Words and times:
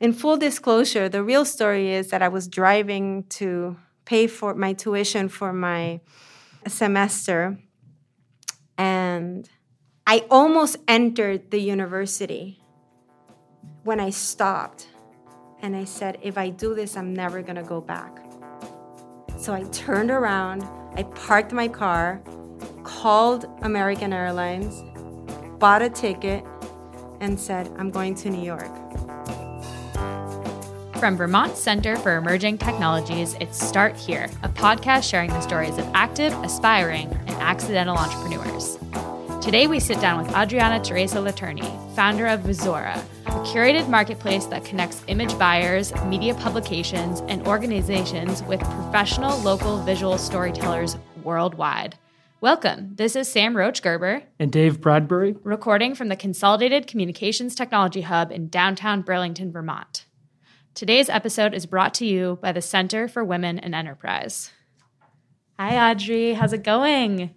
in 0.00 0.12
full 0.12 0.36
disclosure, 0.36 1.08
the 1.08 1.22
real 1.22 1.44
story 1.44 1.90
is 1.90 2.10
that 2.10 2.22
I 2.22 2.28
was 2.28 2.46
driving 2.46 3.24
to 3.30 3.76
pay 4.04 4.26
for 4.26 4.54
my 4.54 4.72
tuition 4.72 5.28
for 5.28 5.52
my 5.52 6.00
semester, 6.66 7.58
and 8.76 9.48
I 10.06 10.24
almost 10.30 10.76
entered 10.86 11.50
the 11.50 11.58
university 11.58 12.62
when 13.84 14.00
I 14.00 14.10
stopped 14.10 14.88
and 15.60 15.74
I 15.74 15.84
said, 15.84 16.18
if 16.22 16.38
I 16.38 16.50
do 16.50 16.74
this, 16.74 16.96
I'm 16.96 17.12
never 17.12 17.42
gonna 17.42 17.62
go 17.62 17.80
back. 17.80 18.18
So 19.38 19.52
I 19.52 19.64
turned 19.64 20.10
around, 20.10 20.62
I 20.94 21.02
parked 21.02 21.52
my 21.52 21.68
car, 21.68 22.22
called 22.84 23.46
American 23.62 24.12
Airlines, 24.12 24.82
bought 25.58 25.82
a 25.82 25.90
ticket, 25.90 26.44
and 27.20 27.38
said, 27.38 27.70
I'm 27.76 27.90
going 27.90 28.14
to 28.16 28.30
New 28.30 28.42
York. 28.42 29.07
From 30.98 31.16
Vermont 31.16 31.56
Center 31.56 31.94
for 31.94 32.16
Emerging 32.16 32.58
Technologies, 32.58 33.36
it's 33.40 33.64
Start 33.64 33.96
Here, 33.96 34.28
a 34.42 34.48
podcast 34.48 35.08
sharing 35.08 35.30
the 35.30 35.40
stories 35.40 35.78
of 35.78 35.88
active, 35.94 36.32
aspiring, 36.42 37.06
and 37.28 37.36
accidental 37.36 37.96
entrepreneurs. 37.96 38.78
Today, 39.40 39.68
we 39.68 39.78
sit 39.78 40.00
down 40.00 40.20
with 40.20 40.34
Adriana 40.34 40.82
Teresa 40.82 41.18
Letorney, 41.18 41.94
founder 41.94 42.26
of 42.26 42.40
Visura, 42.40 43.00
a 43.26 43.30
curated 43.46 43.88
marketplace 43.88 44.46
that 44.46 44.64
connects 44.64 45.04
image 45.06 45.38
buyers, 45.38 45.94
media 46.06 46.34
publications, 46.34 47.20
and 47.28 47.46
organizations 47.46 48.42
with 48.42 48.58
professional 48.58 49.38
local 49.42 49.80
visual 49.84 50.18
storytellers 50.18 50.96
worldwide. 51.22 51.96
Welcome. 52.40 52.96
This 52.96 53.14
is 53.14 53.28
Sam 53.28 53.56
Roach 53.56 53.82
Gerber 53.82 54.24
and 54.40 54.50
Dave 54.50 54.80
Bradbury, 54.80 55.36
recording 55.44 55.94
from 55.94 56.08
the 56.08 56.16
Consolidated 56.16 56.88
Communications 56.88 57.54
Technology 57.54 58.00
Hub 58.00 58.32
in 58.32 58.48
downtown 58.48 59.02
Burlington, 59.02 59.52
Vermont. 59.52 60.06
Today's 60.78 61.08
episode 61.08 61.54
is 61.54 61.66
brought 61.66 61.92
to 61.94 62.06
you 62.06 62.38
by 62.40 62.52
the 62.52 62.62
Center 62.62 63.08
for 63.08 63.24
Women 63.24 63.58
in 63.58 63.74
Enterprise. 63.74 64.52
Hi, 65.58 65.90
Audrey. 65.90 66.34
How's 66.34 66.52
it 66.52 66.62
going? 66.62 67.34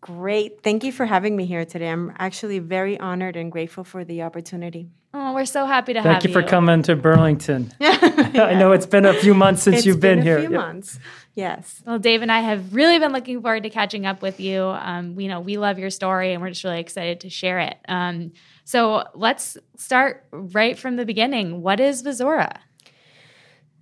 Great. 0.00 0.62
Thank 0.62 0.84
you 0.84 0.92
for 0.92 1.04
having 1.04 1.34
me 1.34 1.46
here 1.46 1.64
today. 1.64 1.88
I'm 1.88 2.12
actually 2.16 2.60
very 2.60 2.96
honored 2.96 3.34
and 3.34 3.50
grateful 3.50 3.82
for 3.82 4.04
the 4.04 4.22
opportunity. 4.22 4.88
Oh, 5.12 5.34
we're 5.34 5.46
so 5.46 5.66
happy 5.66 5.94
to 5.94 6.00
Thank 6.00 6.14
have 6.14 6.24
you. 6.24 6.32
Thank 6.32 6.36
you. 6.36 6.42
for 6.42 6.48
coming 6.48 6.82
to 6.84 6.94
Burlington. 6.94 7.72
I 7.80 8.54
know 8.54 8.70
it's 8.70 8.86
been 8.86 9.04
a 9.04 9.14
few 9.14 9.34
months 9.34 9.64
since 9.64 9.78
It's 9.78 9.86
you've 9.86 9.98
been, 9.98 10.18
been, 10.18 10.24
here. 10.24 10.38
A 10.38 10.42
few 10.42 10.52
Yeah. 10.52 10.58
months. 10.58 11.00
Yes. 11.34 11.82
Well, 11.84 11.98
Dave 11.98 12.22
and 12.22 12.30
I 12.30 12.38
have 12.38 12.72
really 12.72 13.00
been 13.00 13.10
looking 13.10 13.42
forward 13.42 13.64
to 13.64 13.70
catching 13.70 14.06
up 14.06 14.22
with 14.22 14.38
you. 14.38 14.62
Um, 14.62 15.16
we 15.16 15.26
know 15.26 15.40
we 15.40 15.56
love 15.56 15.80
your 15.80 15.90
story, 15.90 16.34
and 16.34 16.40
we're 16.40 16.50
just 16.50 16.62
really 16.62 16.78
excited 16.78 17.18
to 17.22 17.30
share 17.30 17.58
it. 17.58 17.78
Um, 17.88 18.30
so 18.64 19.08
let's 19.14 19.58
start 19.74 20.24
right 20.30 20.78
from 20.78 20.94
the 20.94 21.04
beginning. 21.04 21.62
What 21.62 21.80
is 21.80 22.04
Visura? 22.04 22.58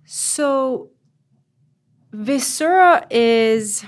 So, 0.05 0.91
Visura 2.13 3.05
is, 3.09 3.85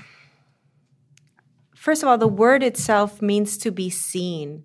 first 1.76 2.02
of 2.02 2.08
all, 2.08 2.18
the 2.18 2.26
word 2.28 2.62
itself 2.62 3.22
means 3.22 3.56
to 3.58 3.70
be 3.70 3.88
seen 3.88 4.64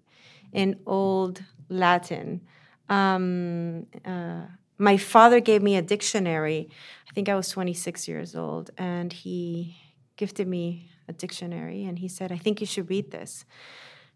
in 0.52 0.80
Old 0.86 1.44
Latin. 1.70 2.42
Um, 2.90 3.86
uh, 4.04 4.48
my 4.78 4.98
father 4.98 5.40
gave 5.40 5.62
me 5.62 5.76
a 5.76 5.82
dictionary. 5.82 6.70
I 7.10 7.14
think 7.14 7.30
I 7.30 7.36
was 7.36 7.50
26 7.50 8.08
years 8.08 8.36
old, 8.36 8.72
and 8.78 9.14
he 9.14 9.78
gifted 10.18 10.48
me 10.48 10.90
a 11.08 11.14
dictionary, 11.14 11.86
and 11.86 12.00
he 12.00 12.08
said, 12.08 12.32
I 12.32 12.38
think 12.38 12.62
you 12.62 12.68
should 12.68 12.90
read 12.90 13.12
this. 13.12 13.46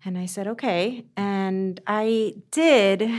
And 0.03 0.17
I 0.17 0.25
said, 0.25 0.47
okay. 0.47 1.05
And 1.15 1.79
I 1.85 2.33
did. 2.51 3.09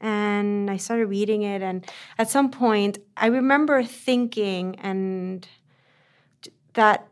And 0.00 0.70
I 0.70 0.76
started 0.76 1.06
reading 1.06 1.42
it. 1.42 1.62
And 1.62 1.84
at 2.18 2.30
some 2.30 2.50
point, 2.50 2.98
I 3.16 3.26
remember 3.26 3.82
thinking 3.82 4.76
and 4.80 5.46
that 6.74 7.08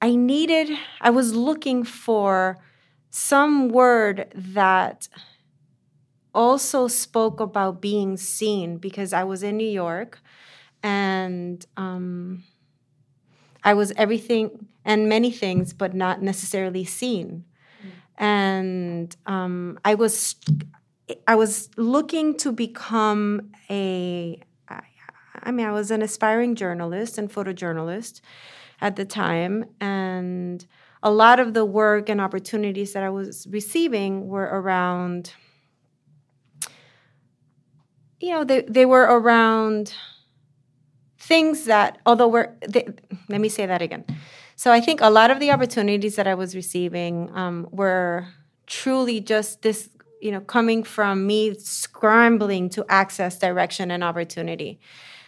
I 0.00 0.16
needed, 0.16 0.76
I 1.00 1.10
was 1.10 1.34
looking 1.34 1.84
for 1.84 2.58
some 3.10 3.68
word 3.68 4.32
that 4.34 5.08
also 6.34 6.88
spoke 6.88 7.40
about 7.40 7.80
being 7.80 8.16
seen 8.16 8.78
because 8.78 9.12
I 9.12 9.24
was 9.24 9.42
in 9.42 9.56
New 9.56 9.68
York 9.68 10.20
and 10.82 11.64
um, 11.76 12.42
I 13.62 13.74
was 13.74 13.92
everything 13.96 14.66
and 14.84 15.08
many 15.08 15.30
things, 15.30 15.72
but 15.72 15.94
not 15.94 16.22
necessarily 16.22 16.84
seen. 16.84 17.44
And 18.18 19.14
um, 19.26 19.78
I 19.84 19.94
was 19.94 20.36
I 21.26 21.34
was 21.34 21.68
looking 21.76 22.36
to 22.38 22.52
become 22.52 23.52
a 23.70 24.40
I 25.42 25.50
mean 25.50 25.66
I 25.66 25.72
was 25.72 25.90
an 25.90 26.00
aspiring 26.02 26.54
journalist 26.54 27.18
and 27.18 27.30
photojournalist 27.30 28.20
at 28.80 28.96
the 28.96 29.04
time 29.04 29.66
and 29.80 30.64
a 31.02 31.10
lot 31.10 31.38
of 31.38 31.52
the 31.52 31.64
work 31.64 32.08
and 32.08 32.20
opportunities 32.20 32.94
that 32.94 33.02
I 33.02 33.10
was 33.10 33.46
receiving 33.50 34.28
were 34.28 34.44
around 34.44 35.34
you 38.20 38.30
know 38.30 38.44
they, 38.44 38.62
they 38.62 38.86
were 38.86 39.02
around 39.02 39.94
things 41.18 41.64
that 41.64 41.98
although 42.06 42.28
we're 42.28 42.54
they, 42.66 42.88
let 43.28 43.40
me 43.40 43.48
say 43.48 43.66
that 43.66 43.82
again. 43.82 44.04
So 44.56 44.70
i 44.72 44.80
think 44.80 45.00
a 45.02 45.10
lot 45.10 45.30
of 45.30 45.40
the 45.40 45.50
opportunities 45.50 46.16
that 46.16 46.26
i 46.26 46.34
was 46.34 46.54
receiving 46.54 47.28
um, 47.34 47.68
were 47.70 48.28
truly 48.66 49.20
just 49.20 49.62
this 49.62 49.90
you 50.24 50.32
know 50.32 50.40
coming 50.40 50.82
from 50.82 51.26
me 51.26 51.54
scrambling 51.54 52.68
to 52.70 52.84
access 52.88 53.38
direction 53.38 53.90
and 53.90 54.02
opportunity 54.02 54.80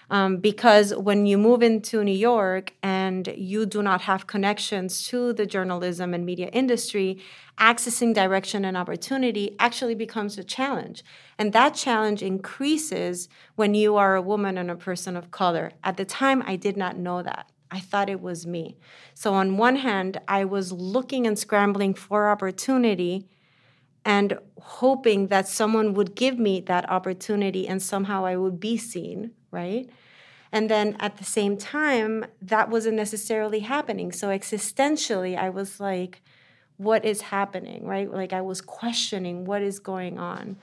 um, 0.09 0.37
because 0.37 0.95
when 0.95 1.27
you 1.27 1.37
move 1.37 1.63
into 1.63 2.05
New 2.05 2.13
York 2.13 2.75
and 2.83 3.27
you 3.37 3.67
do 3.67 3.83
not 3.83 4.03
have 4.03 4.27
connections 4.27 5.07
to 5.09 5.33
the 5.33 5.47
journalism 5.47 6.15
and 6.15 6.25
media 6.25 6.49
industry, 6.53 7.19
accessing 7.59 8.15
direction 8.15 8.65
and 8.65 8.77
opportunity 8.77 9.57
actually 9.59 9.97
becomes 9.97 10.39
a 10.39 10.45
challenge. 10.45 11.05
And 11.39 11.53
that 11.53 11.75
challenge 11.75 12.23
increases 12.23 13.29
when 13.57 13.75
you 13.75 13.97
are 13.97 14.15
a 14.15 14.23
woman 14.23 14.57
and 14.59 14.71
a 14.71 14.77
person 14.77 15.17
of 15.17 15.31
color. 15.33 15.73
At 15.83 15.97
the 15.97 16.05
time, 16.05 16.43
I 16.47 16.55
did 16.55 16.77
not 16.77 16.97
know 16.97 17.23
that. 17.23 17.51
I 17.69 17.81
thought 17.81 18.09
it 18.09 18.21
was 18.21 18.47
me. 18.47 18.77
So, 19.13 19.35
on 19.35 19.57
one 19.57 19.75
hand, 19.77 20.21
I 20.29 20.45
was 20.45 20.71
looking 20.71 21.27
and 21.27 21.37
scrambling 21.37 21.95
for 21.95 22.31
opportunity 22.31 23.27
and 24.07 24.39
hoping 24.61 25.27
that 25.27 25.49
someone 25.49 25.93
would 25.93 26.15
give 26.15 26.39
me 26.39 26.61
that 26.61 26.89
opportunity 26.89 27.67
and 27.67 27.83
somehow 27.83 28.25
I 28.25 28.37
would 28.37 28.61
be 28.61 28.77
seen, 28.77 29.33
right? 29.51 29.91
And 30.53 30.71
then 30.71 30.97
at 31.01 31.17
the 31.17 31.25
same 31.25 31.57
time, 31.57 32.25
that 32.41 32.71
wasn't 32.71 32.97
necessarily 32.97 33.61
happening. 33.61 34.13
So 34.13 34.29
existentially, 34.29 35.37
I 35.37 35.51
was 35.51 35.81
like, 35.81 36.23
what 36.77 37.05
is 37.05 37.21
happening, 37.21 37.85
right? 37.85 38.09
Like 38.09 38.33
I 38.33 38.43
was 38.43 38.61
questioning 38.61 39.45
what 39.45 39.61
is 39.61 39.81
going 39.81 40.21
on. 40.21 40.57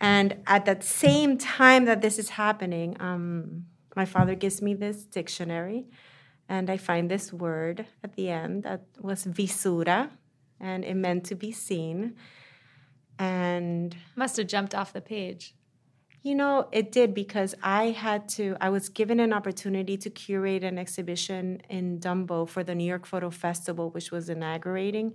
And 0.00 0.38
at 0.48 0.64
that 0.64 0.82
same 0.82 1.38
time 1.38 1.84
that 1.84 2.02
this 2.02 2.18
is 2.18 2.30
happening, 2.30 2.96
um, 2.98 3.66
my 3.94 4.06
father 4.06 4.34
gives 4.34 4.60
me 4.60 4.74
this 4.74 5.04
dictionary, 5.04 5.86
and 6.48 6.68
I 6.68 6.78
find 6.78 7.08
this 7.08 7.32
word 7.32 7.86
at 8.02 8.16
the 8.16 8.28
end 8.28 8.64
that 8.64 8.82
was 9.00 9.24
visura, 9.24 10.10
and 10.58 10.84
it 10.84 10.94
meant 10.94 11.24
to 11.26 11.36
be 11.36 11.52
seen. 11.52 12.16
And 13.22 13.96
Must 14.16 14.36
have 14.38 14.48
jumped 14.48 14.74
off 14.74 14.92
the 14.92 15.00
page. 15.00 15.54
you 16.24 16.34
know, 16.34 16.68
it 16.72 16.92
did 16.92 17.14
because 17.14 17.54
I 17.62 17.84
had 18.06 18.28
to, 18.36 18.56
I 18.60 18.68
was 18.76 18.88
given 18.88 19.18
an 19.20 19.32
opportunity 19.32 19.96
to 20.04 20.08
curate 20.10 20.62
an 20.64 20.76
exhibition 20.78 21.60
in 21.68 21.98
Dumbo 22.04 22.48
for 22.48 22.62
the 22.68 22.74
New 22.74 22.88
York 22.92 23.06
Photo 23.06 23.28
Festival, 23.30 23.90
which 23.90 24.10
was 24.12 24.28
inaugurating. 24.28 25.14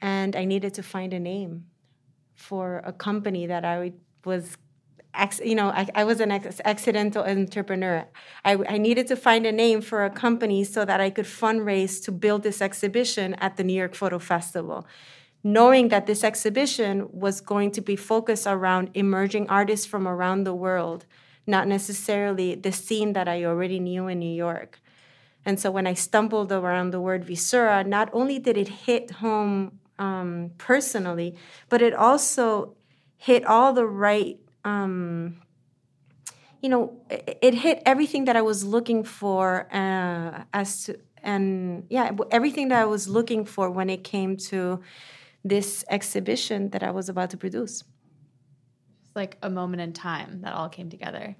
And 0.00 0.34
I 0.36 0.44
needed 0.44 0.72
to 0.74 0.82
find 0.82 1.12
a 1.14 1.20
name 1.20 1.52
for 2.34 2.64
a 2.84 2.92
company 2.92 3.46
that 3.46 3.64
I 3.64 3.92
was, 4.24 4.56
you 5.42 5.54
know, 5.54 5.68
I, 5.68 5.88
I 5.94 6.04
was 6.04 6.18
an 6.20 6.30
accidental 6.64 7.24
entrepreneur. 7.24 8.06
I, 8.44 8.52
I 8.68 8.78
needed 8.78 9.06
to 9.12 9.16
find 9.16 9.46
a 9.46 9.52
name 9.52 9.80
for 9.80 10.04
a 10.04 10.10
company 10.10 10.64
so 10.64 10.84
that 10.84 11.00
I 11.00 11.10
could 11.10 11.24
fundraise 11.42 12.04
to 12.04 12.12
build 12.12 12.42
this 12.42 12.60
exhibition 12.60 13.34
at 13.34 13.56
the 13.56 13.64
New 13.64 13.78
York 13.82 13.94
Photo 13.94 14.18
Festival 14.18 14.86
knowing 15.46 15.90
that 15.90 16.06
this 16.06 16.24
exhibition 16.24 17.08
was 17.12 17.40
going 17.40 17.70
to 17.70 17.80
be 17.80 17.94
focused 17.94 18.48
around 18.48 18.90
emerging 18.94 19.48
artists 19.48 19.86
from 19.86 20.08
around 20.08 20.42
the 20.42 20.52
world, 20.52 21.06
not 21.46 21.68
necessarily 21.68 22.56
the 22.56 22.72
scene 22.72 23.12
that 23.12 23.28
I 23.28 23.44
already 23.44 23.78
knew 23.78 24.08
in 24.08 24.18
New 24.18 24.34
York. 24.34 24.80
And 25.44 25.60
so 25.60 25.70
when 25.70 25.86
I 25.86 25.94
stumbled 25.94 26.50
around 26.50 26.90
the 26.90 27.00
word 27.00 27.24
visura, 27.24 27.86
not 27.86 28.10
only 28.12 28.40
did 28.40 28.56
it 28.58 28.66
hit 28.86 29.12
home 29.22 29.78
um, 30.00 30.50
personally, 30.58 31.36
but 31.68 31.80
it 31.80 31.94
also 31.94 32.74
hit 33.16 33.46
all 33.46 33.72
the 33.72 33.86
right, 33.86 34.40
um, 34.64 35.36
you 36.60 36.68
know, 36.68 37.00
it, 37.08 37.38
it 37.40 37.54
hit 37.54 37.84
everything 37.86 38.24
that 38.24 38.34
I 38.34 38.42
was 38.42 38.64
looking 38.64 39.04
for 39.04 39.72
uh, 39.72 40.42
as 40.52 40.86
to, 40.86 40.98
and 41.22 41.86
yeah, 41.88 42.10
everything 42.32 42.66
that 42.70 42.82
I 42.82 42.86
was 42.86 43.06
looking 43.06 43.44
for 43.44 43.70
when 43.70 43.88
it 43.88 44.02
came 44.02 44.36
to 44.50 44.80
this 45.48 45.84
exhibition 45.88 46.70
that 46.70 46.82
I 46.82 46.90
was 46.90 47.08
about 47.08 47.30
to 47.30 47.36
produce. 47.36 47.84
It's 49.02 49.16
like 49.16 49.36
a 49.42 49.50
moment 49.50 49.80
in 49.82 49.92
time 49.92 50.42
that 50.42 50.52
all 50.52 50.68
came 50.68 50.90
together. 50.90 51.36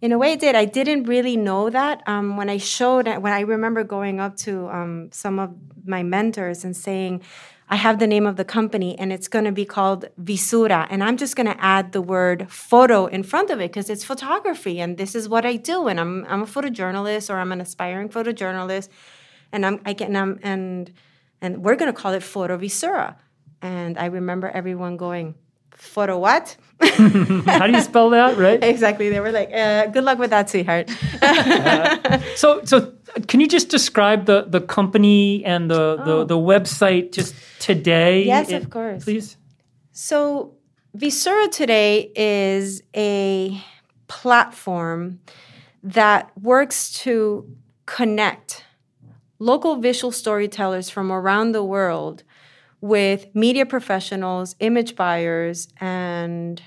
In 0.00 0.12
a 0.12 0.18
way, 0.18 0.32
it 0.32 0.40
did. 0.40 0.54
I 0.54 0.66
didn't 0.66 1.04
really 1.04 1.36
know 1.36 1.70
that 1.70 2.02
um, 2.06 2.36
when 2.36 2.50
I 2.50 2.58
showed 2.58 3.06
when 3.06 3.32
I 3.32 3.40
remember 3.40 3.84
going 3.84 4.20
up 4.20 4.36
to 4.38 4.68
um, 4.68 5.08
some 5.12 5.38
of 5.38 5.54
my 5.86 6.02
mentors 6.02 6.64
and 6.64 6.76
saying, 6.76 7.22
I 7.68 7.76
have 7.76 7.98
the 7.98 8.06
name 8.06 8.26
of 8.26 8.36
the 8.36 8.44
company 8.44 8.98
and 8.98 9.12
it's 9.12 9.28
going 9.28 9.46
to 9.46 9.52
be 9.52 9.64
called 9.64 10.04
Visura. 10.22 10.86
And 10.90 11.02
I'm 11.02 11.16
just 11.16 11.34
going 11.34 11.46
to 11.46 11.58
add 11.58 11.92
the 11.92 12.02
word 12.02 12.50
photo 12.50 13.06
in 13.06 13.22
front 13.22 13.50
of 13.50 13.60
it 13.60 13.70
because 13.70 13.88
it's 13.88 14.04
photography 14.04 14.80
and 14.80 14.98
this 14.98 15.14
is 15.14 15.28
what 15.28 15.46
I 15.46 15.56
do. 15.56 15.88
And 15.88 15.98
I'm, 15.98 16.26
I'm 16.26 16.42
a 16.42 16.46
photojournalist 16.46 17.32
or 17.32 17.38
I'm 17.38 17.52
an 17.52 17.60
aspiring 17.60 18.10
photojournalist. 18.10 18.90
And 19.52 19.64
I'm, 19.64 19.80
I 19.86 19.94
can, 19.94 20.14
I'm, 20.14 20.38
and, 20.42 20.92
and 21.40 21.64
we're 21.64 21.76
going 21.76 21.92
to 21.92 21.98
call 21.98 22.12
it 22.12 22.22
Photo 22.22 22.58
Visura. 22.58 23.16
And 23.62 23.98
I 23.98 24.06
remember 24.06 24.48
everyone 24.48 24.96
going, 24.96 25.34
Photo 25.76 26.18
what? 26.18 26.56
How 26.80 27.66
do 27.66 27.72
you 27.72 27.80
spell 27.80 28.10
that, 28.10 28.36
right? 28.36 28.62
exactly. 28.72 29.10
They 29.10 29.20
were 29.20 29.32
like, 29.32 29.52
uh, 29.52 29.86
good 29.86 30.04
luck 30.04 30.18
with 30.18 30.30
that, 30.30 30.48
sweetheart. 30.48 30.88
uh, 31.20 32.18
so, 32.36 32.64
so 32.64 32.92
can 33.26 33.40
you 33.40 33.48
just 33.48 33.70
describe 33.70 34.26
the, 34.26 34.44
the 34.48 34.60
company 34.60 35.44
and 35.44 35.70
the, 35.70 35.98
oh. 36.00 36.04
the, 36.04 36.26
the 36.26 36.38
website 36.38 37.12
just 37.12 37.34
today? 37.58 38.24
Yes, 38.24 38.50
it, 38.50 38.62
of 38.62 38.70
course. 38.70 39.04
Please. 39.04 39.36
So, 39.92 40.54
Visura 40.96 41.50
today 41.50 42.12
is 42.14 42.82
a 42.94 43.60
platform 44.06 45.20
that 45.82 46.30
works 46.40 46.92
to 47.00 47.48
connect 47.86 48.64
local 49.38 49.76
visual 49.76 50.12
storytellers 50.12 50.88
from 50.88 51.12
around 51.12 51.52
the 51.52 51.64
world 51.64 52.22
with 52.84 53.34
media 53.34 53.64
professionals, 53.64 54.54
image 54.60 54.94
buyers, 54.94 55.68
and 55.80 56.62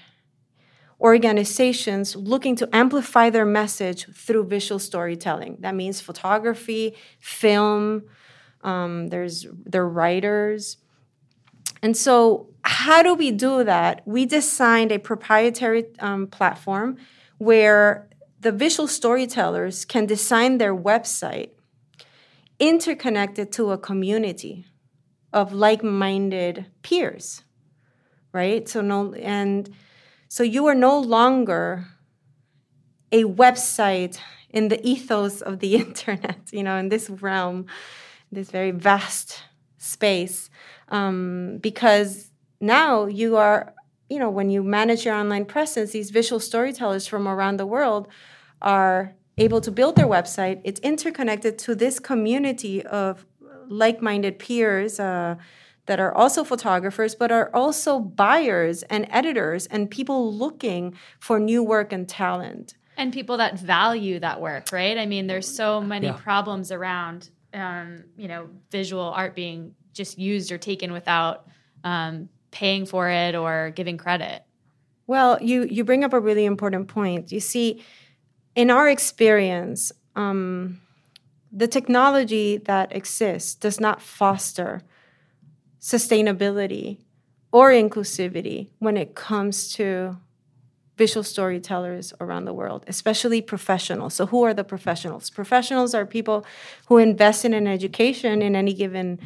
organizations 1.00 2.16
looking 2.16 2.56
to 2.56 2.68
amplify 2.74 3.30
their 3.30 3.46
message 3.46 4.08
through 4.16 4.44
visual 4.44 4.80
storytelling. 4.80 5.58
That 5.60 5.75
means 5.75 6.02
photography, 6.02 6.96
film. 7.19 8.02
Um, 8.64 9.10
there's 9.10 9.46
their 9.64 9.88
writers, 9.88 10.78
and 11.84 11.96
so 11.96 12.50
how 12.64 13.04
do 13.04 13.14
we 13.14 13.30
do 13.30 13.64
that? 13.64 14.02
We 14.08 14.25
designed 14.25 14.92
a 14.92 14.98
proprietary 14.98 15.86
um, 16.00 16.25
platform 16.25 16.98
where 17.38 18.10
the 18.40 18.52
visual 18.52 18.88
storytellers 18.88 19.86
can 19.86 20.08
design 20.08 20.58
their 20.58 20.75
website 20.75 21.52
interconnected 22.60 23.52
to 23.52 23.69
a 23.69 23.78
community 23.78 24.66
of 25.34 25.54
like-minded 25.54 26.66
peers 26.82 27.44
right? 28.38 28.68
So 28.70 28.82
no 28.82 29.14
and 29.14 29.70
so 30.30 30.44
you 30.44 30.68
are 30.68 30.76
no 30.76 31.00
longer 31.00 31.88
a 33.12 33.24
website 33.24 34.20
in 34.50 34.68
the 34.68 34.80
ethos 34.86 35.42
of 35.42 35.60
the 35.60 35.76
internet 35.84 36.40
you 36.52 36.64
know 36.64 36.78
in 36.78 36.90
this 36.90 37.10
realm 37.10 37.66
this 38.32 38.52
very 38.52 38.72
vast 38.72 39.44
space 39.78 40.50
um, 40.90 41.58
because 41.62 42.32
now 42.60 43.06
you 43.06 43.38
are 43.38 43.74
you 44.10 44.20
know 44.20 44.30
when 44.30 44.50
you 44.50 44.62
manage 44.64 45.06
your 45.06 45.16
online 45.16 45.46
presence 45.46 45.92
these 45.92 46.12
visual 46.12 46.40
storytellers 46.40 47.08
from 47.08 47.28
around 47.28 47.58
the 47.58 47.66
world 47.66 48.08
are 48.62 49.16
able 49.38 49.62
to 49.62 49.72
build 49.72 49.96
their 49.96 50.08
website. 50.08 50.62
It's 50.64 50.80
interconnected 50.80 51.60
to 51.60 51.76
this 51.76 52.00
community 52.00 52.84
of 52.84 53.26
like-minded 53.69 54.40
peers 54.40 55.00
uh, 55.00 55.36
that 55.86 56.00
are 56.00 56.14
also 56.14 56.44
photographers, 56.44 57.16
but 57.16 57.31
are 57.31 57.50
also 57.54 58.00
buyers 58.00 58.84
and 58.84 59.08
editors 59.10 59.66
and 59.68 59.90
people 59.90 60.34
looking 60.34 60.96
for 61.19 61.40
new 61.40 61.64
work 61.64 61.94
and 61.94 62.08
talent. 62.08 62.75
And 62.98 63.14
people 63.14 63.38
that 63.38 63.60
value 63.60 64.19
that 64.19 64.42
work, 64.42 64.72
right? 64.72 64.98
I 64.98 65.06
mean, 65.06 65.28
there's 65.28 65.48
so 65.48 65.81
many 65.81 66.08
yeah. 66.08 66.14
problems 66.14 66.72
around, 66.72 67.30
um, 67.54 68.04
you 68.18 68.28
know, 68.28 68.50
visual 68.72 69.04
art 69.04 69.36
being 69.36 69.75
just 69.94 70.18
used 70.18 70.52
or 70.52 70.58
taken 70.58 70.92
without 70.92 71.48
um, 71.84 72.30
paying 72.52 72.86
for 72.86 73.10
it 73.10 73.36
or 73.36 73.72
giving 73.75 73.98
credit. 73.98 74.44
Well, 75.06 75.38
you 75.42 75.64
you 75.64 75.84
bring 75.86 76.04
up 76.04 76.12
a 76.12 76.19
really 76.19 76.46
important 76.46 76.88
point. 76.90 77.31
You 77.31 77.40
see, 77.40 77.84
in 78.56 78.69
our 78.72 78.90
experience, 78.90 79.92
um, 80.16 80.81
the 81.52 81.68
technology 81.68 82.58
that 82.58 82.96
exists 82.96 83.56
does 83.56 83.80
not 83.80 84.02
foster 84.02 84.82
sustainability 85.80 86.98
or 87.52 87.72
inclusivity 87.72 88.70
when 88.80 88.98
it 88.98 89.16
comes 89.16 89.74
to 89.74 90.18
visual 90.98 91.24
storytellers 91.24 92.14
around 92.20 92.46
the 92.46 92.54
world, 92.54 92.84
especially 92.88 93.42
professionals. 93.42 94.16
So, 94.16 94.26
who 94.26 94.44
are 94.44 94.54
the 94.54 94.64
professionals? 94.64 95.30
Professionals 95.30 95.94
are 95.94 96.06
people 96.06 96.46
who 96.88 96.98
invest 96.98 97.46
in 97.46 97.54
an 97.54 97.68
education 97.68 98.42
in 98.42 98.56
any 98.56 98.74
given, 98.74 99.20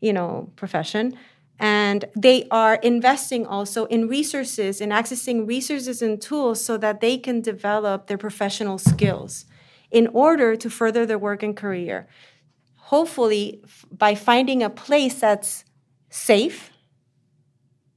you 0.00 0.12
know, 0.12 0.50
profession, 0.54 1.18
and 1.58 2.04
they 2.14 2.46
are 2.50 2.74
investing 2.76 3.46
also 3.46 3.86
in 3.86 4.08
resources 4.08 4.80
in 4.80 4.90
accessing 4.90 5.46
resources 5.46 6.02
and 6.02 6.20
tools 6.20 6.62
so 6.62 6.76
that 6.76 7.00
they 7.00 7.16
can 7.16 7.40
develop 7.40 8.06
their 8.06 8.18
professional 8.18 8.78
skills 8.78 9.46
in 9.94 10.08
order 10.08 10.56
to 10.56 10.68
further 10.68 11.06
their 11.06 11.18
work 11.18 11.42
and 11.44 11.56
career. 11.56 12.08
Hopefully, 12.92 13.60
f- 13.64 13.86
by 13.92 14.16
finding 14.16 14.62
a 14.62 14.68
place 14.68 15.14
that's 15.20 15.64
safe 16.10 16.72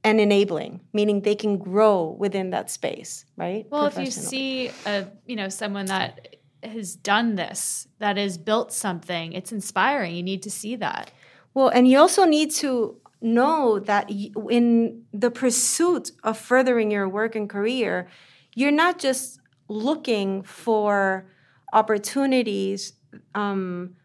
and 0.04 0.20
enabling, 0.20 0.80
meaning 0.92 1.22
they 1.22 1.34
can 1.34 1.58
grow 1.58 2.16
within 2.16 2.50
that 2.50 2.70
space, 2.70 3.26
right? 3.36 3.66
Well, 3.68 3.86
if 3.86 3.98
you 3.98 4.12
see 4.12 4.70
a 4.86 5.08
you 5.26 5.34
know 5.34 5.48
someone 5.48 5.86
that 5.86 6.36
has 6.62 6.94
done 6.94 7.34
this, 7.34 7.88
that 7.98 8.16
has 8.16 8.38
built 8.38 8.72
something, 8.72 9.32
it's 9.32 9.50
inspiring. 9.50 10.14
You 10.14 10.22
need 10.22 10.42
to 10.44 10.50
see 10.50 10.76
that. 10.76 11.10
Well, 11.52 11.68
and 11.68 11.88
you 11.88 11.98
also 11.98 12.24
need 12.24 12.52
to 12.62 13.00
know 13.20 13.80
that 13.80 14.08
in 14.08 15.02
the 15.12 15.32
pursuit 15.32 16.12
of 16.22 16.38
furthering 16.38 16.92
your 16.92 17.08
work 17.08 17.34
and 17.34 17.50
career, 17.50 18.08
you're 18.54 18.78
not 18.84 19.00
just 19.00 19.40
looking 19.68 20.42
for 20.42 21.26
opportunities 21.72 22.92
um, 23.34 23.96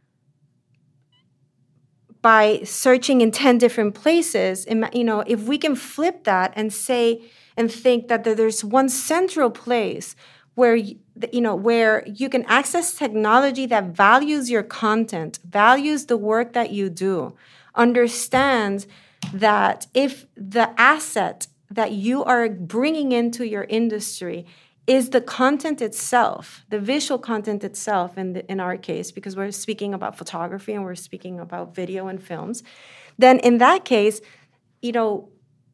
by 2.22 2.62
searching 2.64 3.22
in 3.22 3.32
10 3.32 3.58
different 3.58 3.94
places 3.94 4.66
you 4.68 5.04
know 5.04 5.24
if 5.28 5.42
we 5.44 5.58
can 5.58 5.76
flip 5.76 6.24
that 6.24 6.54
and 6.56 6.72
say 6.74 7.22
and 7.56 7.72
think 7.72 8.08
that 8.08 8.24
there's 8.24 8.64
one 8.64 8.90
central 8.90 9.52
place 9.52 10.16
where 10.56 10.76
you 10.76 11.42
know 11.42 11.56
where 11.56 12.04
you 12.08 12.30
can 12.30 12.44
access 12.46 12.94
technology 12.94 13.66
that 13.66 13.86
values 13.96 14.50
your 14.50 14.64
content 14.64 15.40
values 15.46 16.06
the 16.06 16.18
work 16.18 16.54
that 16.54 16.72
you 16.72 16.90
do 16.90 17.36
understands 17.76 18.88
that 19.34 19.88
if 19.94 20.26
the 20.36 20.70
asset 20.80 21.48
that 21.70 21.92
you 21.92 22.24
are 22.24 22.50
bringing 22.50 23.12
into 23.12 23.46
your 23.46 23.64
industry 23.64 24.46
is 24.86 25.12
the 25.12 25.22
content 25.22 25.82
itself, 25.82 26.66
the 26.70 26.80
visual 26.80 27.18
content 27.18 27.64
itself, 27.64 28.18
in, 28.18 28.34
the, 28.34 28.52
in 28.52 28.60
our 28.60 28.78
case, 28.78 29.12
because 29.12 29.36
we're 29.36 29.52
speaking 29.52 29.94
about 29.94 30.18
photography 30.18 30.74
and 30.74 30.84
we're 30.84 30.96
speaking 30.96 31.40
about 31.40 31.74
video 31.74 32.08
and 32.08 32.22
films, 32.22 32.64
then 33.18 33.40
in 33.40 33.60
that 33.60 33.86
case, 33.86 34.20
you 34.82 34.92
know, 34.92 35.30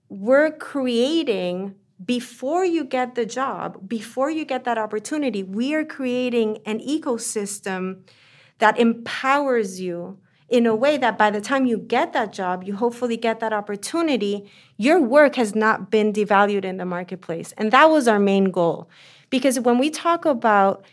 we're 0.10 0.52
creating 0.52 1.76
before 2.06 2.64
you 2.64 2.84
get 2.86 3.16
the 3.16 3.26
job, 3.26 3.90
before 3.90 4.30
you 4.30 4.46
get 4.46 4.64
that 4.64 4.78
opportunity, 4.78 5.44
we 5.44 5.74
are 5.74 5.84
creating 5.84 6.60
an 6.66 6.80
ecosystem 6.80 8.02
that 8.60 8.80
empowers 8.80 9.82
you 9.82 10.18
in 10.50 10.66
a 10.66 10.76
way 10.76 10.98
that 10.98 11.18
by 11.18 11.30
the 11.30 11.42
time 11.42 11.66
you 11.66 11.78
get 11.78 12.14
that 12.14 12.34
job, 12.34 12.64
you 12.64 12.76
hopefully 12.76 13.18
get 13.18 13.40
that 13.40 13.54
opportunity, 13.54 14.50
your 14.78 15.00
work 15.00 15.36
has 15.36 15.54
not 15.56 15.92
been 15.92 16.12
devalued 16.12 16.66
in 16.66 16.78
the 16.78 16.86
marketplace. 16.86 17.54
And 17.58 17.72
that 17.72 17.86
was 17.86 18.08
our 18.08 18.20
main 18.20 18.46
goal. 18.52 18.90
Because 19.30 19.60
when 19.60 19.78
we 19.78 19.90
talk 19.90 20.26
about 20.26 20.84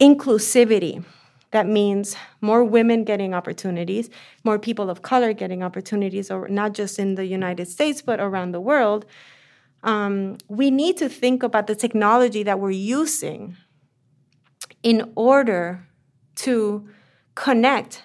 inclusivity, 0.00 1.04
that 1.52 1.66
means 1.66 2.14
more 2.42 2.62
women 2.62 3.04
getting 3.04 3.32
opportunities, 3.32 4.10
more 4.44 4.58
people 4.58 4.90
of 4.90 5.00
color 5.00 5.32
getting 5.32 5.62
opportunities, 5.62 6.30
or 6.30 6.46
not 6.48 6.74
just 6.74 6.98
in 6.98 7.14
the 7.14 7.24
United 7.24 7.68
States, 7.68 8.02
but 8.02 8.20
around 8.20 8.52
the 8.52 8.60
world. 8.60 9.06
Um, 9.82 10.36
we 10.48 10.70
need 10.70 10.98
to 10.98 11.08
think 11.08 11.42
about 11.42 11.66
the 11.66 11.74
technology 11.74 12.42
that 12.42 12.60
we're 12.60 12.70
using 12.72 13.56
in 14.82 15.10
order 15.14 15.86
to 16.36 16.86
connect 17.34 18.02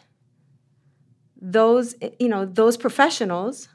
those 1.43 1.93
you 2.19 2.29
know 2.29 2.45
those 2.45 2.77
professionals 2.77 3.67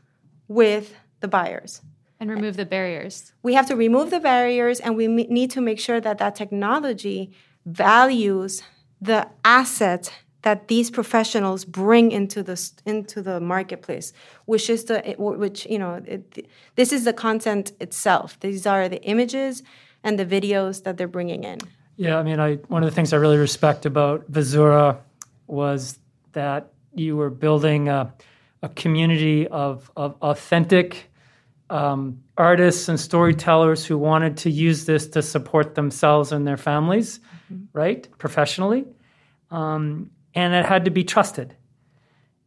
with 0.48 0.94
the 1.20 1.28
buyers 1.28 1.82
and 2.18 2.30
remove 2.30 2.56
the 2.56 2.64
barriers 2.64 3.32
we 3.42 3.52
have 3.54 3.66
to 3.66 3.76
remove 3.76 4.10
the 4.10 4.18
barriers 4.18 4.80
and 4.80 4.96
we 4.96 5.06
need 5.06 5.50
to 5.50 5.60
make 5.60 5.78
sure 5.78 6.00
that 6.00 6.16
that 6.18 6.34
technology 6.34 7.30
values 7.66 8.62
the 9.00 9.28
asset 9.44 10.10
that 10.42 10.68
these 10.68 10.90
professionals 10.90 11.64
bring 11.64 12.12
into 12.12 12.42
the 12.42 12.70
into 12.86 13.20
the 13.22 13.40
marketplace, 13.40 14.12
which 14.46 14.70
is 14.70 14.84
the 14.84 15.14
which 15.18 15.66
you 15.66 15.78
know 15.78 16.02
it, 16.06 16.48
this 16.76 16.92
is 16.92 17.04
the 17.04 17.12
content 17.12 17.72
itself. 17.80 18.38
These 18.40 18.66
are 18.66 18.88
the 18.88 19.02
images 19.02 19.62
and 20.04 20.18
the 20.18 20.24
videos 20.24 20.84
that 20.84 20.96
they're 20.96 21.08
bringing 21.08 21.44
in. 21.44 21.58
Yeah, 21.96 22.18
I 22.18 22.22
mean, 22.22 22.38
I 22.38 22.56
one 22.68 22.82
of 22.82 22.88
the 22.88 22.94
things 22.94 23.12
I 23.12 23.16
really 23.16 23.36
respect 23.36 23.84
about 23.84 24.30
Visura 24.30 24.98
was 25.46 25.98
that 26.32 26.72
you 26.98 27.16
were 27.16 27.30
building 27.30 27.88
a, 27.88 28.14
a 28.62 28.68
community 28.68 29.46
of 29.46 29.90
of 29.96 30.16
authentic 30.22 31.10
um, 31.70 32.22
artists 32.36 32.88
and 32.88 32.98
storytellers 32.98 33.84
who 33.84 33.98
wanted 33.98 34.38
to 34.38 34.50
use 34.50 34.86
this 34.86 35.08
to 35.08 35.22
support 35.22 35.74
themselves 35.74 36.32
and 36.32 36.46
their 36.46 36.56
families, 36.56 37.20
mm-hmm. 37.52 37.64
right, 37.72 38.08
professionally. 38.18 38.86
Um, 39.50 40.10
and 40.34 40.54
it 40.54 40.64
had 40.64 40.86
to 40.86 40.90
be 40.90 41.04
trusted. 41.04 41.54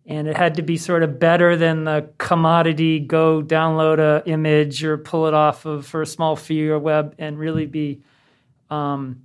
And 0.05 0.27
it 0.27 0.35
had 0.35 0.55
to 0.55 0.63
be 0.63 0.77
sort 0.77 1.03
of 1.03 1.19
better 1.19 1.55
than 1.55 1.83
the 1.83 2.09
commodity 2.17 2.99
go 2.99 3.43
download 3.43 3.99
a 3.99 4.27
image 4.27 4.83
or 4.83 4.97
pull 4.97 5.27
it 5.27 5.33
off 5.33 5.65
of 5.65 5.85
for 5.85 6.01
a 6.01 6.07
small 6.07 6.35
fee 6.35 6.69
or 6.69 6.79
web 6.79 7.15
and 7.19 7.37
really 7.37 7.67
be 7.67 8.01
um, 8.71 9.21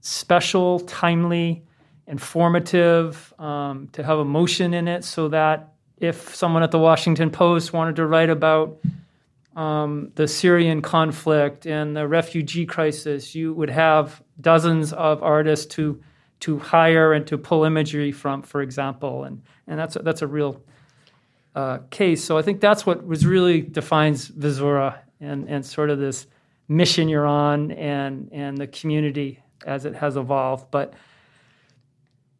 special, 0.00 0.80
timely, 0.80 1.65
informative, 2.06 3.34
um, 3.38 3.88
to 3.92 4.02
have 4.02 4.18
emotion 4.18 4.74
in 4.74 4.88
it 4.88 5.04
so 5.04 5.28
that 5.28 5.72
if 5.98 6.34
someone 6.34 6.62
at 6.62 6.70
the 6.70 6.78
Washington 6.78 7.30
Post 7.30 7.72
wanted 7.72 7.96
to 7.96 8.06
write 8.06 8.30
about 8.30 8.78
um, 9.56 10.12
the 10.14 10.28
Syrian 10.28 10.82
conflict 10.82 11.66
and 11.66 11.96
the 11.96 12.06
refugee 12.06 12.66
crisis, 12.66 13.34
you 13.34 13.54
would 13.54 13.70
have 13.70 14.22
dozens 14.40 14.92
of 14.92 15.22
artists 15.22 15.66
to 15.74 16.00
to 16.38 16.58
hire 16.58 17.14
and 17.14 17.26
to 17.26 17.38
pull 17.38 17.64
imagery 17.64 18.12
from, 18.12 18.42
for 18.42 18.60
example, 18.60 19.24
and 19.24 19.42
and 19.66 19.78
that's 19.78 19.96
a, 19.96 20.00
that's 20.00 20.20
a 20.20 20.26
real 20.26 20.62
uh, 21.54 21.78
case. 21.88 22.22
So 22.22 22.36
I 22.36 22.42
think 22.42 22.60
that's 22.60 22.84
what 22.84 23.06
was 23.06 23.24
really 23.24 23.62
defines 23.62 24.28
Visura 24.28 24.98
and 25.20 25.48
and 25.48 25.64
sort 25.64 25.88
of 25.88 25.98
this 25.98 26.26
mission 26.68 27.08
you're 27.08 27.26
on 27.26 27.72
and 27.72 28.28
and 28.32 28.58
the 28.58 28.66
community 28.66 29.40
as 29.64 29.86
it 29.86 29.94
has 29.94 30.18
evolved. 30.18 30.70
But 30.70 30.92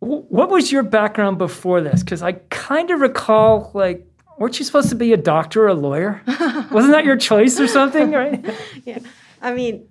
what 0.06 0.50
was 0.50 0.72
your 0.72 0.82
background 0.82 1.38
before 1.38 1.80
this? 1.80 2.02
Because 2.02 2.22
I 2.22 2.32
kind 2.32 2.90
of 2.90 3.00
recall 3.00 3.70
like 3.74 4.06
weren't 4.38 4.58
you 4.58 4.64
supposed 4.64 4.90
to 4.90 4.94
be 4.94 5.12
a 5.12 5.16
doctor 5.16 5.64
or 5.64 5.68
a 5.68 5.74
lawyer? 5.74 6.22
Wasn't 6.70 6.92
that 6.92 7.04
your 7.04 7.16
choice 7.16 7.58
or 7.58 7.66
something, 7.66 8.12
right? 8.12 8.44
yeah. 8.84 8.98
I 9.40 9.54
mean, 9.54 9.88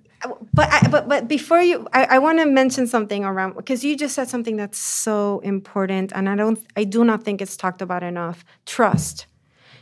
but 0.54 0.68
I, 0.72 0.88
but 0.88 1.08
but 1.08 1.28
before 1.28 1.60
you, 1.60 1.86
I, 1.92 2.04
I 2.04 2.18
want 2.18 2.38
to 2.38 2.46
mention 2.46 2.86
something 2.86 3.24
around 3.24 3.54
because 3.56 3.84
you 3.84 3.96
just 3.96 4.14
said 4.14 4.28
something 4.28 4.56
that's 4.56 4.78
so 4.78 5.40
important, 5.40 6.12
and 6.14 6.28
I 6.28 6.36
don't, 6.36 6.64
I 6.76 6.84
do 6.84 7.04
not 7.04 7.22
think 7.22 7.42
it's 7.42 7.56
talked 7.56 7.82
about 7.82 8.02
enough. 8.02 8.44
Trust. 8.64 9.26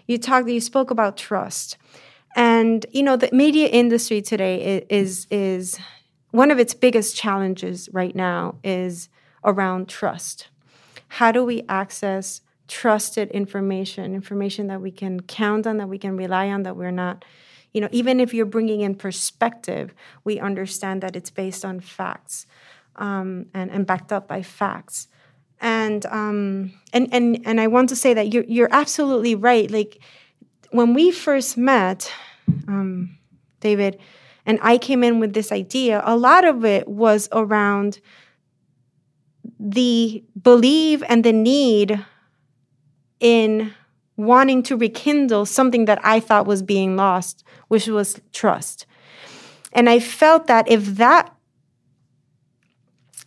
You 0.07 0.19
talked, 0.19 0.49
you 0.49 0.61
spoke 0.61 0.91
about 0.91 1.17
trust, 1.17 1.79
and 2.37 2.85
you 2.91 3.03
know 3.03 3.17
the 3.17 3.31
media 3.33 3.69
industry 3.69 4.21
today 4.21 4.85
is 4.91 5.26
is 5.31 5.79
one 6.33 6.50
of 6.50 6.59
its 6.59 6.75
biggest 6.75 7.17
challenges 7.17 7.88
right 7.93 8.14
now 8.14 8.57
is 8.64 9.09
around 9.45 9.89
trust. 9.89 10.49
How 11.09 11.33
do 11.33 11.45
we 11.45 11.65
access 11.69 12.41
trusted 12.67 13.31
information, 13.31 14.15
information 14.15 14.67
that 14.69 14.81
we 14.81 14.91
can 14.91 15.21
count 15.21 15.67
on, 15.67 15.77
that 15.77 15.89
we 15.89 15.99
can 15.99 16.17
rely 16.17 16.49
on, 16.49 16.63
that 16.63 16.77
we're 16.77 16.91
not 16.91 17.25
you 17.75 17.81
know, 17.81 17.89
even 17.91 18.21
if 18.21 18.33
you're 18.33 18.47
bringing 18.47 18.81
in 18.81 18.95
perspective, 18.95 19.93
we 20.23 20.39
understand 20.39 21.03
that 21.03 21.17
it's 21.17 21.29
based 21.29 21.65
on 21.65 21.81
facts 21.81 22.47
um, 22.97 23.47
and, 23.53 23.71
and 23.71 23.85
backed 23.85 24.13
up 24.13 24.29
by 24.29 24.43
facts. 24.43 25.09
And, 25.61 26.07
um, 26.07 26.73
and, 26.93 27.09
and, 27.13 27.41
and 27.45 27.61
I 27.61 27.67
want 27.67 27.89
to 27.89 27.97
say 27.97 28.15
that 28.15 28.33
you're, 28.33 28.45
you're 28.45 28.69
absolutely 28.71 29.35
right. 29.35 29.69
Like 29.69 29.99
when 30.71 30.95
we 30.95 31.11
first 31.11 31.57
met, 31.57 32.13
um, 32.69 33.19
David, 33.59 33.99
and 34.47 34.61
I 34.63 34.79
came 34.79 35.03
in 35.03 35.19
with 35.19 35.33
this 35.33 35.51
idea, 35.51 36.01
a 36.05 36.17
lot 36.17 36.45
of 36.45 36.65
it 36.65 36.87
was 36.87 37.29
around 37.33 38.01
the 39.59 40.25
belief 40.41 41.03
and 41.09 41.25
the 41.25 41.33
need 41.33 42.05
in 43.21 43.73
wanting 44.17 44.63
to 44.63 44.77
rekindle 44.77 45.47
something 45.47 45.87
that 45.87 45.99
I 46.05 46.21
thought 46.21 46.47
was 46.47 46.63
being 46.63 46.97
lost, 46.97 47.45
which 47.69 47.87
was 47.89 48.21
trust. 48.33 48.87
And 49.73 49.89
I 49.91 49.99
felt 49.99 50.47
that 50.47 50.69
if 50.69 50.97
that 50.97 51.35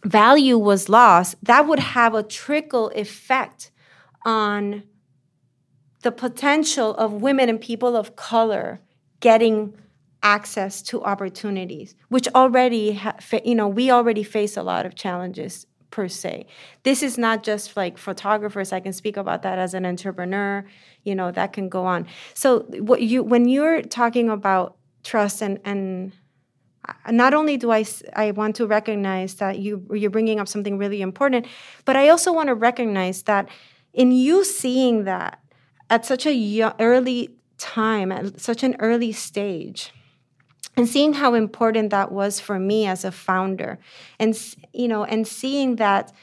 value 0.03 0.57
was 0.57 0.87
lost, 0.87 1.35
that 1.43 1.67
would 1.67 1.79
have 1.79 2.13
a 2.13 2.23
trickle 2.23 2.89
effect 2.95 3.71
on 4.25 4.83
the 6.03 6.11
potential 6.11 6.95
of 6.95 7.21
women 7.21 7.49
and 7.49 7.59
people 7.59 7.95
of 7.95 8.15
color 8.15 8.79
getting 9.19 9.73
access 10.23 10.81
to 10.81 11.03
opportunities 11.03 11.95
which 12.09 12.27
already 12.33 12.93
ha- 12.93 13.15
you 13.45 13.53
know 13.53 13.67
we 13.67 13.91
already 13.91 14.23
face 14.23 14.57
a 14.57 14.63
lot 14.63 14.85
of 14.85 14.95
challenges 14.95 15.67
per 15.91 16.07
se. 16.07 16.45
This 16.83 17.01
is 17.01 17.17
not 17.17 17.43
just 17.43 17.77
like 17.77 17.97
photographers. 17.97 18.73
I 18.73 18.79
can 18.79 18.93
speak 18.93 19.17
about 19.17 19.41
that 19.43 19.57
as 19.57 19.73
an 19.73 19.85
entrepreneur. 19.85 20.65
You 21.03 21.15
know 21.15 21.31
that 21.31 21.53
can 21.53 21.69
go 21.69 21.85
on. 21.85 22.07
So 22.33 22.61
what 22.79 23.01
you 23.01 23.23
when 23.23 23.47
you're 23.47 23.81
talking 23.81 24.29
about 24.29 24.77
trust 25.03 25.41
and 25.41 25.59
and 25.63 26.11
uh, 26.87 27.11
not 27.11 27.33
only 27.33 27.57
do 27.57 27.71
I 27.71 27.85
I 28.15 28.31
want 28.31 28.55
to 28.57 28.67
recognize 28.67 29.35
that 29.35 29.59
you 29.59 29.85
you're 29.93 30.11
bringing 30.11 30.39
up 30.39 30.47
something 30.47 30.77
really 30.77 31.01
important, 31.01 31.47
but 31.85 31.95
I 31.95 32.09
also 32.09 32.33
want 32.33 32.47
to 32.47 32.55
recognize 32.55 33.23
that 33.23 33.49
in 33.93 34.11
you 34.11 34.43
seeing 34.43 35.05
that 35.05 35.39
at 35.89 36.05
such 36.05 36.25
a 36.25 36.73
early 36.79 37.29
time, 37.57 38.11
at 38.11 38.39
such 38.39 38.63
an 38.63 38.75
early 38.79 39.11
stage, 39.11 39.91
and 40.77 40.87
seeing 40.87 41.13
how 41.13 41.33
important 41.33 41.89
that 41.89 42.11
was 42.11 42.39
for 42.39 42.59
me 42.59 42.85
as 42.85 43.03
a 43.03 43.11
founder. 43.11 43.79
And 44.19 44.37
you 44.71 44.87
know 44.87 45.03
and 45.03 45.27
seeing 45.27 45.77
that 45.77 46.13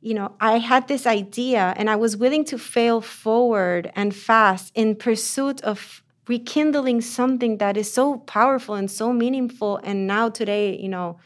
you 0.00 0.14
know 0.14 0.34
i 0.40 0.58
had 0.58 0.88
this 0.88 1.06
idea 1.06 1.72
and 1.76 1.88
i 1.88 1.94
was 1.94 2.16
willing 2.16 2.44
to 2.44 2.58
fail 2.58 3.00
forward 3.00 3.92
and 3.94 4.14
fast 4.14 4.72
in 4.74 4.96
pursuit 4.96 5.60
of 5.62 6.02
rekindling 6.26 7.00
something 7.00 7.58
that 7.58 7.76
is 7.76 7.92
so 7.92 8.18
powerful 8.18 8.74
and 8.74 8.90
so 8.90 9.12
meaningful. 9.12 9.78
And 9.84 10.06
now 10.06 10.28
today 10.28 10.76
you 10.76 10.88
know 10.88 11.18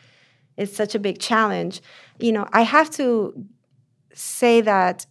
it's 0.57 0.77
such 0.77 0.95
a 0.95 0.99
big 0.99 1.19
challenge. 1.19 1.81
You 2.19 2.33
know 2.33 2.47
i 2.53 2.63
have 2.63 2.91
to 2.91 3.45
say 4.13 4.61
that 4.61 5.07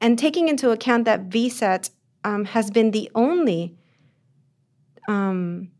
and 0.00 0.18
taking 0.18 0.48
into 0.48 0.70
account 0.70 1.04
that 1.06 1.28
VCET 1.28 1.90
um, 2.22 2.44
has 2.44 2.70
been 2.70 2.92
the 2.92 3.10
only 3.16 3.76
um, 5.08 5.70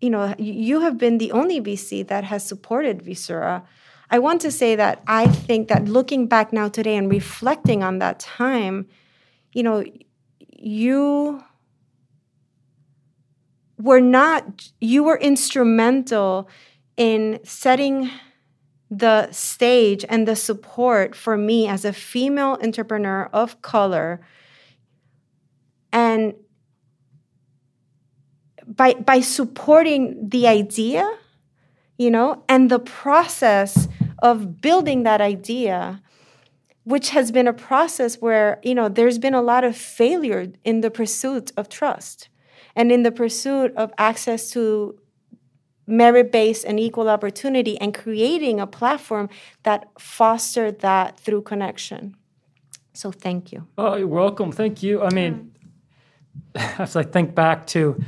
you 0.00 0.10
know, 0.10 0.34
you 0.38 0.80
have 0.80 0.96
been 0.98 1.18
the 1.18 1.32
only 1.32 1.60
VC 1.60 2.06
that 2.08 2.24
has 2.24 2.44
supported 2.44 3.02
Visura. 3.02 3.62
I 4.10 4.18
want 4.18 4.40
to 4.42 4.50
say 4.50 4.74
that 4.76 5.02
I 5.06 5.26
think 5.26 5.68
that 5.68 5.84
looking 5.84 6.26
back 6.26 6.52
now 6.52 6.68
today 6.68 6.96
and 6.96 7.10
reflecting 7.10 7.82
on 7.82 7.98
that 7.98 8.18
time, 8.18 8.88
you 9.52 9.62
know, 9.62 9.84
you 10.38 11.42
were 13.78 14.00
not, 14.00 14.70
you 14.80 15.04
were 15.04 15.18
instrumental 15.18 16.48
in 16.96 17.40
setting 17.44 18.10
the 18.90 19.30
stage 19.30 20.04
and 20.08 20.26
the 20.26 20.34
support 20.34 21.14
for 21.14 21.36
me 21.36 21.68
as 21.68 21.84
a 21.84 21.92
female 21.92 22.58
entrepreneur 22.62 23.30
of 23.32 23.62
color 23.62 24.20
and 25.92 26.34
by 28.76 28.94
by 28.94 29.20
supporting 29.20 30.28
the 30.28 30.46
idea 30.46 31.18
you 31.98 32.10
know 32.10 32.42
and 32.48 32.70
the 32.70 32.78
process 32.78 33.88
of 34.22 34.60
building 34.60 35.02
that 35.02 35.20
idea 35.20 36.00
which 36.84 37.10
has 37.10 37.30
been 37.30 37.46
a 37.46 37.52
process 37.52 38.16
where 38.20 38.60
you 38.62 38.74
know 38.74 38.88
there's 38.88 39.18
been 39.18 39.34
a 39.34 39.42
lot 39.42 39.64
of 39.64 39.76
failure 39.76 40.52
in 40.64 40.80
the 40.80 40.90
pursuit 40.90 41.52
of 41.56 41.68
trust 41.68 42.28
and 42.76 42.92
in 42.92 43.02
the 43.02 43.12
pursuit 43.12 43.72
of 43.76 43.92
access 43.98 44.50
to 44.50 44.98
merit-based 45.86 46.64
and 46.64 46.78
equal 46.78 47.08
opportunity 47.08 47.76
and 47.80 47.92
creating 47.92 48.60
a 48.60 48.66
platform 48.66 49.28
that 49.64 49.88
fostered 49.98 50.78
that 50.78 51.18
through 51.18 51.42
connection. 51.42 52.14
So 52.92 53.10
thank 53.10 53.50
you. 53.50 53.66
Oh 53.76 53.96
you're 53.96 54.06
welcome. 54.06 54.52
Thank 54.52 54.82
you. 54.82 55.02
I 55.02 55.10
mean 55.12 55.52
as 56.54 56.96
i 56.96 57.02
think 57.02 57.34
back 57.34 57.66
to 57.66 58.02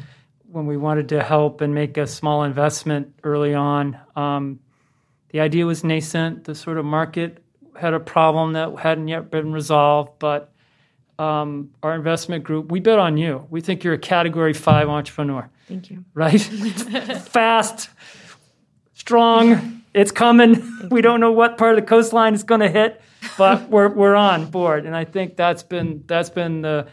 when 0.52 0.66
we 0.66 0.76
wanted 0.76 1.08
to 1.08 1.22
help 1.22 1.62
and 1.62 1.74
make 1.74 1.96
a 1.96 2.06
small 2.06 2.44
investment 2.44 3.14
early 3.24 3.54
on, 3.54 3.98
um, 4.14 4.60
the 5.30 5.40
idea 5.40 5.64
was 5.64 5.82
nascent. 5.82 6.44
The 6.44 6.54
sort 6.54 6.76
of 6.76 6.84
market 6.84 7.42
had 7.74 7.94
a 7.94 8.00
problem 8.00 8.52
that 8.52 8.78
hadn't 8.78 9.08
yet 9.08 9.30
been 9.30 9.50
resolved, 9.52 10.18
but 10.18 10.52
um, 11.18 11.70
our 11.82 11.94
investment 11.94 12.44
group, 12.44 12.70
we 12.70 12.80
bet 12.80 12.98
on 12.98 13.16
you. 13.16 13.46
We 13.48 13.62
think 13.62 13.82
you're 13.82 13.94
a 13.94 13.98
category 13.98 14.52
five 14.52 14.88
entrepreneur. 14.88 15.48
Thank 15.68 15.90
you. 15.90 16.04
Right? 16.12 16.40
Fast, 16.40 17.88
strong, 18.92 19.82
it's 19.94 20.12
coming. 20.12 20.88
we 20.90 21.00
don't 21.00 21.20
know 21.20 21.32
what 21.32 21.56
part 21.56 21.78
of 21.78 21.84
the 21.84 21.88
coastline 21.88 22.34
it's 22.34 22.42
going 22.42 22.60
to 22.60 22.68
hit, 22.68 23.00
but 23.38 23.70
we're 23.70 23.88
we're 23.88 24.14
on 24.14 24.50
board. 24.50 24.84
And 24.84 24.94
I 24.94 25.06
think 25.06 25.36
that's 25.36 25.62
been 25.62 26.04
that's 26.06 26.30
been 26.30 26.60
the 26.60 26.88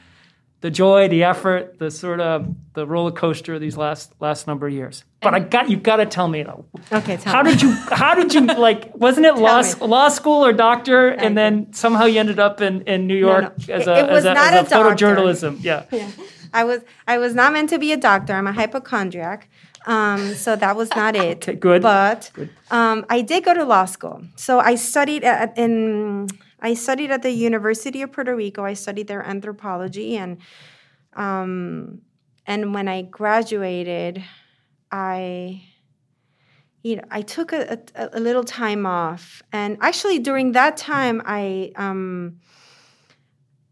the 0.62 0.70
joy, 0.70 1.08
the 1.08 1.24
effort, 1.24 1.80
the 1.80 1.90
sort 1.90 2.20
of 2.20 2.54
the 2.74 2.86
roller 2.86 3.12
coaster 3.12 3.54
of 3.54 3.62
these 3.62 3.78
last 3.78 4.14
last 4.20 4.46
number 4.48 4.68
of 4.68 4.74
years. 4.74 5.06
But 5.22 5.34
I 5.34 5.40
got 5.40 5.70
you 5.70 5.78
got 5.78 5.98
to 5.98 6.06
tell 6.06 6.28
me 6.28 6.44
though. 6.44 6.66
Okay, 6.92 7.18
tell 7.18 7.34
How 7.34 7.44
me. 7.44 7.52
did 7.52 7.62
you 7.62 7.72
how 7.92 8.14
did 8.14 8.34
you 8.34 8.42
like 8.58 8.94
wasn't 8.96 9.26
it 9.26 9.36
law 9.36 9.64
law 9.82 10.10
school 10.10 10.46
or 10.46 10.52
doctor 10.52 11.10
and 11.10 11.38
then 11.38 11.72
somehow 11.74 12.06
you 12.06 12.20
ended 12.20 12.40
up 12.40 12.62
in, 12.62 12.82
in 12.82 13.08
New 13.08 13.16
York 13.16 13.68
no. 13.68 13.74
as 13.74 13.88
a 13.88 14.00
it 14.00 14.12
was 14.12 14.26
as 14.26 14.38
a, 14.38 14.40
as 14.40 14.68
a 14.68 14.70
doctor. 14.70 15.06
photojournalism. 15.06 15.64
Yeah. 15.64 15.86
yeah. 15.92 16.10
I 16.54 16.64
was 16.64 16.82
I 17.08 17.18
was 17.20 17.36
not 17.36 17.54
meant 17.54 17.70
to 17.70 17.80
be 17.80 17.92
a 17.92 17.98
doctor. 17.98 18.34
I'm 18.34 18.48
a 18.48 18.52
hypochondriac, 18.52 19.50
um, 19.86 20.34
so 20.34 20.56
that 20.56 20.76
was 20.76 20.90
not 20.96 21.16
it. 21.28 21.38
Okay, 21.38 21.56
good. 21.56 21.82
But 21.82 22.32
um, 22.72 23.06
I 23.10 23.22
did 23.22 23.46
go 23.46 23.54
to 23.54 23.64
law 23.64 23.86
school. 23.86 24.24
So 24.36 24.60
I 24.60 24.76
studied 24.76 25.24
at 25.24 25.58
in 25.58 26.28
I 26.62 26.74
studied 26.74 27.12
at 27.12 27.22
the 27.22 27.32
University 27.32 28.02
of 28.02 28.12
Puerto 28.12 28.36
Rico. 28.36 28.64
I 28.64 28.74
studied 28.74 29.08
their 29.08 29.24
anthropology 29.24 30.18
and 30.18 30.38
um, 31.14 32.02
and 32.46 32.74
when 32.74 32.88
I 32.88 33.04
graduated, 33.04 34.24
I 34.92 35.64
you 36.82 36.96
know 36.96 37.04
I 37.12 37.22
took 37.22 37.54
a, 37.54 37.80
a, 37.96 38.10
a 38.14 38.20
little 38.20 38.44
time 38.44 38.86
off, 38.86 39.44
and 39.52 39.78
actually 39.82 40.20
during 40.20 40.54
that 40.54 40.78
time 40.78 41.22
I. 41.26 41.72
Um, 41.76 42.40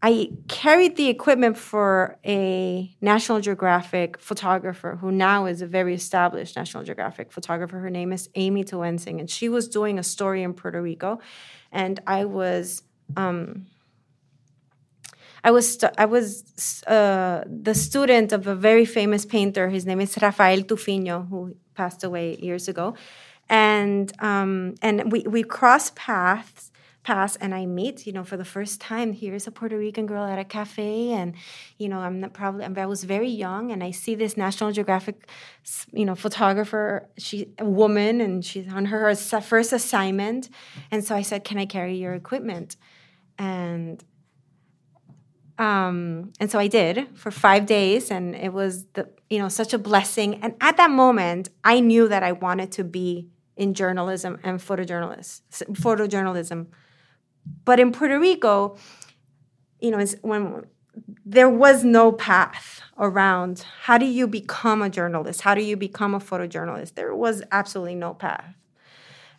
I 0.00 0.30
carried 0.46 0.94
the 0.94 1.08
equipment 1.08 1.58
for 1.58 2.18
a 2.24 2.94
National 3.00 3.40
Geographic 3.40 4.20
photographer 4.20 4.96
who 5.00 5.10
now 5.10 5.46
is 5.46 5.60
a 5.60 5.66
very 5.66 5.92
established 5.92 6.54
National 6.54 6.84
Geographic 6.84 7.32
photographer. 7.32 7.80
Her 7.80 7.90
name 7.90 8.12
is 8.12 8.28
Amy 8.36 8.62
Toensing, 8.62 9.18
and 9.18 9.28
she 9.28 9.48
was 9.48 9.66
doing 9.66 9.98
a 9.98 10.04
story 10.04 10.44
in 10.44 10.54
Puerto 10.54 10.80
Rico, 10.80 11.18
and 11.72 12.00
I 12.06 12.24
was. 12.24 12.82
Um, 13.16 13.66
I 15.44 15.52
was 15.52 15.78
I 15.96 16.04
was 16.04 16.82
uh, 16.86 17.44
the 17.46 17.74
student 17.74 18.32
of 18.32 18.46
a 18.46 18.54
very 18.54 18.84
famous 18.84 19.24
painter. 19.24 19.68
His 19.68 19.86
name 19.86 20.00
is 20.00 20.18
Rafael 20.20 20.62
Tufiño, 20.62 21.28
who 21.28 21.54
passed 21.74 22.02
away 22.02 22.36
years 22.36 22.68
ago, 22.68 22.94
and 23.48 24.12
um, 24.20 24.74
and 24.82 25.12
we 25.12 25.20
we 25.22 25.44
crossed 25.44 25.94
paths 25.94 26.72
pass 27.08 27.36
and 27.36 27.54
I 27.54 27.64
meet, 27.64 28.06
you 28.06 28.12
know, 28.12 28.22
for 28.22 28.36
the 28.36 28.44
first 28.44 28.82
time, 28.82 29.14
here's 29.14 29.46
a 29.46 29.50
Puerto 29.50 29.78
Rican 29.78 30.04
girl 30.04 30.24
at 30.24 30.38
a 30.38 30.44
cafe. 30.44 31.12
And, 31.12 31.34
you 31.78 31.88
know, 31.88 32.00
I'm 32.00 32.28
probably, 32.40 32.66
I 32.66 32.84
was 32.84 33.04
very 33.04 33.30
young 33.30 33.72
and 33.72 33.82
I 33.82 33.92
see 33.92 34.14
this 34.14 34.36
National 34.36 34.72
Geographic, 34.72 35.26
you 35.90 36.04
know, 36.04 36.14
photographer, 36.14 37.08
she, 37.16 37.48
a 37.58 37.64
woman, 37.64 38.20
and 38.20 38.44
she's 38.44 38.70
on 38.70 38.84
her 38.92 39.14
first 39.14 39.72
assignment. 39.72 40.50
And 40.90 41.02
so 41.02 41.16
I 41.16 41.22
said, 41.22 41.44
can 41.44 41.56
I 41.56 41.64
carry 41.64 41.96
your 41.96 42.12
equipment? 42.12 42.76
And, 43.38 44.04
um, 45.58 46.32
and 46.38 46.50
so 46.50 46.58
I 46.58 46.66
did 46.66 47.08
for 47.16 47.30
five 47.30 47.64
days, 47.64 48.10
and 48.10 48.36
it 48.36 48.52
was 48.52 48.84
the 48.92 49.08
you 49.28 49.40
know 49.40 49.48
such 49.48 49.72
a 49.74 49.78
blessing. 49.78 50.36
And 50.42 50.54
at 50.60 50.76
that 50.76 50.90
moment, 50.90 51.48
I 51.64 51.80
knew 51.80 52.06
that 52.06 52.22
I 52.22 52.30
wanted 52.30 52.70
to 52.78 52.84
be 52.84 53.26
in 53.56 53.74
journalism 53.74 54.38
and 54.44 54.60
photojournalist 54.60 55.40
photojournalism. 55.84 56.66
But 57.64 57.80
in 57.80 57.92
Puerto 57.92 58.18
Rico, 58.18 58.76
you 59.80 59.90
know, 59.90 60.04
when 60.22 60.64
there 61.24 61.48
was 61.48 61.84
no 61.84 62.12
path 62.12 62.80
around 62.98 63.64
how 63.82 63.98
do 63.98 64.06
you 64.06 64.26
become 64.26 64.82
a 64.82 64.90
journalist? 64.90 65.42
How 65.42 65.54
do 65.54 65.62
you 65.62 65.76
become 65.76 66.14
a 66.14 66.18
photojournalist? 66.18 66.94
There 66.94 67.14
was 67.14 67.42
absolutely 67.52 67.94
no 67.94 68.14
path. 68.14 68.54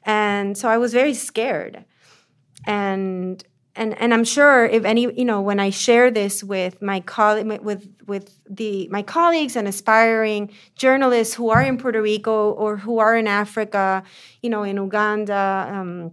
And 0.04 0.58
so 0.58 0.70
I 0.70 0.78
was 0.78 0.94
very 0.94 1.14
scared. 1.14 1.86
And 2.66 3.44
and 3.76 4.00
and 4.00 4.14
I'm 4.14 4.24
sure 4.24 4.66
if 4.66 4.84
any, 4.84 5.02
you 5.14 5.26
know, 5.26 5.42
when 5.42 5.60
I 5.60 5.70
share 5.70 6.12
this 6.12 6.44
with 6.44 6.82
my 6.82 7.00
colleague 7.02 7.62
with 7.62 7.88
with 8.08 8.38
the 8.50 8.88
my 8.90 9.02
colleagues 9.02 9.56
and 9.56 9.68
aspiring 9.68 10.52
journalists 10.76 11.34
who 11.34 11.50
are 11.50 11.62
in 11.62 11.78
Puerto 11.78 12.02
Rico 12.02 12.52
or 12.52 12.78
who 12.78 13.00
are 13.00 13.16
in 13.16 13.28
Africa, 13.28 14.04
you 14.42 14.50
know, 14.50 14.64
in 14.64 14.78
Uganda, 14.78 15.70
um, 15.72 16.12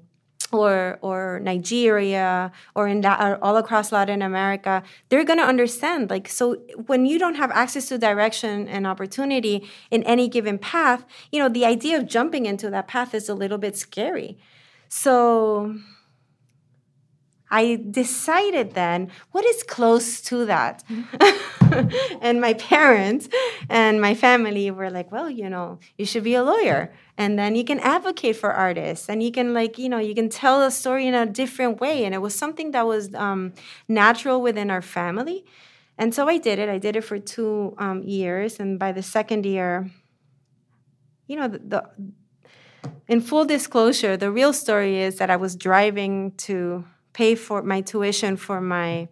or 0.53 0.99
or 1.03 1.41
Nigeria 1.41 2.53
or 2.75 2.89
in 2.89 3.01
that, 3.03 3.21
uh, 3.21 3.39
all 3.43 3.57
across 3.57 3.93
Latin 3.93 4.23
America, 4.23 4.83
they're 5.09 5.25
going 5.25 5.39
to 5.39 5.45
understand. 5.45 6.11
Like 6.11 6.29
so, 6.29 6.55
when 6.87 7.07
you 7.07 7.19
don't 7.19 7.37
have 7.37 7.51
access 7.51 7.89
to 7.89 7.99
direction 7.99 8.69
and 8.69 8.87
opportunity 8.87 9.69
in 9.91 10.03
any 10.05 10.29
given 10.29 10.59
path, 10.59 11.05
you 11.33 11.39
know 11.41 11.49
the 11.49 11.65
idea 11.65 11.97
of 11.99 12.07
jumping 12.07 12.47
into 12.47 12.71
that 12.71 12.89
path 12.89 13.15
is 13.15 13.29
a 13.29 13.35
little 13.35 13.59
bit 13.59 13.77
scary. 13.77 14.39
So. 14.89 15.77
I 17.51 17.81
decided 17.91 18.75
then 18.75 19.11
what 19.31 19.45
is 19.45 19.63
close 19.63 20.21
to 20.23 20.47
that. 20.47 20.83
and 22.21 22.41
my 22.41 22.55
parents 22.55 23.29
and 23.69 24.01
my 24.01 24.15
family 24.15 24.71
were 24.71 24.91
like, 24.91 25.13
well, 25.13 25.31
you 25.31 25.49
know, 25.49 25.79
you 25.97 26.07
should 26.07 26.25
be 26.25 26.35
a 26.35 26.43
lawyer. 26.43 26.93
And 27.17 27.39
then 27.39 27.55
you 27.55 27.65
can 27.65 27.79
advocate 27.81 28.37
for 28.37 28.53
artists 28.53 29.09
and 29.09 29.23
you 29.23 29.31
can, 29.31 29.55
like, 29.55 29.79
you 29.79 29.89
know, 29.89 29.99
you 29.99 30.15
can 30.15 30.29
tell 30.29 30.63
a 30.63 30.71
story 30.71 31.07
in 31.07 31.15
a 31.15 31.25
different 31.25 31.81
way. 31.81 32.05
And 32.05 32.15
it 32.15 32.19
was 32.19 32.35
something 32.35 32.73
that 32.73 32.87
was 32.87 33.15
um, 33.15 33.55
natural 33.89 34.43
within 34.43 34.71
our 34.71 34.83
family. 34.83 35.45
And 35.99 36.15
so 36.15 36.29
I 36.29 36.39
did 36.39 36.59
it. 36.59 36.69
I 36.69 36.79
did 36.79 36.97
it 36.97 37.03
for 37.03 37.19
two 37.19 37.75
um, 37.79 38.03
years. 38.03 38.61
And 38.61 38.79
by 38.79 38.93
the 38.93 39.03
second 39.03 39.47
year, 39.47 39.91
you 41.27 41.37
know, 41.37 41.49
the, 41.49 41.59
the 41.59 41.91
in 43.09 43.21
full 43.21 43.45
disclosure, 43.45 44.17
the 44.17 44.31
real 44.31 44.53
story 44.53 44.99
is 44.99 45.17
that 45.19 45.31
I 45.31 45.37
was 45.37 45.57
driving 45.57 46.33
to 46.39 46.85
pay 47.17 47.35
for 47.35 47.63
my 47.63 47.81
tuition 47.81 48.37
for 48.37 48.61
my 48.61 49.09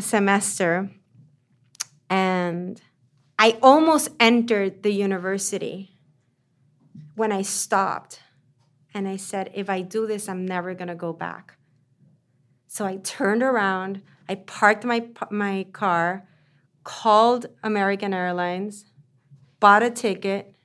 semester. 0.00 0.90
And 2.10 2.82
i 3.38 3.56
almost 3.62 4.08
entered 4.18 4.82
the 4.82 4.90
university 4.90 5.96
when 7.14 7.30
i 7.30 7.42
stopped. 7.42 8.20
And 8.92 9.06
i 9.06 9.16
said 9.16 9.52
if 9.54 9.70
i 9.70 9.82
do 9.82 10.04
this 10.08 10.28
i'm 10.28 10.44
never 10.44 10.74
going 10.74 10.88
to 10.88 10.96
go 11.06 11.12
back. 11.12 11.56
So 12.66 12.84
i 12.84 12.96
turned 12.96 13.44
around 13.44 14.02
i 14.28 14.34
parked 14.34 14.84
my 14.84 15.06
my 15.30 15.66
car 15.72 16.26
called 16.82 17.46
american 17.62 18.12
airlines 18.12 18.84
bought 19.60 19.84
a 19.84 19.90
ticket 19.90 20.56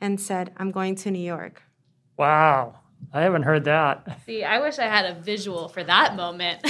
and 0.00 0.20
said 0.20 0.52
i'm 0.56 0.72
going 0.72 0.96
to 0.96 1.12
new 1.12 1.26
york. 1.34 1.62
Wow 2.16 2.79
I 3.12 3.22
haven't 3.22 3.42
heard 3.42 3.64
that. 3.64 4.20
See, 4.26 4.44
I 4.44 4.60
wish 4.60 4.78
I 4.78 4.84
had 4.84 5.04
a 5.06 5.14
visual 5.20 5.68
for 5.68 5.82
that 5.82 6.16
moment. 6.16 6.64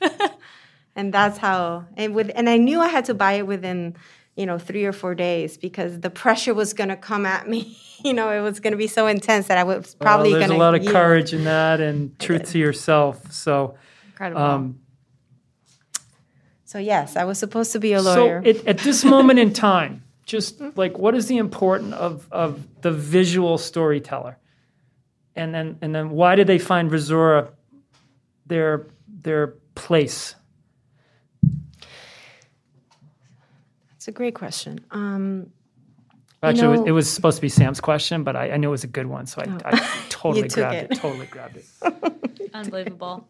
and 0.96 1.12
that's 1.12 1.38
how 1.38 1.86
and 1.96 2.14
with 2.14 2.30
and 2.34 2.48
I 2.48 2.56
knew 2.56 2.80
I 2.80 2.88
had 2.88 3.06
to 3.06 3.14
buy 3.14 3.34
it 3.34 3.46
within, 3.46 3.96
you 4.36 4.46
know, 4.46 4.58
3 4.58 4.84
or 4.84 4.92
4 4.92 5.14
days 5.14 5.56
because 5.56 6.00
the 6.00 6.10
pressure 6.10 6.54
was 6.54 6.74
going 6.74 6.90
to 6.90 6.96
come 6.96 7.24
at 7.24 7.48
me. 7.48 7.78
you 8.04 8.12
know, 8.12 8.30
it 8.30 8.40
was 8.40 8.60
going 8.60 8.72
to 8.72 8.78
be 8.78 8.86
so 8.86 9.06
intense 9.06 9.48
that 9.48 9.58
I 9.58 9.64
was 9.64 9.94
probably 9.94 10.30
well, 10.30 10.40
going 10.40 10.50
to 10.50 10.54
There's 10.54 10.60
a 10.60 10.62
lot 10.62 10.74
of 10.74 10.86
courage 10.86 11.32
in 11.32 11.44
that 11.44 11.80
and 11.80 12.18
truth 12.18 12.50
to 12.52 12.58
yourself. 12.58 13.32
So 13.32 13.76
incredible. 14.08 14.42
Um, 14.42 14.80
so 16.64 16.78
yes, 16.78 17.16
I 17.16 17.24
was 17.24 17.38
supposed 17.38 17.72
to 17.72 17.80
be 17.80 17.94
a 17.94 18.02
lawyer. 18.02 18.42
So 18.42 18.48
it, 18.48 18.66
at 18.66 18.78
this 18.78 19.02
moment 19.04 19.38
in 19.38 19.52
time, 19.54 20.02
just 20.26 20.60
like 20.76 20.98
what 20.98 21.14
is 21.14 21.26
the 21.26 21.38
importance 21.38 21.94
of 21.94 22.28
of 22.30 22.62
the 22.82 22.92
visual 22.92 23.56
storyteller? 23.56 24.36
And 25.38 25.54
then 25.54 25.78
and 25.80 25.94
then 25.94 26.10
why 26.10 26.34
did 26.34 26.46
they 26.46 26.58
find 26.58 26.90
Visura 26.90 27.50
their 28.46 28.88
their 29.06 29.54
place? 29.74 30.34
That's 33.90 34.08
a 34.08 34.12
great 34.12 34.34
question. 34.34 34.80
Um, 34.90 35.50
Actually, 36.40 36.62
know, 36.62 36.68
it, 36.68 36.78
was, 36.78 36.88
it, 36.88 36.92
was, 36.92 37.10
supposed 37.10 37.36
to 37.38 37.42
be 37.42 37.48
Sam's 37.48 37.80
question, 37.80 38.22
but 38.22 38.36
I, 38.36 38.52
I 38.52 38.56
knew 38.58 38.68
it 38.68 38.70
was 38.70 38.84
a 38.84 38.88
good 38.88 39.06
one, 39.06 39.26
so 39.26 39.42
I, 39.42 39.50
oh. 39.50 39.58
I 39.64 39.90
totally 40.08 40.46
grabbed 40.48 40.76
it. 40.76 40.92
it. 40.92 41.00
Totally 41.00 41.26
grabbed 41.26 41.56
it. 41.56 41.64
Unbelievable. 42.54 43.28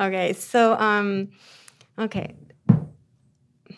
okay, 0.00 0.32
so 0.32 0.74
um, 0.78 1.28
okay, 1.98 2.34
I 3.68 3.74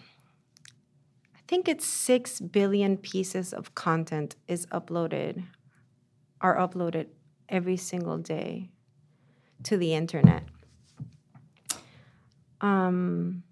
think 1.49 1.69
it's 1.69 1.85
six 1.85 2.41
billion 2.41 2.97
pieces 2.97 3.53
of 3.53 3.75
content 3.75 4.37
is 4.47 4.67
uploaded, 4.67 5.43
are 6.41 6.57
uploaded 6.57 7.09
every 7.49 7.77
single 7.77 8.19
day 8.19 8.71
to 9.65 9.77
the 9.77 9.95
internet. 9.95 10.45
Um, 12.61 13.43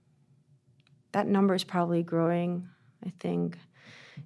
that 1.12 1.26
number 1.26 1.54
is 1.54 1.64
probably 1.64 2.02
growing. 2.02 2.68
I 3.04 3.12
think 3.20 3.58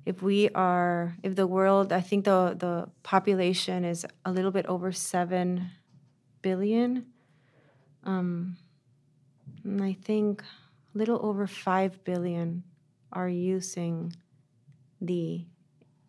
if 0.05 0.23
we 0.23 0.49
are, 0.51 1.17
if 1.23 1.35
the 1.35 1.47
world, 1.47 1.93
I 1.93 2.01
think 2.01 2.25
the 2.25 2.55
the 2.59 2.89
population 3.03 3.85
is 3.85 4.07
a 4.25 4.33
little 4.33 4.51
bit 4.51 4.67
over 4.67 4.93
seven 4.93 5.71
billion. 6.43 7.07
Um, 8.05 8.57
and 9.65 9.83
I 9.83 9.95
think 9.95 10.43
a 10.95 10.99
little 10.99 11.19
over 11.27 11.47
five 11.47 12.05
billion 12.05 12.63
are 13.13 13.29
using 13.29 14.13
the, 15.01 15.45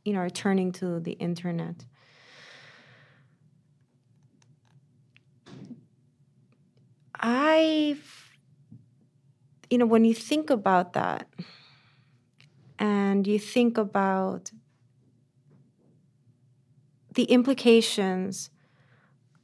you 0.06 0.14
know, 0.14 0.20
are 0.20 0.30
turning 0.30 0.72
to 0.74 1.00
the 1.00 1.14
internet. 1.14 1.86
I, 7.20 7.98
you 9.70 9.78
know, 9.78 9.86
when 9.86 10.06
you 10.06 10.14
think 10.14 10.50
about 10.50 10.94
that, 10.94 11.28
and 12.80 13.26
you 13.26 13.40
think 13.40 13.78
about 13.78 14.52
the 17.14 17.24
implications, 17.24 18.52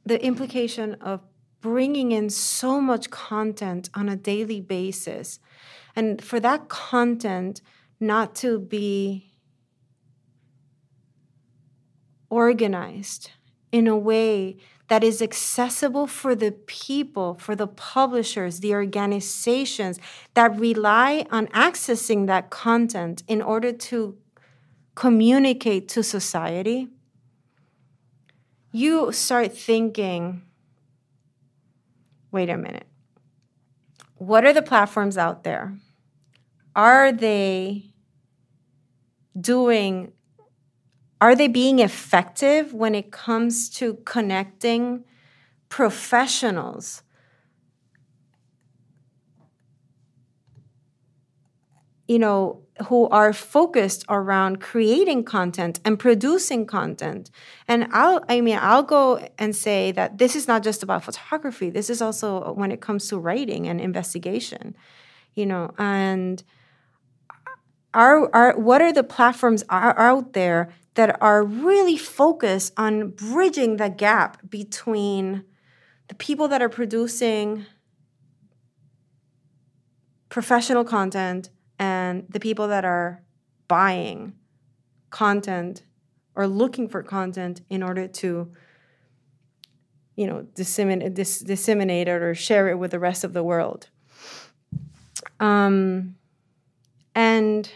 the 0.06 0.24
implication 0.24 0.94
of 0.94 1.20
bringing 1.60 2.12
in 2.12 2.30
so 2.30 2.80
much 2.80 3.10
content 3.10 3.90
on 3.94 4.08
a 4.08 4.16
daily 4.16 4.60
basis, 4.60 5.40
and 5.96 6.22
for 6.22 6.38
that 6.40 6.68
content 6.68 7.60
not 7.98 8.34
to 8.36 8.58
be 8.58 9.32
organized 12.30 13.30
in 13.72 13.86
a 13.86 13.96
way 13.96 14.56
that 14.88 15.02
is 15.02 15.22
accessible 15.22 16.06
for 16.06 16.34
the 16.34 16.52
people, 16.52 17.34
for 17.34 17.56
the 17.56 17.66
publishers, 17.66 18.60
the 18.60 18.74
organizations 18.74 19.98
that 20.34 20.58
rely 20.58 21.26
on 21.30 21.46
accessing 21.48 22.26
that 22.26 22.50
content 22.50 23.22
in 23.26 23.40
order 23.40 23.72
to 23.72 24.16
communicate 24.94 25.88
to 25.88 26.02
society, 26.02 26.88
you 28.70 29.10
start 29.12 29.56
thinking 29.56 30.42
wait 32.34 32.50
a 32.50 32.56
minute. 32.56 32.88
What 34.16 34.44
are 34.44 34.52
the 34.52 34.60
platforms 34.60 35.16
out 35.16 35.44
there? 35.44 35.78
Are 36.74 37.12
they 37.12 37.92
doing 39.40 40.12
are 41.24 41.34
they 41.34 41.48
being 41.48 41.78
effective 41.78 42.74
when 42.74 42.94
it 42.94 43.10
comes 43.10 43.70
to 43.70 43.94
connecting 44.04 45.04
professionals? 45.70 47.02
You 52.06 52.18
know, 52.18 52.60
who 52.88 53.08
are 53.08 53.32
focused 53.32 54.04
around 54.10 54.60
creating 54.60 55.24
content 55.24 55.80
and 55.82 55.98
producing 55.98 56.66
content. 56.66 57.30
And 57.66 57.88
I'll, 57.90 58.22
I 58.28 58.42
mean, 58.42 58.58
I'll 58.60 58.82
go 58.82 59.26
and 59.38 59.56
say 59.56 59.92
that 59.92 60.18
this 60.18 60.36
is 60.36 60.46
not 60.46 60.62
just 60.62 60.82
about 60.82 61.04
photography. 61.04 61.70
This 61.70 61.88
is 61.88 62.02
also 62.02 62.52
when 62.52 62.70
it 62.70 62.82
comes 62.82 63.08
to 63.08 63.16
writing 63.16 63.66
and 63.66 63.80
investigation, 63.80 64.76
you 65.34 65.46
know, 65.46 65.72
and 65.78 66.44
are, 67.94 68.28
are 68.34 68.58
what 68.58 68.82
are 68.82 68.92
the 68.92 69.04
platforms 69.04 69.64
are 69.70 69.98
out 69.98 70.34
there 70.34 70.68
that 70.94 71.20
are 71.20 71.42
really 71.42 71.96
focused 71.96 72.72
on 72.76 73.10
bridging 73.10 73.76
the 73.76 73.88
gap 73.88 74.38
between 74.48 75.44
the 76.08 76.14
people 76.14 76.48
that 76.48 76.62
are 76.62 76.68
producing 76.68 77.66
professional 80.28 80.84
content 80.84 81.50
and 81.78 82.26
the 82.28 82.40
people 82.40 82.68
that 82.68 82.84
are 82.84 83.22
buying 83.68 84.34
content 85.10 85.82
or 86.34 86.46
looking 86.46 86.88
for 86.88 87.02
content 87.02 87.60
in 87.70 87.82
order 87.82 88.06
to 88.08 88.50
you 90.16 90.26
know 90.26 90.42
disseminate, 90.54 91.14
dis, 91.14 91.40
disseminate 91.40 92.08
it 92.08 92.22
or 92.22 92.34
share 92.34 92.68
it 92.68 92.78
with 92.78 92.90
the 92.90 92.98
rest 92.98 93.24
of 93.24 93.32
the 93.32 93.42
world. 93.42 93.88
Um, 95.40 96.16
and 97.14 97.70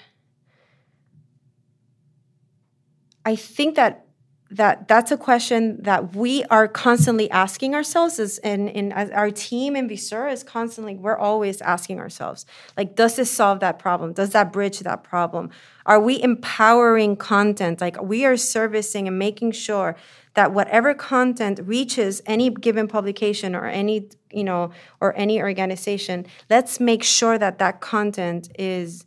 I 3.29 3.37
think 3.37 3.75
that 3.77 4.07
that 4.51 4.88
that's 4.88 5.11
a 5.11 5.19
question 5.19 5.83
that 5.83 6.17
we 6.17 6.45
are 6.45 6.67
constantly 6.67 7.31
asking 7.31 7.75
ourselves 7.75 8.19
is 8.19 8.38
in, 8.38 8.69
in 8.69 8.93
our 8.93 9.31
team 9.31 9.77
in 9.77 9.87
Visura 9.87 10.33
is 10.33 10.43
constantly 10.43 10.95
we're 10.97 11.19
always 11.19 11.61
asking 11.61 12.01
ourselves 12.01 12.47
like 12.75 12.97
does 12.97 13.17
this 13.17 13.31
solve 13.31 13.61
that 13.61 13.79
problem? 13.79 14.14
Does 14.14 14.31
that 14.31 14.51
bridge 14.51 14.79
that 14.79 15.05
problem? 15.05 15.51
Are 15.85 16.01
we 16.01 16.23
empowering 16.23 17.17
content? 17.17 17.83
Like 17.83 18.01
we 18.03 18.25
are 18.25 18.38
servicing 18.38 19.07
and 19.07 19.19
making 19.19 19.53
sure 19.53 19.95
that 20.33 20.55
whatever 20.55 20.95
content 20.95 21.61
reaches 21.62 22.23
any 22.25 22.49
given 22.49 22.88
publication 22.88 23.55
or 23.55 23.67
any 23.67 24.09
you 24.33 24.45
know 24.45 24.71
or 25.03 25.14
any 25.19 25.43
organization 25.43 26.25
let's 26.49 26.81
make 26.81 27.03
sure 27.03 27.37
that 27.37 27.59
that 27.59 27.83
content 27.83 28.49
is 28.59 29.05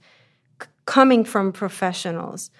c- 0.62 0.68
coming 0.86 1.26
from 1.26 1.52
professionals 1.52 2.52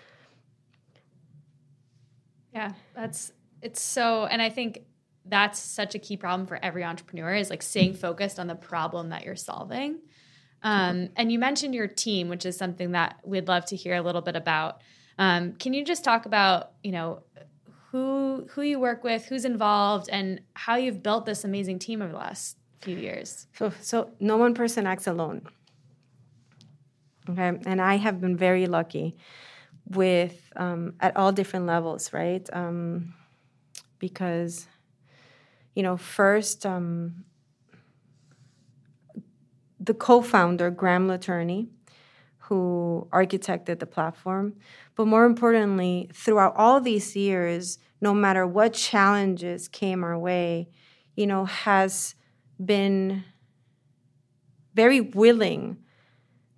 yeah, 2.54 2.74
that's 2.96 3.32
it's 3.62 3.82
so, 3.82 4.26
and 4.26 4.42
I 4.42 4.50
think 4.50 4.84
that's 5.26 5.60
such 5.60 5.96
a 5.96 6.00
key 6.00 6.18
problem 6.18 6.48
for 6.48 6.60
every 6.64 6.84
entrepreneur 6.84 7.34
is 7.36 7.50
like 7.50 7.62
staying 7.62 7.94
focused 7.94 8.40
on 8.40 8.48
the 8.48 8.56
problem 8.56 9.10
that 9.10 9.24
you're 9.24 9.36
solving. 9.36 10.00
Um, 10.64 11.10
and 11.16 11.32
you 11.32 11.40
mentioned 11.40 11.74
your 11.74 11.88
team, 11.88 12.30
which 12.30 12.46
is 12.46 12.58
something 12.58 12.92
that 12.92 13.20
we'd 13.24 13.48
love 13.48 13.66
to 13.66 13.76
hear 13.76 13.96
a 13.96 14.02
little 14.02 14.22
bit 14.22 14.36
about. 14.36 14.82
Um, 15.18 15.54
can 15.54 15.74
you 15.74 15.84
just 15.84 16.04
talk 16.04 16.26
about, 16.26 16.72
you 16.84 16.92
know, 16.92 17.24
who 17.92 18.48
who 18.52 18.62
you 18.62 18.80
work 18.80 19.04
with, 19.04 19.26
who's 19.26 19.46
involved, 19.46 20.10
and 20.10 20.42
how 20.54 20.76
you've 20.76 21.04
built 21.04 21.26
this 21.26 21.44
amazing 21.44 21.80
team 21.80 22.02
over 22.02 22.12
the 22.12 22.18
last 22.18 22.58
few 22.82 22.98
years? 22.98 23.48
So, 23.54 23.72
so 23.82 24.12
no 24.20 24.38
one 24.38 24.54
person 24.54 24.88
acts 24.88 25.08
alone. 25.08 25.48
Okay, 27.30 27.60
and 27.66 27.82
I 27.82 27.98
have 27.98 28.20
been 28.20 28.38
very 28.38 28.66
lucky 28.66 29.18
with 29.96 30.52
um, 30.56 30.94
at 31.00 31.16
all 31.18 31.32
different 31.32 31.66
levels, 31.66 32.14
right? 32.14 32.48
Um, 32.54 33.14
because 34.00 34.68
you 35.76 35.84
know, 35.84 35.98
first 35.98 36.66
um, 36.66 37.24
the 39.80 39.94
co-founder 39.94 40.70
Graham 40.72 41.08
Letorney, 41.08 41.68
who 42.38 43.08
architected 43.12 43.80
the 43.80 43.86
platform, 43.86 44.56
but 44.96 45.08
more 45.08 45.26
importantly, 45.26 46.10
throughout 46.14 46.54
all 46.56 46.82
these 46.82 47.16
years, 47.16 47.80
no 48.02 48.14
matter 48.14 48.46
what 48.46 48.74
challenges 48.74 49.68
came 49.68 50.04
our 50.04 50.18
way, 50.18 50.68
you 51.16 51.26
know, 51.26 51.46
has 51.46 52.16
been 52.64 53.24
very 54.74 55.02
willing 55.02 55.78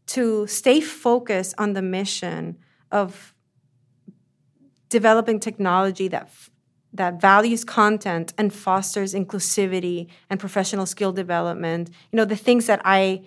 to 0.05 0.47
stay 0.47 0.81
focused 0.81 1.53
on 1.57 1.73
the 1.73 1.81
mission 1.81 2.57
of 2.93 3.33
developing 4.89 5.39
technology 5.39 6.07
that 6.07 6.29
that 6.95 7.19
values 7.19 7.63
content 7.65 8.33
and 8.37 8.53
fosters 8.53 9.15
inclusivity 9.15 10.07
and 10.29 10.39
professional 10.39 10.85
skill 10.85 11.11
development 11.11 11.89
you 12.11 12.17
know 12.17 12.25
the 12.25 12.35
things 12.35 12.67
that 12.67 12.81
i 12.85 13.21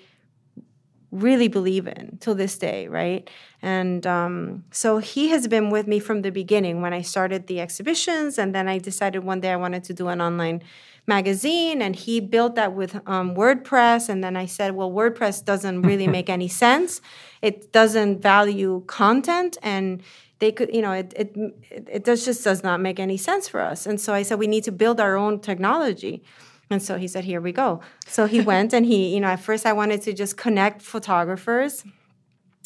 really 1.11 1.49
believe 1.49 1.87
in 1.87 2.19
till 2.21 2.35
this 2.35 2.59
day 2.59 2.89
right? 2.89 3.29
And 3.63 4.07
um, 4.07 4.65
so 4.71 4.99
he 4.99 5.29
has 5.29 5.49
been 5.49 5.71
with 5.71 5.87
me 5.87 5.99
from 5.99 6.23
the 6.23 6.31
beginning. 6.31 6.83
When 6.83 6.93
i 6.93 7.03
started 7.03 7.47
the 7.47 7.61
exhibitions 7.61 8.39
and 8.39 8.55
then 8.55 8.69
i 8.69 8.79
decided 8.79 9.25
one 9.25 9.41
day 9.41 9.53
i 9.53 9.57
wanted 9.57 9.85
to 9.85 9.95
do 9.95 10.09
an 10.09 10.21
online 10.21 10.63
magazine 11.07 11.81
and 11.81 11.95
he 11.95 12.21
built 12.21 12.55
that 12.57 12.75
with 12.75 12.97
um, 13.07 13.35
wordpress. 13.35 14.09
And 14.09 14.23
then 14.23 14.37
i 14.37 14.47
said 14.47 14.75
well 14.75 14.91
wordpress 14.91 15.45
doesn't 15.45 15.83
really 15.83 16.07
make 16.19 16.29
any 16.29 16.49
sense. 16.49 17.01
It 17.43 17.73
doesn't 17.73 18.21
value 18.21 18.83
content. 18.87 19.57
And 19.63 20.03
they 20.39 20.53
could 20.53 20.75
you 20.75 20.83
know 20.83 20.93
it, 20.93 21.13
it 21.17 21.37
it 21.71 22.05
does 22.05 22.25
just 22.25 22.45
does 22.45 22.63
not 22.63 22.81
make 22.81 22.99
any 23.01 23.17
sense 23.17 23.49
for 23.49 23.61
us. 23.61 23.87
And 23.87 24.01
so 24.01 24.13
i 24.13 24.23
said 24.23 24.39
we 24.39 24.47
need 24.47 24.65
to 24.65 24.73
build 24.73 25.01
our 25.01 25.17
own 25.17 25.41
technology. 25.41 26.23
And 26.69 26.83
so 26.83 26.99
he 26.99 27.07
said 27.07 27.25
here 27.25 27.41
we 27.41 27.53
go. 27.53 27.81
So 28.07 28.27
he 28.27 28.41
went 28.53 28.73
and 28.73 28.85
he 28.85 29.15
you 29.15 29.21
know 29.21 29.29
at 29.29 29.41
first 29.41 29.65
i 29.67 29.73
wanted 29.73 30.03
to 30.03 30.13
just 30.13 30.37
connect 30.37 30.83
photographers 30.83 31.85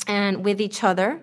and 0.07 0.45
with 0.45 0.61
each 0.61 0.83
other. 0.83 1.23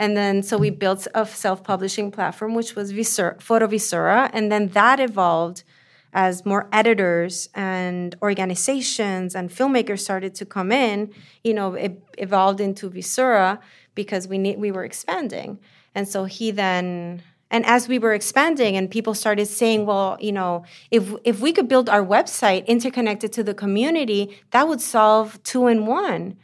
And 0.00 0.16
then 0.16 0.44
so 0.44 0.56
we 0.56 0.70
built 0.70 1.08
a 1.14 1.26
self-publishing 1.26 2.12
platform 2.12 2.54
which 2.54 2.76
was 2.76 2.92
Visura, 2.92 3.40
photo 3.40 3.66
visura. 3.66 4.30
And 4.32 4.52
then 4.52 4.68
that 4.68 5.00
evolved 5.00 5.64
as 6.12 6.46
more 6.46 6.68
editors 6.72 7.48
and 7.54 8.14
organizations 8.22 9.34
and 9.34 9.50
filmmakers 9.50 10.00
started 10.00 10.34
to 10.36 10.46
come 10.46 10.72
in, 10.72 11.12
you 11.44 11.54
know, 11.54 11.74
it 11.74 12.02
evolved 12.18 12.60
into 12.60 12.90
Visura 12.90 13.58
because 13.94 14.26
we 14.26 14.38
need, 14.38 14.58
we 14.58 14.70
were 14.70 14.84
expanding. 14.84 15.58
And 15.94 16.08
so 16.08 16.24
he 16.24 16.50
then 16.50 17.22
and 17.50 17.64
as 17.64 17.88
we 17.88 17.98
were 17.98 18.12
expanding 18.12 18.76
and 18.76 18.90
people 18.90 19.14
started 19.14 19.46
saying, 19.46 19.86
well, 19.86 20.18
you 20.20 20.32
know, 20.32 20.64
if 20.90 21.12
if 21.24 21.40
we 21.40 21.52
could 21.52 21.68
build 21.68 21.88
our 21.88 22.04
website 22.04 22.66
interconnected 22.66 23.32
to 23.32 23.42
the 23.42 23.54
community, 23.54 24.38
that 24.50 24.68
would 24.68 24.80
solve 24.80 25.42
two 25.42 25.66
in 25.66 25.86
one. 25.86 26.36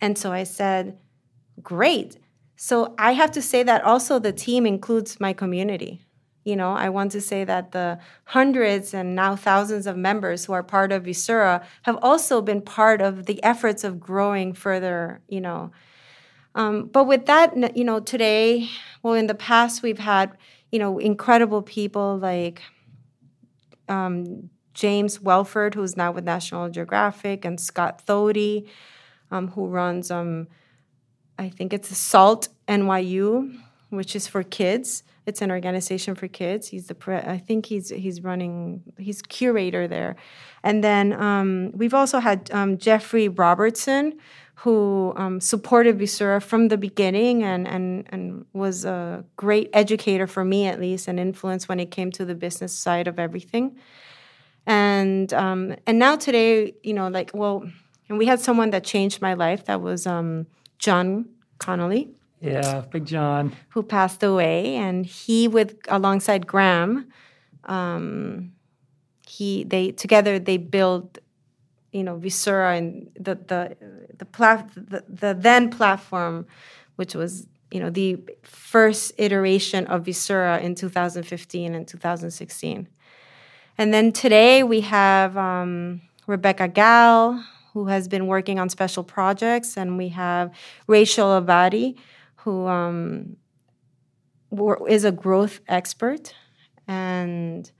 And 0.00 0.18
so 0.18 0.32
I 0.32 0.44
said, 0.44 0.98
great. 1.62 2.18
So 2.56 2.94
I 2.98 3.12
have 3.12 3.30
to 3.32 3.42
say 3.42 3.62
that 3.62 3.84
also 3.84 4.18
the 4.18 4.32
team 4.32 4.66
includes 4.66 5.20
my 5.20 5.32
community. 5.32 6.02
You 6.48 6.56
know, 6.56 6.72
I 6.72 6.88
want 6.88 7.12
to 7.12 7.20
say 7.20 7.44
that 7.44 7.72
the 7.72 7.98
hundreds 8.24 8.94
and 8.94 9.14
now 9.14 9.36
thousands 9.36 9.86
of 9.86 9.98
members 9.98 10.46
who 10.46 10.54
are 10.54 10.62
part 10.62 10.92
of 10.92 11.02
Visura 11.02 11.62
have 11.82 11.98
also 12.00 12.40
been 12.40 12.62
part 12.62 13.02
of 13.02 13.26
the 13.26 13.38
efforts 13.44 13.84
of 13.84 14.00
growing 14.00 14.54
further, 14.54 15.20
you 15.28 15.42
know. 15.42 15.72
Um, 16.54 16.86
but 16.86 17.04
with 17.04 17.26
that, 17.26 17.76
you 17.76 17.84
know, 17.84 18.00
today, 18.00 18.70
well, 19.02 19.12
in 19.12 19.26
the 19.26 19.34
past, 19.34 19.82
we've 19.82 19.98
had, 19.98 20.38
you 20.72 20.78
know, 20.78 20.96
incredible 20.96 21.60
people 21.60 22.16
like 22.16 22.62
um, 23.90 24.48
James 24.72 25.20
Wellford, 25.20 25.74
who's 25.74 25.98
now 25.98 26.12
with 26.12 26.24
National 26.24 26.70
Geographic, 26.70 27.44
and 27.44 27.60
Scott 27.60 28.00
Thody, 28.06 28.66
um, 29.30 29.48
who 29.48 29.66
runs, 29.66 30.10
um, 30.10 30.48
I 31.38 31.50
think 31.50 31.74
it's 31.74 31.94
Salt 31.94 32.48
NYU, 32.66 33.54
which 33.90 34.16
is 34.16 34.26
for 34.26 34.42
kids. 34.42 35.02
It's 35.28 35.42
an 35.42 35.50
organization 35.50 36.14
for 36.14 36.26
kids. 36.26 36.68
He's 36.68 36.86
the 36.86 36.94
pre- 36.94 37.16
I 37.16 37.36
think 37.36 37.66
he's 37.66 37.90
he's 37.90 38.22
running 38.22 38.82
he's 38.96 39.20
curator 39.20 39.86
there, 39.86 40.16
and 40.62 40.82
then 40.82 41.12
um, 41.12 41.70
we've 41.74 41.92
also 41.92 42.18
had 42.18 42.50
um, 42.50 42.78
Jeffrey 42.78 43.28
Robertson, 43.28 44.18
who 44.54 45.12
um, 45.16 45.38
supported 45.38 45.98
Visura 45.98 46.42
from 46.42 46.68
the 46.68 46.78
beginning 46.78 47.44
and 47.44 47.68
and 47.68 48.08
and 48.08 48.46
was 48.54 48.86
a 48.86 49.22
great 49.36 49.68
educator 49.74 50.26
for 50.26 50.46
me 50.46 50.66
at 50.66 50.80
least, 50.80 51.08
and 51.08 51.20
influence 51.20 51.68
when 51.68 51.78
it 51.78 51.90
came 51.90 52.10
to 52.12 52.24
the 52.24 52.34
business 52.34 52.72
side 52.72 53.06
of 53.06 53.18
everything. 53.18 53.76
And 54.66 55.32
um, 55.34 55.76
and 55.86 55.98
now 55.98 56.16
today, 56.16 56.72
you 56.82 56.94
know, 56.94 57.08
like 57.08 57.32
well, 57.34 57.70
and 58.08 58.16
we 58.16 58.24
had 58.24 58.40
someone 58.40 58.70
that 58.70 58.82
changed 58.82 59.20
my 59.20 59.34
life. 59.34 59.66
That 59.66 59.82
was 59.82 60.06
um, 60.06 60.46
John 60.78 61.26
Connolly 61.58 62.14
Yeah, 62.40 62.82
Big 62.90 63.04
John. 63.04 63.54
who 63.70 63.82
passed 63.82 64.22
away, 64.22 64.76
and 64.76 65.04
he 65.04 65.48
with 65.48 65.76
alongside 65.88 66.46
Graham, 66.46 67.08
um, 67.64 68.52
he 69.26 69.64
they 69.64 69.90
together 69.90 70.38
they 70.38 70.56
built, 70.56 71.18
you 71.92 72.04
know, 72.04 72.16
Visura 72.16 72.78
and 72.78 73.10
the 73.18 73.34
the 73.34 73.76
the, 74.16 74.24
plat, 74.24 74.70
the 74.74 75.04
the 75.08 75.36
then 75.38 75.70
platform, 75.70 76.46
which 76.96 77.14
was 77.14 77.48
you 77.72 77.80
know 77.80 77.90
the 77.90 78.18
first 78.42 79.12
iteration 79.18 79.86
of 79.86 80.04
Visura 80.04 80.62
in 80.62 80.74
2015 80.74 81.74
and 81.74 81.88
2016, 81.88 82.88
and 83.76 83.94
then 83.94 84.12
today 84.12 84.62
we 84.62 84.82
have 84.82 85.36
um, 85.36 86.00
Rebecca 86.26 86.68
Gal. 86.68 87.44
Who 87.74 87.86
has 87.86 88.08
been 88.08 88.26
working 88.26 88.58
on 88.58 88.70
special 88.70 89.04
projects, 89.04 89.76
and 89.76 89.98
we 89.98 90.08
have 90.08 90.50
Rachel 90.88 91.40
Avadi, 91.40 91.96
who 92.48 92.66
um, 92.66 93.36
is 94.88 95.04
a 95.04 95.12
growth 95.12 95.60
expert 95.68 96.34
and 96.86 97.70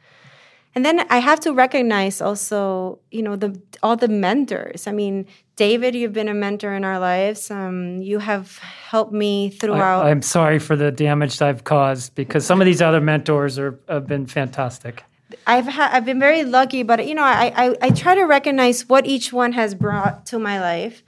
and 0.74 0.85
then 0.85 1.07
I 1.11 1.18
have 1.18 1.40
to 1.40 1.52
recognize 1.52 2.20
also, 2.20 3.00
you 3.11 3.22
know, 3.22 3.35
the 3.35 3.61
all 3.83 3.96
the 3.96 4.07
mentors. 4.07 4.87
I 4.87 4.92
mean, 4.92 5.26
David, 5.57 5.94
you've 5.94 6.12
been 6.12 6.28
a 6.28 6.35
mentor 6.35 6.74
in 6.74 6.85
our 6.85 7.00
lives. 7.00 7.50
Um, 7.50 7.96
you 8.02 8.18
have 8.20 8.59
helped 8.59 9.12
me 9.12 9.50
throughout. 9.50 10.07
I, 10.07 10.11
am 10.11 10.22
sorry 10.22 10.61
for 10.61 10.76
the 10.76 10.92
damage 10.92 11.42
I've 11.42 11.64
caused 11.64 12.14
because 12.14 12.46
some 12.46 12.61
of 12.61 12.66
these 12.66 12.81
other 12.81 13.00
mentors 13.00 13.59
are, 13.59 13.81
have 13.88 14.07
been 14.07 14.26
fantastic. 14.26 15.02
I've 15.46 15.66
had 15.66 15.90
I've 15.92 16.04
been 16.04 16.20
very 16.20 16.44
lucky, 16.44 16.85
but 16.85 17.04
you 17.09 17.14
know, 17.14 17.24
I, 17.24 17.52
I 17.57 17.76
I 17.83 17.90
try 17.90 18.14
to 18.14 18.24
recognize 18.24 18.88
what 18.88 19.07
each 19.07 19.33
one 19.33 19.52
has 19.54 19.74
brought 19.74 20.26
to 20.26 20.38
my 20.38 20.61
life, 20.61 21.02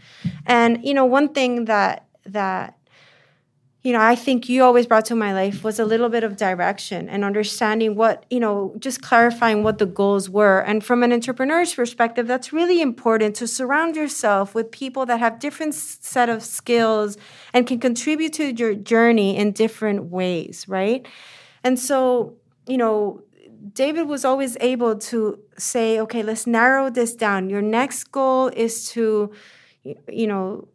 and 0.47 0.83
you 0.83 0.95
know, 0.95 1.05
one 1.05 1.29
thing 1.29 1.67
that 1.67 2.07
that 2.27 2.80
you 3.83 3.95
know, 3.95 4.01
I 4.01 4.15
think 4.15 4.49
you 4.49 4.63
always 4.63 4.87
brought 4.87 5.07
to 5.07 5.15
my 5.15 5.33
life 5.33 5.65
was 5.65 5.79
a 5.79 5.87
little 5.87 6.11
bit 6.11 6.23
of 6.23 6.37
direction 6.37 7.09
and 7.09 7.25
understanding 7.25 7.95
what, 7.95 8.27
you 8.29 8.39
know, 8.39 8.75
just 8.79 9.01
clarifying 9.01 9.63
what 9.63 9.79
the 9.79 9.87
goals 9.87 10.29
were. 10.29 10.61
And 10.61 10.85
from 10.85 11.03
an 11.03 11.15
entrepreneur's 11.15 11.75
perspective, 11.75 12.27
that's 12.27 12.53
really 12.53 12.83
important 12.83 13.37
to 13.37 13.47
surround 13.47 13.97
yourself 13.97 14.55
with 14.55 14.71
people 14.71 15.07
that 15.07 15.19
have 15.19 15.39
different 15.39 15.75
set 15.75 16.29
of 16.29 16.43
skills 16.43 17.17
and 17.55 17.67
can 17.67 17.81
contribute 17.81 18.35
to 18.35 18.53
your 18.53 18.75
journey 18.75 19.39
in 19.39 19.53
different 19.53 20.05
ways, 20.05 20.69
right? 20.69 21.09
And 21.65 21.79
so, 21.79 22.37
you 22.67 22.77
know, 22.77 23.23
David 23.73 24.09
was 24.09 24.27
always 24.27 24.59
able 24.61 24.99
to 24.99 25.39
say, 25.57 25.99
okay, 26.01 26.23
let's 26.23 26.47
narrow 26.47 26.91
this 26.91 27.15
down. 27.15 27.49
Your 27.49 27.63
next 27.63 28.05
goal 28.13 28.49
is 28.49 28.91
to, 28.91 29.33
you 29.85 30.27
know, 30.27 30.69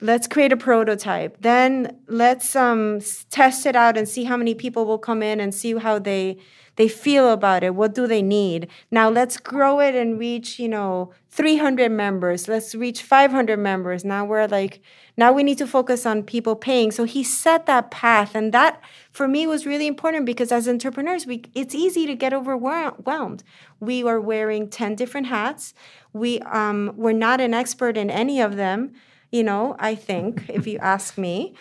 let's 0.00 0.26
create 0.26 0.52
a 0.52 0.56
prototype. 0.56 1.36
Then 1.40 1.98
let's 2.08 2.56
um, 2.56 3.00
test 3.30 3.66
it 3.66 3.76
out 3.76 3.96
and 3.96 4.08
see 4.08 4.24
how 4.24 4.36
many 4.36 4.54
people 4.54 4.86
will 4.86 4.98
come 4.98 5.22
in 5.22 5.40
and 5.40 5.54
see 5.54 5.74
how 5.76 5.98
they 5.98 6.38
they 6.76 6.88
feel 6.88 7.30
about 7.30 7.62
it. 7.62 7.74
What 7.74 7.94
do 7.94 8.06
they 8.06 8.22
need? 8.22 8.68
Now 8.90 9.10
let's 9.10 9.36
grow 9.36 9.80
it 9.80 9.94
and 9.94 10.18
reach 10.18 10.58
you 10.58 10.68
know 10.68 11.12
300 11.30 11.90
members. 11.90 12.48
Let's 12.48 12.74
reach 12.74 13.02
500 13.02 13.58
members. 13.58 14.04
Now 14.04 14.24
we're 14.24 14.46
like 14.46 14.80
now 15.16 15.32
we 15.32 15.42
need 15.42 15.58
to 15.58 15.66
focus 15.66 16.06
on 16.06 16.22
people 16.22 16.56
paying. 16.56 16.90
So 16.90 17.04
he 17.04 17.22
set 17.22 17.66
that 17.66 17.90
path 17.90 18.34
and 18.34 18.54
that 18.54 18.80
for 19.12 19.28
me 19.28 19.46
was 19.46 19.66
really 19.66 19.86
important 19.86 20.24
because 20.24 20.50
as 20.50 20.68
entrepreneurs 20.68 21.26
we 21.26 21.42
it's 21.54 21.74
easy 21.74 22.06
to 22.06 22.14
get 22.14 22.32
overwhelmed. 22.32 23.42
We 23.78 24.02
are 24.04 24.20
wearing 24.20 24.70
10 24.70 24.94
different 24.94 25.26
hats. 25.26 25.74
We 26.14 26.40
um, 26.40 26.92
we're 26.96 27.12
not 27.12 27.40
an 27.40 27.52
expert 27.52 27.98
in 27.98 28.10
any 28.10 28.40
of 28.40 28.56
them 28.56 28.92
you 29.30 29.42
know, 29.42 29.76
I 29.78 29.94
think, 29.94 30.44
if 30.48 30.66
you 30.66 30.78
ask 30.78 31.16
me. 31.16 31.54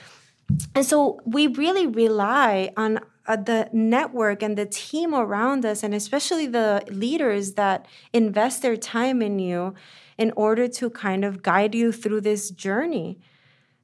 And 0.74 0.86
so 0.86 1.20
we 1.26 1.48
really 1.48 1.86
rely 1.86 2.72
on 2.76 3.00
uh, 3.28 3.36
the 3.36 3.70
network 3.72 4.42
and 4.42 4.58
the 4.58 4.66
team 4.66 5.14
around 5.14 5.66
us, 5.66 5.84
and 5.84 5.94
especially 5.94 6.48
the 6.48 6.84
leaders 6.90 7.54
that 7.54 7.86
invest 8.14 8.62
their 8.64 8.76
time 8.76 9.22
in 9.22 9.38
you 9.38 9.76
in 10.18 10.34
order 10.36 10.68
to 10.68 10.90
kind 10.90 11.24
of 11.24 11.44
guide 11.44 11.76
you 11.76 11.92
through 11.92 12.22
this 12.22 12.50
journey. 12.50 13.20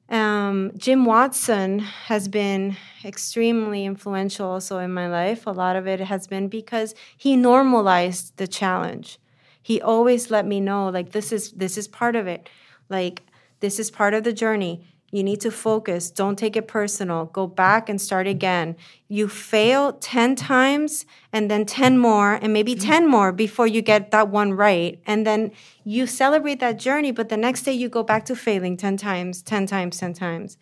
Um, 0.08 0.72
Jim 0.76 1.04
Watson 1.04 1.80
has 1.80 2.28
been 2.28 2.76
extremely 3.04 3.84
influential 3.84 4.48
also 4.48 4.78
in 4.78 4.92
my 4.92 5.08
life. 5.08 5.46
A 5.46 5.50
lot 5.50 5.76
of 5.76 5.86
it 5.86 6.00
has 6.00 6.26
been 6.26 6.48
because 6.48 6.94
he 7.16 7.36
normalized 7.36 8.36
the 8.36 8.46
challenge. 8.46 9.18
He 9.62 9.80
always 9.80 10.30
let 10.30 10.46
me 10.46 10.60
know, 10.60 10.88
like 10.88 11.10
this 11.10 11.32
is 11.32 11.52
this 11.52 11.76
is 11.76 11.88
part 11.88 12.14
of 12.14 12.28
it. 12.28 12.48
Like 12.88 13.22
this 13.60 13.78
is 13.78 13.90
part 13.90 14.14
of 14.14 14.24
the 14.24 14.32
journey. 14.32 14.84
You 15.12 15.22
need 15.22 15.40
to 15.42 15.50
focus. 15.50 16.10
Don't 16.10 16.36
take 16.36 16.56
it 16.56 16.66
personal. 16.66 17.26
Go 17.26 17.46
back 17.46 17.88
and 17.88 18.00
start 18.00 18.26
again. 18.26 18.76
You 19.08 19.28
fail 19.28 19.92
10 19.92 20.34
times 20.34 21.06
and 21.32 21.50
then 21.50 21.64
10 21.64 21.96
more 21.96 22.34
and 22.34 22.52
maybe 22.52 22.74
10 22.74 23.08
more 23.08 23.32
before 23.32 23.68
you 23.68 23.82
get 23.82 24.10
that 24.10 24.28
one 24.28 24.52
right. 24.52 25.00
And 25.06 25.26
then 25.26 25.52
you 25.84 26.06
celebrate 26.06 26.58
that 26.60 26.78
journey, 26.78 27.12
but 27.12 27.28
the 27.28 27.36
next 27.36 27.62
day 27.62 27.72
you 27.72 27.88
go 27.88 28.02
back 28.02 28.24
to 28.26 28.36
failing 28.36 28.76
10 28.76 28.96
times, 28.96 29.42
10 29.42 29.66
times, 29.66 29.96
10 29.98 30.12
times. 30.12 30.58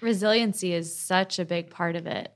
Resiliency 0.00 0.72
is 0.72 0.96
such 0.96 1.40
a 1.40 1.44
big 1.44 1.68
part 1.68 1.96
of 1.96 2.06
it. 2.06 2.32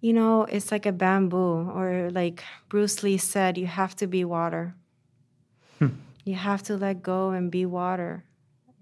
You 0.00 0.12
know, 0.12 0.44
it's 0.44 0.70
like 0.70 0.84
a 0.84 0.92
bamboo, 0.92 1.70
or 1.70 2.10
like 2.12 2.44
Bruce 2.68 3.02
Lee 3.02 3.16
said, 3.16 3.56
you 3.56 3.66
have 3.66 3.96
to 3.96 4.06
be 4.06 4.22
water. 4.22 4.74
Hmm. 5.78 5.88
You 6.24 6.34
have 6.34 6.62
to 6.64 6.76
let 6.76 7.02
go 7.02 7.30
and 7.30 7.50
be 7.50 7.64
water 7.64 8.26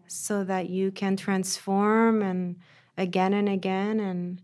so 0.08 0.44
that 0.44 0.70
you 0.70 0.90
can 0.90 1.16
transform 1.16 2.22
and 2.22 2.56
again 2.96 3.32
and 3.32 3.48
again 3.48 4.00
and 4.00 4.42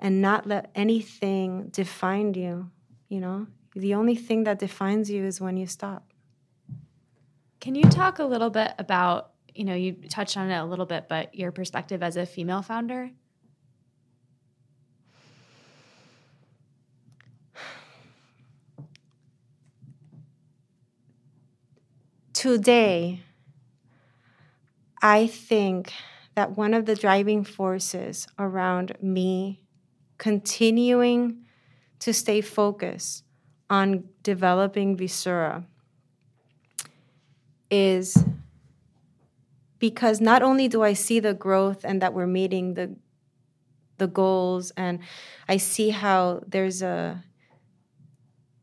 and 0.00 0.22
not 0.22 0.46
let 0.46 0.70
anything 0.74 1.68
define 1.70 2.34
you 2.34 2.70
you 3.08 3.20
know? 3.20 3.46
The 3.74 3.94
only 3.94 4.14
thing 4.14 4.44
that 4.44 4.58
defines 4.58 5.10
you 5.10 5.24
is 5.24 5.40
when 5.40 5.56
you 5.56 5.66
stop. 5.66 6.12
Can 7.60 7.74
you 7.74 7.84
talk 7.84 8.18
a 8.18 8.24
little 8.24 8.50
bit 8.50 8.72
about 8.78 9.32
you 9.54 9.64
know 9.64 9.74
you 9.74 9.92
touched 10.08 10.36
on 10.36 10.50
it 10.50 10.56
a 10.56 10.64
little 10.64 10.86
bit 10.86 11.06
but 11.08 11.34
your 11.34 11.52
perspective 11.52 12.02
as 12.02 12.16
a 12.16 12.26
female 12.26 12.62
founder? 12.62 13.10
Today 22.32 23.20
I 25.02 25.26
think 25.26 25.92
that 26.34 26.56
one 26.56 26.74
of 26.74 26.86
the 26.86 26.94
driving 26.94 27.44
forces 27.44 28.26
around 28.38 28.96
me 29.00 29.62
continuing 30.18 31.44
to 32.00 32.12
stay 32.12 32.40
focused 32.40 33.24
on 33.70 34.04
developing 34.22 34.96
Visura 34.96 35.64
is 37.70 38.16
because 39.78 40.20
not 40.20 40.42
only 40.42 40.68
do 40.68 40.82
I 40.82 40.92
see 40.92 41.20
the 41.20 41.34
growth 41.34 41.84
and 41.84 42.02
that 42.02 42.14
we're 42.14 42.26
meeting 42.26 42.74
the 42.74 42.96
the 43.98 44.06
goals 44.06 44.70
and 44.76 45.00
I 45.48 45.56
see 45.56 45.90
how 45.90 46.42
there's 46.46 46.82
a 46.82 47.22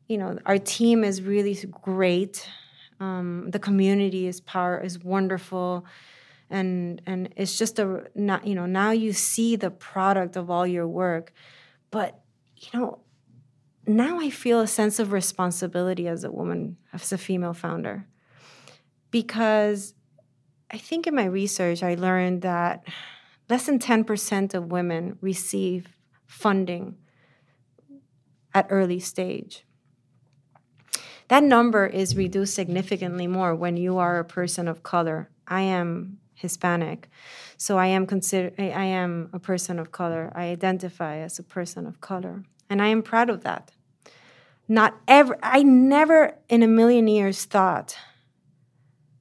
you 0.07 0.17
know 0.17 0.39
our 0.45 0.57
team 0.57 1.03
is 1.03 1.21
really 1.21 1.57
great. 1.81 2.49
Um, 3.01 3.49
the 3.51 3.59
community 3.59 4.27
is 4.27 4.39
power 4.39 4.79
is 4.79 5.03
wonderful 5.03 5.85
and 6.49 7.01
and 7.05 7.34
it's 7.36 7.58
just 7.58 7.79
a 7.79 8.10
not 8.15 8.45
you 8.45 8.55
know 8.55 8.65
now 8.65 8.91
you 8.91 9.13
see 9.13 9.55
the 9.55 9.71
product 9.71 10.36
of 10.36 10.49
all 10.49 10.65
your 10.65 10.88
work 10.88 11.34
but 11.91 12.21
you 12.55 12.67
know 12.73 12.99
now 13.88 14.19
i 14.19 14.29
feel 14.29 14.60
a 14.60 14.67
sense 14.67 14.99
of 14.99 15.12
responsibility 15.12 16.08
as 16.08 16.23
a 16.23 16.31
woman 16.31 16.77
as 16.93 17.12
a 17.12 17.17
female 17.17 17.53
founder 17.53 18.08
because 19.12 19.93
i 20.71 20.77
think 20.77 21.08
in 21.08 21.15
my 21.15 21.25
research 21.25 21.81
i 21.81 21.95
learned 21.95 22.41
that 22.41 22.84
less 23.47 23.67
than 23.67 23.77
10% 23.77 24.55
of 24.55 24.71
women 24.71 25.19
receive 25.21 25.97
funding 26.25 26.95
at 28.55 28.65
early 28.69 28.99
stage 28.99 29.65
that 31.27 31.43
number 31.43 31.88
is 31.88 32.15
reduced 32.15 32.53
significantly 32.53 33.25
more 33.25 33.55
when 33.55 33.77
you 33.77 33.97
are 33.97 34.19
a 34.19 34.25
person 34.25 34.67
of 34.67 34.84
color. 34.84 35.29
I 35.47 35.62
am 35.62 36.19
Hispanic, 36.45 37.10
so 37.58 37.77
I 37.77 37.88
am 37.88 38.05
consider 38.05 38.51
I, 38.58 38.86
am 39.01 39.29
a 39.34 39.39
person 39.39 39.79
of 39.79 39.91
color. 39.91 40.31
I 40.36 40.45
identify 40.45 41.17
as 41.17 41.39
a 41.39 41.43
person 41.43 41.88
of 41.88 41.99
color, 42.01 42.43
and 42.69 42.81
I 42.81 42.88
am 42.88 43.01
proud 43.01 43.29
of 43.29 43.43
that. 43.43 43.71
Not 44.67 44.95
ever. 45.08 45.38
I 45.41 45.63
never 45.63 46.38
in 46.47 46.63
a 46.63 46.67
million 46.67 47.08
years 47.08 47.45
thought 47.45 47.97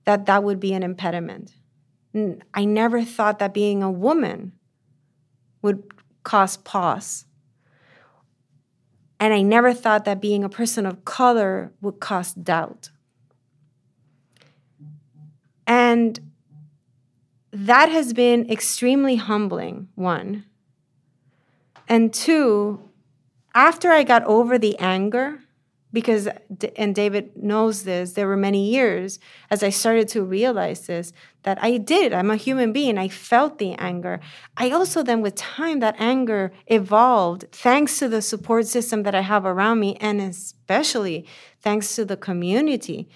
that 0.04 0.26
that 0.26 0.44
would 0.44 0.60
be 0.60 0.72
an 0.72 0.82
impediment. 0.82 1.54
I 2.54 2.64
never 2.64 3.02
thought 3.02 3.38
that 3.40 3.52
being 3.52 3.82
a 3.82 3.90
woman 3.90 4.52
would 5.62 5.82
cause 6.22 6.56
pause. 6.56 7.24
And 9.18 9.32
I 9.32 9.42
never 9.42 9.72
thought 9.72 10.04
that 10.04 10.20
being 10.20 10.44
a 10.44 10.48
person 10.48 10.86
of 10.86 11.04
color 11.04 11.72
would 11.80 11.98
cause 12.00 12.34
doubt. 12.34 12.90
And 15.66 16.20
that 17.54 17.88
has 17.88 18.12
been 18.12 18.50
extremely 18.50 19.16
humbling, 19.16 19.88
one. 19.94 20.44
And 21.88 22.12
two, 22.12 22.90
after 23.54 23.92
I 23.92 24.02
got 24.02 24.24
over 24.24 24.58
the 24.58 24.76
anger, 24.78 25.38
because 25.92 26.28
and 26.74 26.92
David 26.92 27.36
knows 27.36 27.84
this 27.84 28.14
there 28.14 28.26
were 28.26 28.36
many 28.36 28.68
years 28.68 29.20
as 29.48 29.62
I 29.62 29.70
started 29.70 30.08
to 30.08 30.24
realize 30.24 30.88
this 30.88 31.12
that 31.44 31.62
I 31.62 31.76
did. 31.76 32.12
I'm 32.12 32.32
a 32.32 32.36
human 32.36 32.72
being. 32.72 32.98
I 32.98 33.06
felt 33.06 33.58
the 33.58 33.74
anger. 33.74 34.18
I 34.56 34.70
also 34.70 35.04
then 35.04 35.22
with 35.22 35.36
time 35.36 35.78
that 35.78 35.94
anger 35.98 36.52
evolved 36.66 37.44
thanks 37.52 38.00
to 38.00 38.08
the 38.08 38.20
support 38.20 38.66
system 38.66 39.04
that 39.04 39.14
I 39.14 39.20
have 39.20 39.46
around 39.46 39.78
me 39.78 39.94
and 40.00 40.20
especially 40.20 41.26
thanks 41.60 41.94
to 41.94 42.04
the 42.04 42.16
community 42.16 43.08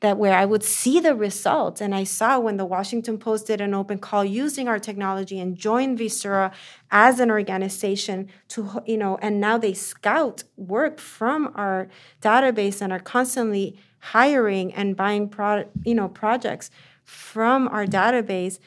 that 0.00 0.18
where 0.18 0.34
I 0.34 0.44
would 0.44 0.62
see 0.62 1.00
the 1.00 1.14
results. 1.14 1.80
And 1.80 1.94
I 1.94 2.04
saw 2.04 2.38
when 2.38 2.58
the 2.58 2.64
Washington 2.66 3.18
Post 3.18 3.46
did 3.46 3.60
an 3.60 3.74
open 3.74 3.98
call 3.98 4.24
using 4.24 4.68
our 4.68 4.78
technology 4.78 5.40
and 5.40 5.56
joined 5.56 5.98
Visura 5.98 6.52
as 6.90 7.18
an 7.18 7.30
organization 7.30 8.28
to, 8.48 8.82
you 8.84 8.98
know, 8.98 9.18
and 9.22 9.40
now 9.40 9.56
they 9.56 9.72
scout 9.72 10.44
work 10.56 10.98
from 10.98 11.52
our 11.54 11.88
database 12.20 12.82
and 12.82 12.92
are 12.92 13.00
constantly 13.00 13.78
hiring 13.98 14.72
and 14.74 14.96
buying 14.96 15.28
product, 15.28 15.70
you 15.84 15.94
know, 15.94 16.08
projects 16.08 16.70
from 17.04 17.68
our 17.68 17.86
database 17.86 18.58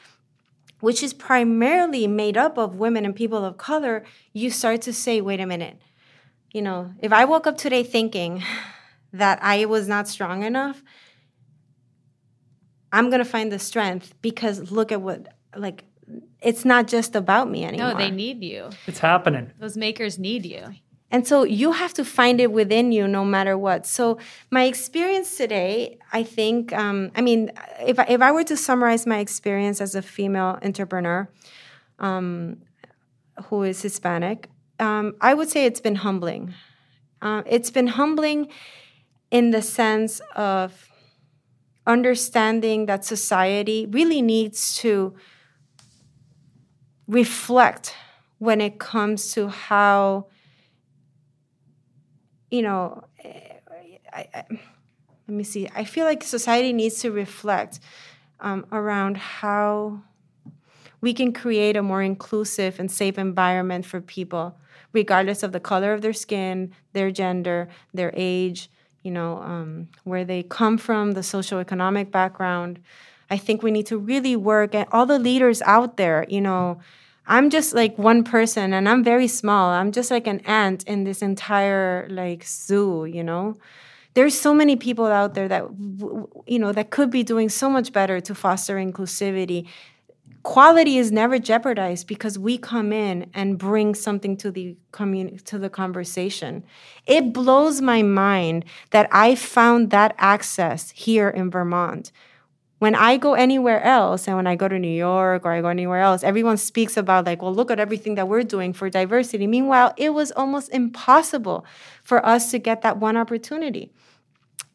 which 0.80 1.02
is 1.02 1.12
primarily 1.12 2.06
made 2.06 2.36
up 2.36 2.58
of 2.58 2.76
women 2.76 3.04
and 3.04 3.14
people 3.14 3.44
of 3.44 3.56
color, 3.56 4.02
you 4.32 4.50
start 4.50 4.82
to 4.82 4.92
say, 4.92 5.20
wait 5.20 5.40
a 5.40 5.46
minute, 5.46 5.76
you 6.52 6.62
know, 6.62 6.92
if 7.00 7.12
I 7.12 7.24
woke 7.24 7.46
up 7.46 7.56
today 7.56 7.82
thinking 7.82 8.42
that 9.12 9.38
I 9.42 9.64
was 9.66 9.88
not 9.88 10.08
strong 10.08 10.42
enough, 10.42 10.82
I'm 12.92 13.10
going 13.10 13.20
to 13.20 13.28
find 13.28 13.52
the 13.52 13.58
strength 13.58 14.14
because 14.22 14.70
look 14.70 14.92
at 14.92 15.00
what, 15.00 15.28
like, 15.56 15.84
it's 16.40 16.64
not 16.64 16.88
just 16.88 17.14
about 17.14 17.50
me 17.50 17.64
anymore. 17.64 17.92
No, 17.92 17.98
they 17.98 18.10
need 18.10 18.42
you. 18.42 18.70
It's 18.86 18.98
happening. 18.98 19.52
Those 19.58 19.76
makers 19.76 20.18
need 20.18 20.44
you. 20.44 20.74
And 21.12 21.26
so 21.26 21.42
you 21.42 21.72
have 21.72 21.92
to 21.94 22.04
find 22.04 22.40
it 22.40 22.52
within 22.52 22.92
you 22.92 23.08
no 23.08 23.24
matter 23.24 23.58
what. 23.58 23.84
So 23.86 24.18
my 24.50 24.64
experience 24.64 25.36
today, 25.36 25.98
I 26.12 26.22
think, 26.22 26.72
um, 26.72 27.10
I 27.16 27.20
mean, 27.20 27.50
if 27.80 27.98
I, 27.98 28.04
if 28.08 28.22
I 28.22 28.30
were 28.30 28.44
to 28.44 28.56
summarize 28.56 29.06
my 29.06 29.18
experience 29.18 29.80
as 29.80 29.94
a 29.94 30.02
female 30.02 30.58
entrepreneur 30.62 31.28
um, 31.98 32.58
who 33.44 33.64
is 33.64 33.82
Hispanic, 33.82 34.48
um, 34.78 35.16
I 35.20 35.34
would 35.34 35.48
say 35.48 35.66
it's 35.66 35.80
been 35.80 35.96
humbling. 35.96 36.54
Uh, 37.20 37.42
it's 37.44 37.70
been 37.70 37.88
humbling 37.88 38.48
in 39.30 39.50
the 39.50 39.62
sense 39.62 40.20
of 40.36 40.89
understanding 41.86 42.86
that 42.86 43.04
society 43.04 43.86
really 43.90 44.22
needs 44.22 44.76
to 44.78 45.14
reflect 47.08 47.94
when 48.38 48.60
it 48.60 48.78
comes 48.78 49.32
to 49.32 49.48
how 49.48 50.26
you 52.50 52.62
know 52.62 53.04
I, 54.12 54.28
I, 54.34 54.44
let 55.30 55.36
me 55.36 55.44
see. 55.44 55.68
I 55.74 55.84
feel 55.84 56.06
like 56.06 56.24
society 56.24 56.72
needs 56.72 57.00
to 57.02 57.12
reflect 57.12 57.78
um, 58.40 58.66
around 58.72 59.16
how 59.16 60.02
we 61.00 61.14
can 61.14 61.32
create 61.32 61.76
a 61.76 61.82
more 61.82 62.02
inclusive 62.02 62.80
and 62.80 62.90
safe 62.90 63.16
environment 63.18 63.86
for 63.86 64.00
people 64.00 64.58
regardless 64.92 65.44
of 65.44 65.52
the 65.52 65.60
color 65.60 65.92
of 65.92 66.02
their 66.02 66.12
skin 66.12 66.72
their 66.94 67.12
gender 67.12 67.68
their 67.94 68.12
age 68.16 68.70
you 69.02 69.10
know, 69.10 69.38
um, 69.38 69.88
where 70.04 70.24
they 70.24 70.42
come 70.42 70.78
from, 70.78 71.12
the 71.12 71.20
socioeconomic 71.20 72.10
background. 72.10 72.80
I 73.30 73.36
think 73.36 73.62
we 73.62 73.70
need 73.70 73.86
to 73.86 73.98
really 73.98 74.36
work 74.36 74.74
at 74.74 74.88
all 74.92 75.06
the 75.06 75.18
leaders 75.18 75.62
out 75.62 75.96
there, 75.96 76.26
you 76.28 76.40
know. 76.40 76.80
I'm 77.26 77.48
just 77.48 77.74
like 77.74 77.96
one 77.96 78.24
person 78.24 78.72
and 78.72 78.88
I'm 78.88 79.04
very 79.04 79.28
small. 79.28 79.70
I'm 79.70 79.92
just 79.92 80.10
like 80.10 80.26
an 80.26 80.40
ant 80.40 80.82
in 80.84 81.04
this 81.04 81.22
entire 81.22 82.08
like 82.10 82.44
zoo, 82.44 83.04
you 83.04 83.22
know. 83.22 83.56
There's 84.14 84.38
so 84.38 84.52
many 84.52 84.74
people 84.74 85.06
out 85.06 85.34
there 85.34 85.46
that 85.46 85.62
you 86.46 86.58
know 86.58 86.72
that 86.72 86.90
could 86.90 87.10
be 87.10 87.22
doing 87.22 87.48
so 87.48 87.70
much 87.70 87.92
better 87.92 88.20
to 88.20 88.34
foster 88.34 88.76
inclusivity 88.76 89.68
quality 90.42 90.96
is 90.96 91.12
never 91.12 91.38
jeopardized 91.38 92.06
because 92.06 92.38
we 92.38 92.56
come 92.56 92.92
in 92.92 93.30
and 93.34 93.58
bring 93.58 93.94
something 93.94 94.36
to 94.38 94.50
the 94.50 94.76
to 95.44 95.58
the 95.58 95.70
conversation. 95.70 96.64
It 97.06 97.32
blows 97.32 97.80
my 97.80 98.02
mind 98.02 98.64
that 98.90 99.08
i 99.12 99.34
found 99.34 99.90
that 99.90 100.14
access 100.18 100.90
here 100.90 101.28
in 101.28 101.50
vermont. 101.50 102.12
When 102.78 102.94
i 102.94 103.18
go 103.18 103.34
anywhere 103.34 103.82
else 103.82 104.26
and 104.26 104.36
when 104.36 104.46
i 104.46 104.56
go 104.56 104.66
to 104.66 104.78
new 104.78 104.88
york 104.88 105.44
or 105.44 105.52
i 105.52 105.60
go 105.60 105.68
anywhere 105.68 106.00
else 106.00 106.22
everyone 106.24 106.56
speaks 106.56 106.96
about 106.96 107.26
like 107.26 107.42
well 107.42 107.54
look 107.54 107.70
at 107.70 107.78
everything 107.78 108.14
that 108.14 108.28
we're 108.28 108.42
doing 108.42 108.72
for 108.72 108.88
diversity. 108.88 109.46
Meanwhile 109.46 109.92
it 109.98 110.14
was 110.14 110.32
almost 110.32 110.70
impossible 110.70 111.66
for 112.02 112.24
us 112.24 112.50
to 112.52 112.58
get 112.58 112.82
that 112.82 112.98
one 112.98 113.16
opportunity 113.16 113.92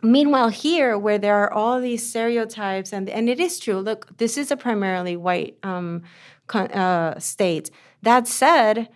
Meanwhile, 0.02 0.50
here, 0.50 0.98
where 0.98 1.18
there 1.18 1.36
are 1.36 1.52
all 1.52 1.82
these 1.82 2.08
stereotypes, 2.08 2.94
and, 2.94 3.10
and 3.10 3.28
it 3.28 3.40
is 3.40 3.60
true, 3.60 3.80
look, 3.80 4.18
this 4.18 4.38
is 4.38 4.52
a 4.52 4.58
primarily 4.58 5.18
white 5.18 5.58
um, 5.64 6.04
uh, 6.54 7.18
state. 7.20 7.72
That 8.04 8.28
said, 8.28 8.90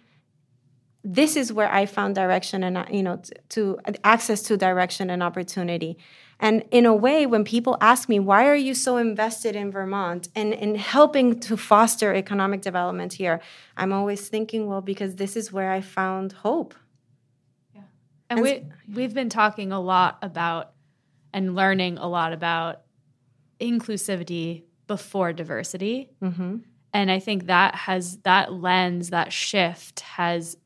this 1.04 1.36
is 1.36 1.52
where 1.52 1.72
I 1.72 1.86
found 1.86 2.16
direction 2.16 2.64
and 2.64 2.86
you 2.94 3.04
know 3.04 3.18
to, 3.18 3.34
to 3.50 3.80
access 4.04 4.42
to 4.44 4.58
direction 4.58 5.10
and 5.10 5.24
opportunity. 5.24 5.98
And 6.42 6.64
in 6.72 6.86
a 6.86 6.96
way, 6.96 7.26
when 7.26 7.44
people 7.44 7.78
ask 7.82 8.08
me, 8.08 8.18
why 8.20 8.48
are 8.48 8.56
you 8.56 8.74
so 8.74 8.96
invested 8.96 9.58
in 9.58 9.72
Vermont 9.72 10.30
and 10.36 10.54
in 10.54 10.76
helping 10.76 11.40
to 11.42 11.58
foster 11.58 12.14
economic 12.14 12.62
development 12.62 13.14
here, 13.14 13.42
I'm 13.76 13.92
always 13.92 14.30
thinking, 14.30 14.68
well, 14.68 14.80
because 14.80 15.16
this 15.16 15.36
is 15.36 15.52
where 15.52 15.70
I 15.70 15.82
found 15.82 16.32
hope. 16.32 16.76
Yeah. 17.76 17.82
And, 18.30 18.40
and 18.40 18.42
we, 18.88 18.96
we've 18.96 19.14
been 19.14 19.28
talking 19.28 19.74
a 19.74 19.82
lot 19.82 20.18
about 20.22 20.72
and 21.34 21.56
learning 21.56 21.98
a 21.98 22.08
lot 22.08 22.34
about 22.34 22.82
inclusivity 23.60 24.64
before 24.88 25.34
diversity. 25.34 26.10
Mm-hmm. 26.22 26.58
And 26.94 27.12
I 27.12 27.20
think 27.20 27.46
that 27.46 27.76
has 27.76 28.18
that 28.20 28.52
lens, 28.52 29.12
that 29.12 29.32
shift 29.32 30.00
has, 30.02 30.58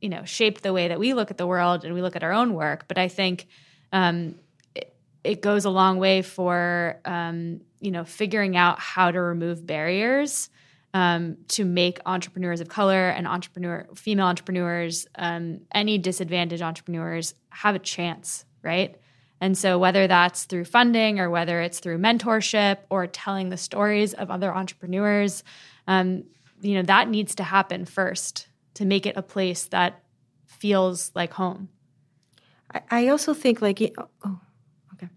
you 0.00 0.08
know, 0.08 0.24
shaped 0.24 0.62
the 0.62 0.72
way 0.72 0.88
that 0.88 0.98
we 0.98 1.14
look 1.14 1.30
at 1.30 1.38
the 1.38 1.46
world 1.46 1.84
and 1.84 1.94
we 1.94 2.02
look 2.02 2.16
at 2.16 2.22
our 2.22 2.32
own 2.32 2.52
work. 2.54 2.86
But 2.86 2.98
I 2.98 3.08
think 3.08 3.46
um, 3.92 4.34
it, 4.74 4.94
it, 5.22 5.40
goes 5.40 5.64
a 5.64 5.70
long 5.70 5.98
way 5.98 6.20
for, 6.20 7.00
um, 7.06 7.62
you 7.80 7.90
know, 7.90 8.04
figuring 8.04 8.56
out 8.56 8.78
how 8.78 9.10
to 9.10 9.20
remove 9.20 9.66
barriers 9.66 10.50
um, 10.92 11.38
to 11.48 11.64
make 11.64 11.98
entrepreneurs 12.06 12.60
of 12.60 12.68
color 12.68 13.08
and 13.08 13.26
entrepreneur 13.26 13.86
female 13.94 14.26
entrepreneurs, 14.26 15.06
um, 15.16 15.60
any 15.72 15.98
disadvantaged 15.98 16.62
entrepreneurs 16.62 17.34
have 17.48 17.74
a 17.74 17.80
chance, 17.80 18.44
right? 18.62 18.96
And 19.44 19.58
so, 19.58 19.78
whether 19.78 20.06
that's 20.06 20.44
through 20.44 20.64
funding 20.64 21.20
or 21.20 21.28
whether 21.28 21.60
it's 21.60 21.78
through 21.78 21.98
mentorship 21.98 22.78
or 22.88 23.06
telling 23.06 23.50
the 23.50 23.58
stories 23.58 24.14
of 24.14 24.30
other 24.30 24.50
entrepreneurs, 24.50 25.44
um, 25.86 26.24
you 26.62 26.76
know, 26.76 26.82
that 26.84 27.10
needs 27.10 27.34
to 27.34 27.42
happen 27.42 27.84
first 27.84 28.48
to 28.72 28.86
make 28.86 29.04
it 29.04 29.18
a 29.18 29.22
place 29.22 29.64
that 29.66 30.02
feels 30.46 31.12
like 31.14 31.34
home. 31.34 31.68
I, 32.72 32.80
I 32.90 33.08
also 33.08 33.34
think, 33.34 33.60
like, 33.60 33.82
oh, 33.98 34.08
oh, 34.24 34.40
okay. 34.94 35.10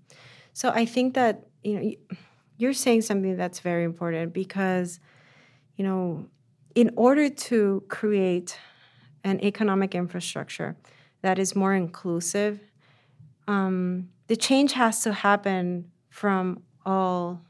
So, 0.51 0.71
I 0.71 0.85
think 0.85 1.13
that, 1.13 1.47
you 1.63 1.79
know, 1.79 2.17
you're 2.57 2.73
saying 2.73 3.03
something 3.03 3.37
that's 3.37 3.61
very 3.61 3.85
important 3.85 4.33
because, 4.33 4.99
you 5.77 5.85
know, 5.85 6.25
in 6.75 6.91
order 6.97 7.29
to 7.29 7.81
create 7.87 8.59
an 9.23 9.39
economic 9.41 9.95
infrastructure 9.95 10.75
that 11.21 11.39
is 11.39 11.55
more 11.55 11.73
inclusive, 11.73 12.59
um, 13.47 14.09
the 14.27 14.35
change 14.35 14.73
has 14.73 15.01
to 15.01 15.13
happen 15.13 15.91
from 16.09 16.61
all 16.85 17.41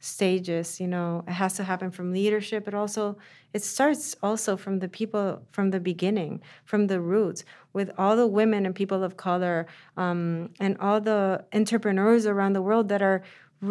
stages 0.00 0.80
you 0.80 0.88
know 0.88 1.22
it 1.28 1.32
has 1.32 1.54
to 1.54 1.62
happen 1.62 1.90
from 1.90 2.12
leadership 2.12 2.64
but 2.64 2.74
also 2.74 3.16
it 3.52 3.62
starts 3.62 4.16
also 4.22 4.56
from 4.56 4.78
the 4.78 4.88
people 4.88 5.42
from 5.52 5.70
the 5.70 5.80
beginning 5.80 6.40
from 6.64 6.86
the 6.86 7.00
roots. 7.00 7.44
With 7.72 7.90
all 7.96 8.16
the 8.16 8.26
women 8.26 8.66
and 8.66 8.74
people 8.74 9.02
of 9.02 9.16
color 9.16 9.66
um, 9.96 10.50
and 10.60 10.76
all 10.78 11.00
the 11.00 11.44
entrepreneurs 11.52 12.26
around 12.26 12.52
the 12.54 12.62
world 12.62 12.88
that 12.88 13.02
are 13.02 13.22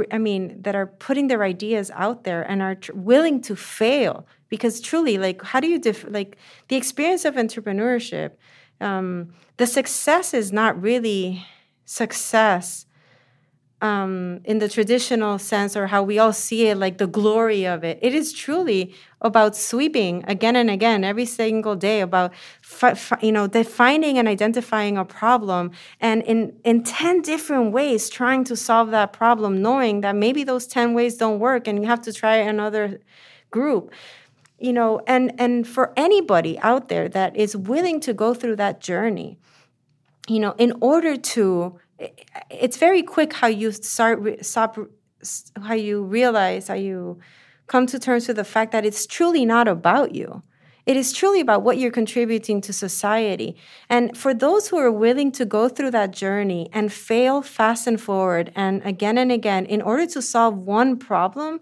i 0.10 0.18
mean 0.18 0.62
that 0.62 0.76
are 0.76 0.88
putting 0.88 1.28
their 1.28 1.44
ideas 1.44 1.92
out 1.96 2.24
there 2.24 2.44
and 2.44 2.62
are 2.62 2.76
tr- 2.76 2.94
willing 2.94 3.42
to 3.42 3.56
fail. 3.56 4.26
Because 4.50 4.82
truly 4.82 5.18
like 5.18 5.42
how 5.42 5.60
do 5.60 5.68
you 5.68 5.80
def- 5.80 6.10
like 6.10 6.38
the 6.68 6.76
experience 6.76 7.26
of 7.26 7.36
entrepreneurship 7.36 8.32
um, 8.80 9.34
the 9.58 9.68
success 9.68 10.34
is 10.34 10.52
not 10.52 10.82
really 10.82 11.46
success 11.92 12.86
um, 13.82 14.42
in 14.46 14.60
the 14.60 14.70
traditional 14.70 15.40
sense 15.40 15.76
or 15.76 15.88
how 15.88 16.04
we 16.04 16.20
all 16.20 16.34
see 16.34 16.68
it, 16.68 16.78
like 16.78 17.00
the 17.00 17.08
glory 17.08 17.66
of 17.66 17.84
it. 17.84 17.98
It 18.02 18.14
is 18.14 18.32
truly 18.32 18.94
about 19.22 19.56
sweeping 19.56 20.24
again 20.28 20.56
and 20.56 20.70
again 20.70 21.04
every 21.04 21.26
single 21.26 21.76
day 21.76 22.00
about 22.02 22.32
fi- 22.62 22.94
fi- 22.94 23.20
you 23.22 23.32
know 23.32 23.48
defining 23.48 24.18
and 24.18 24.28
identifying 24.28 24.98
a 24.98 25.06
problem 25.06 25.72
and 26.00 26.22
in 26.24 26.54
in 26.64 26.84
10 26.84 27.22
different 27.22 27.72
ways 27.72 28.10
trying 28.10 28.44
to 28.46 28.56
solve 28.56 28.92
that 28.92 29.14
problem 29.14 29.62
knowing 29.62 30.02
that 30.02 30.16
maybe 30.16 30.44
those 30.44 30.66
10 30.68 30.94
ways 30.94 31.18
don't 31.18 31.40
work 31.40 31.68
and 31.68 31.80
you 31.82 31.88
have 31.88 32.02
to 32.02 32.14
try 32.14 32.36
another 32.38 33.00
group 33.52 33.92
you 34.58 34.74
know 34.74 35.02
and 35.06 35.34
and 35.40 35.68
for 35.68 35.94
anybody 35.96 36.58
out 36.60 36.88
there 36.90 37.08
that 37.08 37.36
is 37.36 37.56
willing 37.56 38.00
to 38.00 38.12
go 38.14 38.34
through 38.34 38.56
that 38.56 38.80
journey 38.80 39.38
you 40.28 40.40
know 40.40 40.54
in 40.58 40.74
order 40.82 41.18
to 41.18 41.80
it's 42.50 42.78
very 42.78 43.04
quick 43.04 43.34
how 43.34 43.48
you 43.48 43.72
start 43.72 44.46
stop 44.46 44.78
how 45.64 45.74
you 45.74 46.04
realize 46.04 46.68
how 46.68 46.74
you 46.74 47.20
come 47.72 47.88
to 47.88 47.98
terms 47.98 48.28
with 48.28 48.36
the 48.36 48.44
fact 48.44 48.74
that 48.74 48.86
it's 48.86 49.06
truly 49.06 49.46
not 49.46 49.68
about 49.68 50.14
you. 50.14 50.44
It 50.86 50.98
is 50.98 51.14
truly 51.14 51.40
about 51.40 51.62
what 51.62 51.78
you're 51.78 51.92
contributing 51.92 52.60
to 52.62 52.74
society. 52.74 53.56
And 53.88 54.18
for 54.18 54.34
those 54.34 54.68
who 54.68 54.78
are 54.78 54.92
willing 54.92 55.32
to 55.34 55.46
go 55.46 55.70
through 55.70 55.92
that 55.92 56.12
journey 56.12 56.70
and 56.74 56.92
fail 56.92 57.42
fast 57.42 57.88
and 57.88 58.02
forward 58.02 58.52
and 58.56 58.82
again 58.84 59.18
and 59.18 59.32
again 59.32 59.66
in 59.66 59.82
order 59.82 60.06
to 60.08 60.22
solve 60.22 60.58
one 60.58 60.98
problem 60.98 61.60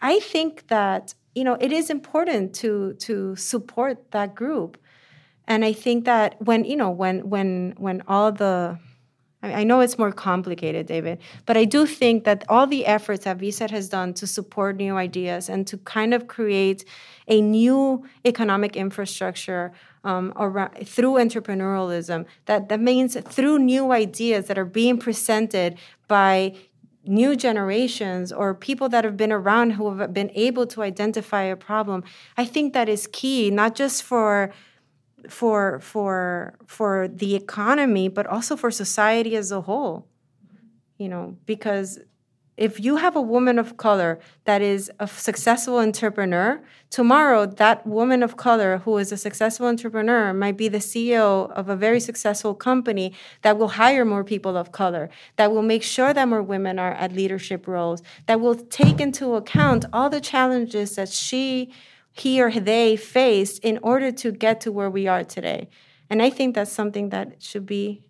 i 0.00 0.20
think 0.20 0.68
that 0.68 1.14
you 1.34 1.42
know 1.42 1.56
it 1.60 1.72
is 1.72 1.90
important 1.90 2.54
to 2.54 2.94
to 3.06 3.34
support 3.36 4.10
that 4.12 4.34
group 4.34 4.78
and 5.48 5.64
i 5.64 5.72
think 5.72 6.04
that 6.04 6.40
when 6.40 6.64
you 6.64 6.76
know 6.76 6.90
when 6.90 7.28
when 7.28 7.74
when 7.78 8.00
all 8.06 8.30
the 8.30 8.78
I 9.40 9.62
know 9.62 9.80
it's 9.80 9.98
more 9.98 10.10
complicated, 10.10 10.86
David, 10.86 11.20
but 11.46 11.56
I 11.56 11.64
do 11.64 11.86
think 11.86 12.24
that 12.24 12.44
all 12.48 12.66
the 12.66 12.84
efforts 12.86 13.24
that 13.24 13.38
VCET 13.38 13.70
has 13.70 13.88
done 13.88 14.12
to 14.14 14.26
support 14.26 14.76
new 14.76 14.96
ideas 14.96 15.48
and 15.48 15.64
to 15.68 15.78
kind 15.78 16.12
of 16.12 16.26
create 16.26 16.84
a 17.28 17.40
new 17.40 18.04
economic 18.24 18.74
infrastructure 18.74 19.72
um, 20.02 20.32
around, 20.36 20.88
through 20.88 21.14
entrepreneurialism, 21.14 22.26
that, 22.46 22.68
that 22.68 22.80
means 22.80 23.16
through 23.28 23.60
new 23.60 23.92
ideas 23.92 24.46
that 24.46 24.58
are 24.58 24.64
being 24.64 24.98
presented 24.98 25.78
by 26.08 26.56
new 27.04 27.36
generations 27.36 28.32
or 28.32 28.54
people 28.54 28.88
that 28.88 29.04
have 29.04 29.16
been 29.16 29.32
around 29.32 29.70
who 29.70 29.96
have 29.96 30.12
been 30.12 30.32
able 30.34 30.66
to 30.66 30.82
identify 30.82 31.42
a 31.42 31.56
problem, 31.56 32.02
I 32.36 32.44
think 32.44 32.72
that 32.72 32.88
is 32.88 33.06
key, 33.06 33.50
not 33.50 33.76
just 33.76 34.02
for 34.02 34.52
for 35.28 35.80
for 35.80 36.54
for 36.66 37.08
the 37.08 37.34
economy 37.34 38.08
but 38.08 38.26
also 38.26 38.56
for 38.56 38.70
society 38.70 39.34
as 39.36 39.50
a 39.50 39.62
whole 39.62 40.06
you 40.98 41.08
know 41.08 41.36
because 41.46 41.98
if 42.56 42.80
you 42.80 42.96
have 42.96 43.14
a 43.14 43.20
woman 43.20 43.56
of 43.56 43.76
color 43.76 44.18
that 44.44 44.60
is 44.60 44.90
a 44.98 45.06
successful 45.06 45.78
entrepreneur 45.78 46.60
tomorrow 46.90 47.46
that 47.46 47.86
woman 47.86 48.22
of 48.22 48.36
color 48.36 48.78
who 48.78 48.98
is 48.98 49.12
a 49.12 49.16
successful 49.16 49.66
entrepreneur 49.66 50.32
might 50.32 50.56
be 50.56 50.68
the 50.68 50.78
ceo 50.78 51.50
of 51.52 51.68
a 51.68 51.76
very 51.76 52.00
successful 52.00 52.54
company 52.54 53.12
that 53.42 53.56
will 53.58 53.68
hire 53.68 54.04
more 54.04 54.24
people 54.24 54.56
of 54.56 54.72
color 54.72 55.08
that 55.36 55.52
will 55.52 55.62
make 55.62 55.82
sure 55.82 56.12
that 56.12 56.28
more 56.28 56.42
women 56.42 56.78
are 56.78 56.92
at 56.94 57.12
leadership 57.12 57.66
roles 57.66 58.02
that 58.26 58.40
will 58.40 58.56
take 58.56 59.00
into 59.00 59.34
account 59.34 59.84
all 59.92 60.10
the 60.10 60.20
challenges 60.20 60.96
that 60.96 61.08
she 61.08 61.72
he 62.20 62.40
or 62.40 62.50
they 62.50 62.96
faced 62.96 63.58
in 63.64 63.78
order 63.82 64.12
to 64.12 64.32
get 64.32 64.60
to 64.62 64.72
where 64.72 64.90
we 64.90 65.06
are 65.06 65.24
today. 65.24 65.68
And 66.10 66.22
I 66.22 66.30
think 66.30 66.54
that's 66.54 66.72
something 66.72 67.10
that 67.10 67.42
should 67.42 67.66
be 67.66 68.02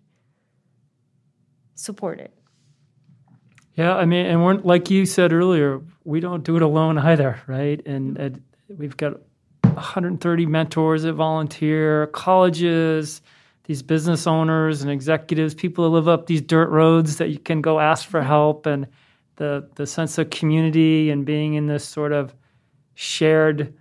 supported. 1.75 2.31
Yeah, 3.75 3.95
I 3.95 4.05
mean, 4.05 4.25
and 4.25 4.43
we're 4.43 4.55
like 4.55 4.89
you 4.89 5.05
said 5.05 5.31
earlier, 5.31 5.81
we 6.03 6.19
don't 6.19 6.43
do 6.43 6.57
it 6.57 6.61
alone 6.61 6.97
either, 6.97 7.39
right? 7.47 7.81
And, 7.85 8.17
and 8.17 8.41
we've 8.67 8.97
got 8.97 9.21
130 9.63 10.45
mentors 10.45 11.03
that 11.03 11.13
volunteer, 11.13 12.07
colleges, 12.07 13.21
these 13.63 13.81
business 13.81 14.27
owners 14.27 14.81
and 14.81 14.91
executives, 14.91 15.53
people 15.53 15.85
that 15.85 15.91
live 15.91 16.07
up 16.07 16.25
these 16.25 16.41
dirt 16.41 16.69
roads 16.69 17.17
that 17.17 17.29
you 17.29 17.39
can 17.39 17.61
go 17.61 17.79
ask 17.79 18.07
for 18.07 18.21
help, 18.21 18.65
and 18.65 18.87
the 19.37 19.69
the 19.75 19.87
sense 19.87 20.17
of 20.17 20.29
community 20.29 21.09
and 21.09 21.25
being 21.25 21.53
in 21.53 21.67
this 21.67 21.85
sort 21.85 22.11
of 22.11 22.33
shared 22.95 23.73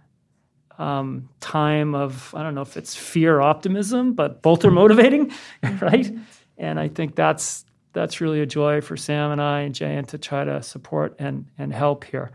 um, 0.79 1.29
time 1.41 1.95
of 1.95 2.33
I 2.35 2.43
don't 2.43 2.55
know 2.55 2.63
if 2.63 2.77
it's 2.77 2.95
fear 2.95 3.41
optimism, 3.41 4.15
but 4.15 4.43
both 4.43 4.65
are 4.65 4.71
motivating, 4.71 5.33
right? 5.81 6.11
And 6.57 6.79
I 6.79 6.89
think 6.89 7.17
that's 7.17 7.65
that's 7.93 8.21
really 8.21 8.41
a 8.41 8.47
joy 8.47 8.81
for 8.81 8.97
Sam 8.97 9.33
and 9.33 9.43
I 9.43 9.61
and 9.61 9.75
Jay 9.75 9.97
and 9.97 10.07
to 10.09 10.19
try 10.19 10.45
to 10.45 10.63
support 10.63 11.17
and 11.19 11.47
and 11.59 11.73
help 11.73 12.05
here. 12.05 12.31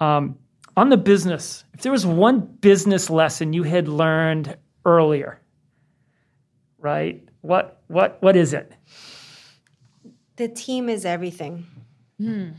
Um, 0.00 0.38
on 0.76 0.88
the 0.88 0.96
business, 0.96 1.64
if 1.74 1.82
there 1.82 1.92
was 1.92 2.06
one 2.06 2.40
business 2.40 3.10
lesson 3.10 3.52
you 3.52 3.62
had 3.62 3.86
learned 3.86 4.56
earlier, 4.84 5.40
right? 6.78 7.22
What 7.42 7.82
what 7.86 8.20
what 8.20 8.36
is 8.36 8.52
it? 8.52 8.72
The 10.36 10.48
team 10.48 10.88
is 10.88 11.04
everything. 11.04 11.66
Hmm. 12.18 12.50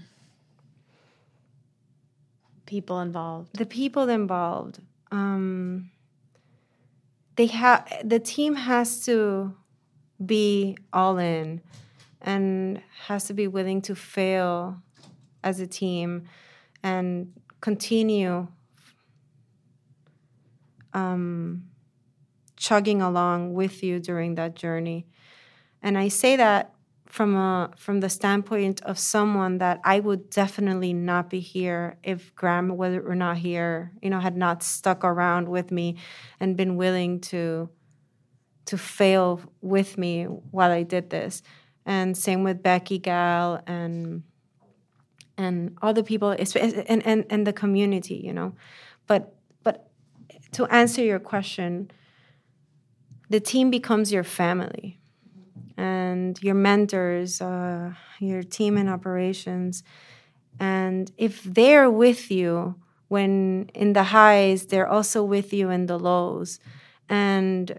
People 2.65 3.01
involved. 3.01 3.57
The 3.57 3.65
people 3.65 4.07
involved 4.07 4.79
um, 5.11 5.91
they 7.35 7.47
have 7.47 7.91
the 8.03 8.19
team 8.19 8.55
has 8.55 9.05
to 9.05 9.55
be 10.23 10.77
all 10.93 11.17
in 11.17 11.61
and 12.21 12.81
has 13.07 13.25
to 13.25 13.33
be 13.33 13.47
willing 13.47 13.81
to 13.81 13.95
fail 13.95 14.81
as 15.43 15.59
a 15.59 15.67
team 15.67 16.23
and 16.83 17.33
continue 17.61 18.47
um, 20.93 21.63
chugging 22.57 23.01
along 23.01 23.53
with 23.53 23.81
you 23.81 23.99
during 23.99 24.35
that 24.35 24.55
journey. 24.55 25.07
And 25.81 25.97
I 25.97 26.09
say 26.09 26.35
that 26.35 26.73
from 27.11 27.35
a 27.35 27.69
from 27.75 27.99
the 27.99 28.09
standpoint 28.09 28.81
of 28.83 28.97
someone 28.97 29.57
that 29.57 29.81
I 29.83 29.99
would 29.99 30.29
definitely 30.29 30.93
not 30.93 31.29
be 31.29 31.41
here 31.41 31.97
if 32.03 32.33
Graham 32.35 32.77
were 32.77 33.15
not 33.15 33.37
here, 33.37 33.91
you 34.01 34.09
know, 34.09 34.21
had 34.21 34.37
not 34.37 34.63
stuck 34.63 35.03
around 35.03 35.49
with 35.49 35.71
me 35.71 35.97
and 36.39 36.55
been 36.55 36.77
willing 36.77 37.19
to 37.31 37.69
to 38.65 38.77
fail 38.77 39.41
with 39.59 39.97
me 39.97 40.23
while 40.23 40.71
I 40.71 40.83
did 40.83 41.09
this. 41.09 41.43
And 41.85 42.15
same 42.15 42.43
with 42.43 42.63
Becky 42.63 42.97
Gal 42.97 43.61
and 43.67 44.23
and 45.37 45.77
the 45.81 46.03
people 46.03 46.31
and, 46.31 47.05
and, 47.05 47.25
and 47.29 47.45
the 47.45 47.53
community, 47.53 48.21
you 48.23 48.31
know. 48.31 48.55
But 49.05 49.35
but 49.63 49.91
to 50.53 50.65
answer 50.67 51.03
your 51.03 51.19
question, 51.19 51.91
the 53.29 53.41
team 53.41 53.69
becomes 53.69 54.13
your 54.13 54.23
family 54.23 55.00
and 55.77 56.41
your 56.41 56.55
mentors, 56.55 57.41
uh, 57.41 57.93
your 58.19 58.43
team 58.43 58.77
in 58.77 58.87
operations. 58.87 59.83
And 60.59 61.11
if 61.17 61.43
they're 61.43 61.89
with 61.89 62.29
you 62.31 62.75
when 63.07 63.69
in 63.73 63.93
the 63.93 64.03
highs, 64.03 64.67
they're 64.67 64.87
also 64.87 65.23
with 65.23 65.51
you 65.51 65.69
in 65.69 65.87
the 65.87 65.99
lows. 65.99 66.59
And 67.09 67.77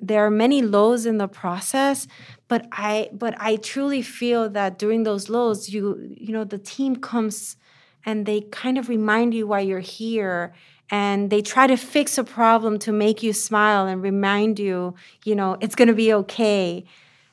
there 0.00 0.26
are 0.26 0.30
many 0.30 0.60
lows 0.60 1.06
in 1.06 1.16
the 1.16 1.28
process, 1.28 2.06
but 2.48 2.66
I 2.72 3.08
but 3.12 3.34
I 3.40 3.56
truly 3.56 4.02
feel 4.02 4.50
that 4.50 4.78
during 4.78 5.04
those 5.04 5.30
lows, 5.30 5.70
you 5.70 6.14
you 6.16 6.32
know, 6.32 6.44
the 6.44 6.58
team 6.58 6.96
comes 6.96 7.56
and 8.04 8.26
they 8.26 8.42
kind 8.42 8.76
of 8.76 8.88
remind 8.88 9.32
you 9.34 9.46
why 9.46 9.60
you're 9.60 9.80
here 9.80 10.52
and 10.90 11.30
they 11.30 11.42
try 11.42 11.66
to 11.66 11.76
fix 11.76 12.16
a 12.18 12.24
problem 12.24 12.78
to 12.80 12.92
make 12.92 13.22
you 13.22 13.32
smile 13.32 13.86
and 13.86 14.02
remind 14.02 14.58
you, 14.58 14.94
you 15.24 15.34
know, 15.34 15.56
it's 15.60 15.74
going 15.74 15.88
to 15.88 15.94
be 15.94 16.12
okay. 16.12 16.84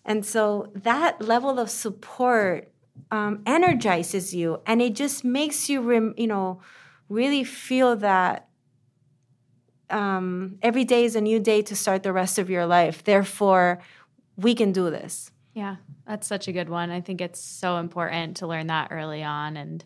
And 0.05 0.25
so 0.25 0.71
that 0.75 1.21
level 1.21 1.59
of 1.59 1.69
support 1.69 2.71
um, 3.11 3.41
energizes 3.45 4.33
you, 4.33 4.61
and 4.65 4.81
it 4.81 4.95
just 4.95 5.23
makes 5.23 5.69
you, 5.69 5.81
rem- 5.81 6.13
you 6.17 6.27
know, 6.27 6.61
really 7.09 7.43
feel 7.43 7.95
that 7.97 8.47
um, 9.89 10.57
every 10.61 10.83
day 10.83 11.05
is 11.05 11.15
a 11.15 11.21
new 11.21 11.39
day 11.39 11.61
to 11.61 11.75
start 11.75 12.03
the 12.03 12.13
rest 12.13 12.39
of 12.39 12.49
your 12.49 12.65
life. 12.65 13.03
Therefore, 13.03 13.81
we 14.35 14.55
can 14.55 14.71
do 14.71 14.89
this. 14.89 15.31
Yeah, 15.53 15.75
that's 16.07 16.27
such 16.27 16.47
a 16.47 16.51
good 16.51 16.69
one. 16.69 16.89
I 16.89 17.01
think 17.01 17.21
it's 17.21 17.39
so 17.39 17.77
important 17.77 18.37
to 18.37 18.47
learn 18.47 18.67
that 18.67 18.89
early 18.91 19.23
on, 19.23 19.57
and 19.57 19.85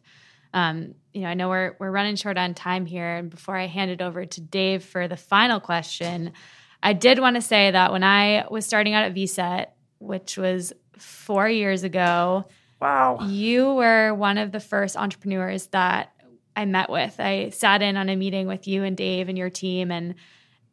Um, 0.53 0.95
you 1.13 1.22
know, 1.22 1.28
I 1.28 1.34
know 1.34 1.49
we're 1.49 1.76
we're 1.78 1.91
running 1.91 2.15
short 2.15 2.38
on 2.38 2.53
time 2.53 2.86
here, 2.86 3.18
and 3.18 3.30
before 3.30 3.57
I 3.57 3.68
hand 3.68 3.91
it 3.91 4.01
over 4.01 4.26
to 4.26 4.41
Dave 4.41 4.82
for 4.84 5.07
the 5.07 5.18
final 5.18 5.59
question, 5.59 6.32
I 6.82 6.93
did 6.93 7.20
want 7.20 7.36
to 7.36 7.41
say 7.41 7.72
that 7.72 7.91
when 7.91 8.03
I 8.03 8.45
was 8.49 8.65
starting 8.65 8.93
out 8.95 9.03
at 9.03 9.13
VCET, 9.13 9.68
which 10.00 10.38
was 10.38 10.74
four 10.98 11.48
years 11.48 11.84
ago, 11.84 12.45
wow, 12.82 13.20
you 13.28 13.74
were 13.74 14.14
one 14.14 14.38
of 14.38 14.52
the 14.52 14.60
first 14.60 14.98
entrepreneurs 14.98 15.68
that 15.68 16.14
I 16.56 16.66
met 16.66 16.89
with. 16.89 17.20
I 17.20 17.50
sat 17.50 17.82
in 17.82 17.98
on 17.98 18.10
a 18.10 18.16
meeting 18.16 18.48
with 18.48 18.68
you 18.68 18.84
and 18.84 18.98
Dave 18.98 19.30
and 19.30 19.38
your 19.38 19.50
team, 19.50 19.91
and 19.91 20.16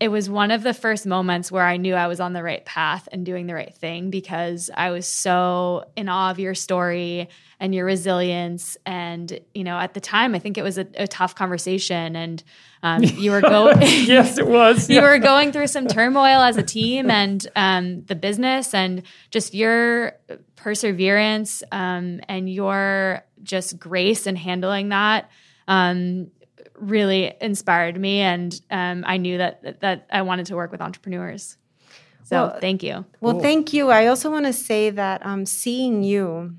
it 0.00 0.08
was 0.08 0.28
one 0.28 0.50
of 0.50 0.62
the 0.62 0.74
first 0.74 1.06
moments 1.06 1.52
where 1.52 1.64
I 1.64 1.76
knew 1.76 1.94
I 1.94 2.08
was 2.08 2.20
on 2.20 2.32
the 2.32 2.42
right 2.42 2.64
path 2.64 3.08
and 3.12 3.24
doing 3.24 3.46
the 3.46 3.54
right 3.54 3.74
thing 3.74 4.10
because 4.10 4.68
I 4.74 4.90
was 4.90 5.06
so 5.06 5.84
in 5.96 6.08
awe 6.08 6.30
of 6.30 6.38
your 6.38 6.54
story 6.54 7.28
and 7.60 7.74
your 7.74 7.86
resilience. 7.86 8.76
And, 8.84 9.38
you 9.54 9.62
know, 9.62 9.78
at 9.78 9.94
the 9.94 10.00
time, 10.00 10.34
I 10.34 10.40
think 10.40 10.58
it 10.58 10.62
was 10.62 10.78
a, 10.78 10.86
a 10.94 11.06
tough 11.06 11.34
conversation 11.34 12.16
and 12.16 12.42
um, 12.82 13.02
you 13.04 13.30
were 13.30 13.40
going, 13.40 13.80
yes, 13.82 14.36
it 14.36 14.46
was. 14.46 14.90
you 14.90 15.00
were 15.00 15.18
going 15.18 15.52
through 15.52 15.68
some 15.68 15.86
turmoil 15.86 16.40
as 16.40 16.56
a 16.56 16.62
team 16.64 17.08
and 17.10 17.46
um, 17.54 18.04
the 18.04 18.16
business 18.16 18.74
and 18.74 19.04
just 19.30 19.54
your 19.54 20.12
perseverance 20.56 21.62
um, 21.70 22.20
and 22.28 22.52
your 22.52 23.24
just 23.42 23.78
grace 23.78 24.26
in 24.26 24.34
handling 24.34 24.88
that 24.88 25.30
um, 25.68 26.30
really 26.84 27.34
inspired 27.40 27.98
me, 27.98 28.20
and 28.20 28.60
um, 28.70 29.04
I 29.06 29.16
knew 29.16 29.38
that 29.38 29.80
that 29.80 30.06
I 30.10 30.22
wanted 30.22 30.46
to 30.46 30.56
work 30.56 30.70
with 30.70 30.80
entrepreneurs. 30.80 31.56
So 32.24 32.46
well, 32.46 32.58
thank 32.60 32.82
you. 32.82 33.04
Well, 33.20 33.34
cool. 33.34 33.42
thank 33.42 33.72
you. 33.72 33.90
I 33.90 34.06
also 34.06 34.30
want 34.30 34.46
to 34.46 34.52
say 34.52 34.90
that 34.90 35.24
um, 35.26 35.44
seeing 35.44 36.02
you 36.02 36.54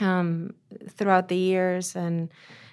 um, 0.00 0.54
throughout 0.90 1.28
the 1.28 1.36
years, 1.36 1.96
and 1.96 2.28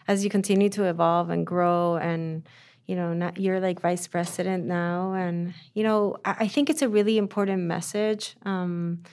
as 0.07 0.23
you 0.23 0.29
continue 0.29 0.69
to 0.69 0.83
evolve 0.85 1.29
and 1.29 1.45
grow, 1.45 1.95
and 1.95 2.43
you 2.85 2.95
know, 2.95 3.13
not, 3.13 3.39
you're 3.39 3.59
like 3.59 3.79
vice 3.79 4.07
president 4.07 4.65
now, 4.65 5.13
and 5.13 5.53
you 5.73 5.83
know, 5.83 6.17
I, 6.25 6.35
I 6.39 6.47
think 6.47 6.69
it's 6.69 6.81
a 6.81 6.89
really 6.89 7.17
important 7.17 7.63
message 7.63 8.35
um, 8.43 9.03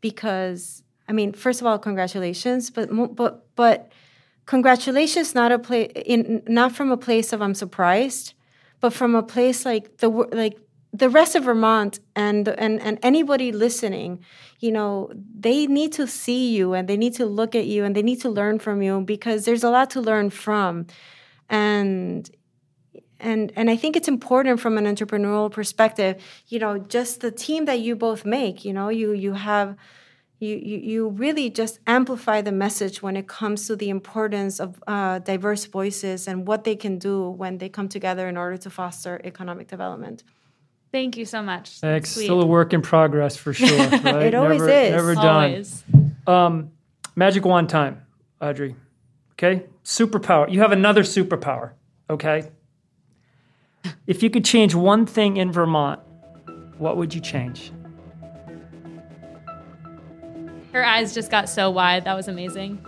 because 0.00 0.82
I 1.08 1.12
mean, 1.12 1.32
first 1.32 1.60
of 1.60 1.66
all, 1.66 1.78
congratulations, 1.78 2.70
but 2.70 2.88
but 3.14 3.44
but 3.54 3.91
congratulations 4.46 5.34
not 5.34 5.52
a 5.52 5.58
place 5.58 5.92
in 5.94 6.42
not 6.46 6.72
from 6.72 6.90
a 6.90 6.96
place 6.96 7.32
of 7.32 7.40
I'm 7.42 7.54
surprised, 7.54 8.34
but 8.80 8.92
from 8.92 9.14
a 9.14 9.22
place 9.22 9.64
like 9.64 9.98
the 9.98 10.08
like 10.08 10.58
the 10.92 11.08
rest 11.08 11.34
of 11.34 11.44
Vermont 11.44 12.00
and 12.14 12.48
and 12.48 12.80
and 12.80 12.98
anybody 13.02 13.50
listening, 13.50 14.24
you 14.58 14.70
know, 14.70 15.10
they 15.38 15.66
need 15.66 15.92
to 15.92 16.06
see 16.06 16.54
you 16.54 16.74
and 16.74 16.88
they 16.88 16.96
need 16.96 17.14
to 17.14 17.26
look 17.26 17.54
at 17.54 17.66
you 17.66 17.84
and 17.84 17.94
they 17.94 18.02
need 18.02 18.20
to 18.20 18.28
learn 18.28 18.58
from 18.58 18.82
you 18.82 19.00
because 19.00 19.44
there's 19.44 19.64
a 19.64 19.70
lot 19.70 19.90
to 19.90 20.00
learn 20.00 20.30
from. 20.30 20.86
And 21.48 22.30
and 23.18 23.52
and 23.56 23.70
I 23.70 23.76
think 23.76 23.96
it's 23.96 24.08
important 24.08 24.60
from 24.60 24.76
an 24.76 24.84
entrepreneurial 24.84 25.50
perspective, 25.50 26.22
you 26.48 26.58
know, 26.58 26.78
just 26.78 27.20
the 27.20 27.30
team 27.30 27.64
that 27.66 27.80
you 27.80 27.96
both 27.96 28.26
make, 28.26 28.64
you 28.64 28.72
know, 28.72 28.88
you 28.90 29.12
you 29.12 29.32
have 29.32 29.76
you, 30.42 30.56
you, 30.56 30.78
you 30.78 31.08
really 31.10 31.50
just 31.50 31.78
amplify 31.86 32.40
the 32.40 32.50
message 32.50 33.00
when 33.00 33.16
it 33.16 33.28
comes 33.28 33.68
to 33.68 33.76
the 33.76 33.88
importance 33.90 34.58
of 34.58 34.82
uh, 34.88 35.20
diverse 35.20 35.66
voices 35.66 36.26
and 36.26 36.48
what 36.48 36.64
they 36.64 36.74
can 36.74 36.98
do 36.98 37.30
when 37.30 37.58
they 37.58 37.68
come 37.68 37.88
together 37.88 38.26
in 38.26 38.36
order 38.36 38.56
to 38.56 38.68
foster 38.68 39.20
economic 39.22 39.68
development. 39.68 40.24
Thank 40.90 41.16
you 41.16 41.26
so 41.26 41.42
much. 41.42 41.78
Thanks. 41.78 42.10
Still 42.10 42.42
a 42.42 42.46
work 42.46 42.72
in 42.72 42.82
progress 42.82 43.36
for 43.36 43.52
sure. 43.52 43.68
Right? 44.02 44.26
it 44.26 44.34
always 44.34 44.60
never, 44.60 44.72
is. 44.72 44.90
Never 44.90 45.16
always. 45.20 45.84
done. 45.92 46.16
Um, 46.26 46.70
magic 47.14 47.44
wand 47.44 47.68
time, 47.68 48.02
Audrey. 48.40 48.74
Okay? 49.34 49.64
Superpower. 49.84 50.50
You 50.50 50.60
have 50.60 50.72
another 50.72 51.04
superpower. 51.04 51.70
Okay? 52.10 52.50
If 54.08 54.24
you 54.24 54.28
could 54.28 54.44
change 54.44 54.74
one 54.74 55.06
thing 55.06 55.36
in 55.36 55.52
Vermont, 55.52 56.00
what 56.78 56.96
would 56.96 57.14
you 57.14 57.20
change? 57.20 57.70
Her 60.72 60.84
eyes 60.84 61.12
just 61.12 61.30
got 61.30 61.48
so 61.48 61.70
wide. 61.70 62.04
That 62.04 62.14
was 62.14 62.28
amazing. 62.28 62.84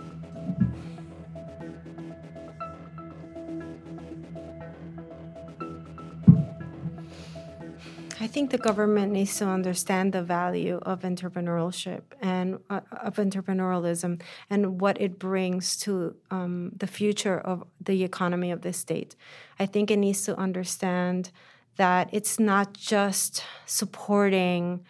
I 8.19 8.27
think 8.27 8.49
the 8.49 8.57
government 8.57 9.11
needs 9.11 9.37
to 9.37 9.45
understand 9.45 10.13
the 10.13 10.23
value 10.23 10.79
of 10.81 11.01
entrepreneurship 11.01 12.01
and 12.21 12.59
uh, 12.71 12.79
of 12.91 13.17
entrepreneurialism 13.17 14.19
and 14.49 14.81
what 14.81 14.99
it 14.99 15.19
brings 15.19 15.77
to 15.81 16.15
um, 16.31 16.71
the 16.75 16.87
future 16.87 17.39
of 17.39 17.65
the 17.79 18.03
economy 18.03 18.49
of 18.49 18.61
the 18.61 18.73
state. 18.73 19.15
I 19.59 19.67
think 19.67 19.91
it 19.91 19.97
needs 19.97 20.23
to 20.23 20.35
understand 20.37 21.29
that 21.77 22.09
it's 22.11 22.39
not 22.39 22.73
just 22.73 23.43
supporting 23.67 24.83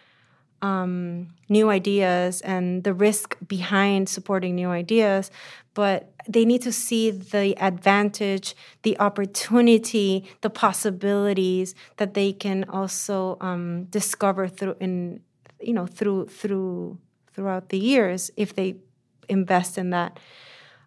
um, 0.62 1.28
new 1.48 1.70
ideas 1.70 2.40
and 2.40 2.84
the 2.84 2.94
risk 2.94 3.36
behind 3.46 4.08
supporting 4.08 4.54
new 4.54 4.68
ideas, 4.68 5.30
but 5.74 6.12
they 6.28 6.44
need 6.44 6.62
to 6.62 6.72
see 6.72 7.10
the 7.10 7.56
advantage, 7.62 8.56
the 8.82 8.98
opportunity, 8.98 10.24
the 10.40 10.50
possibilities 10.50 11.74
that 11.98 12.14
they 12.14 12.32
can 12.32 12.64
also 12.64 13.36
um, 13.40 13.84
discover 13.84 14.48
through 14.48 14.76
in 14.80 15.20
you 15.60 15.72
know 15.72 15.86
through 15.86 16.26
through 16.26 16.98
throughout 17.32 17.68
the 17.68 17.78
years 17.78 18.30
if 18.36 18.54
they 18.54 18.76
invest 19.28 19.78
in 19.78 19.90
that. 19.90 20.18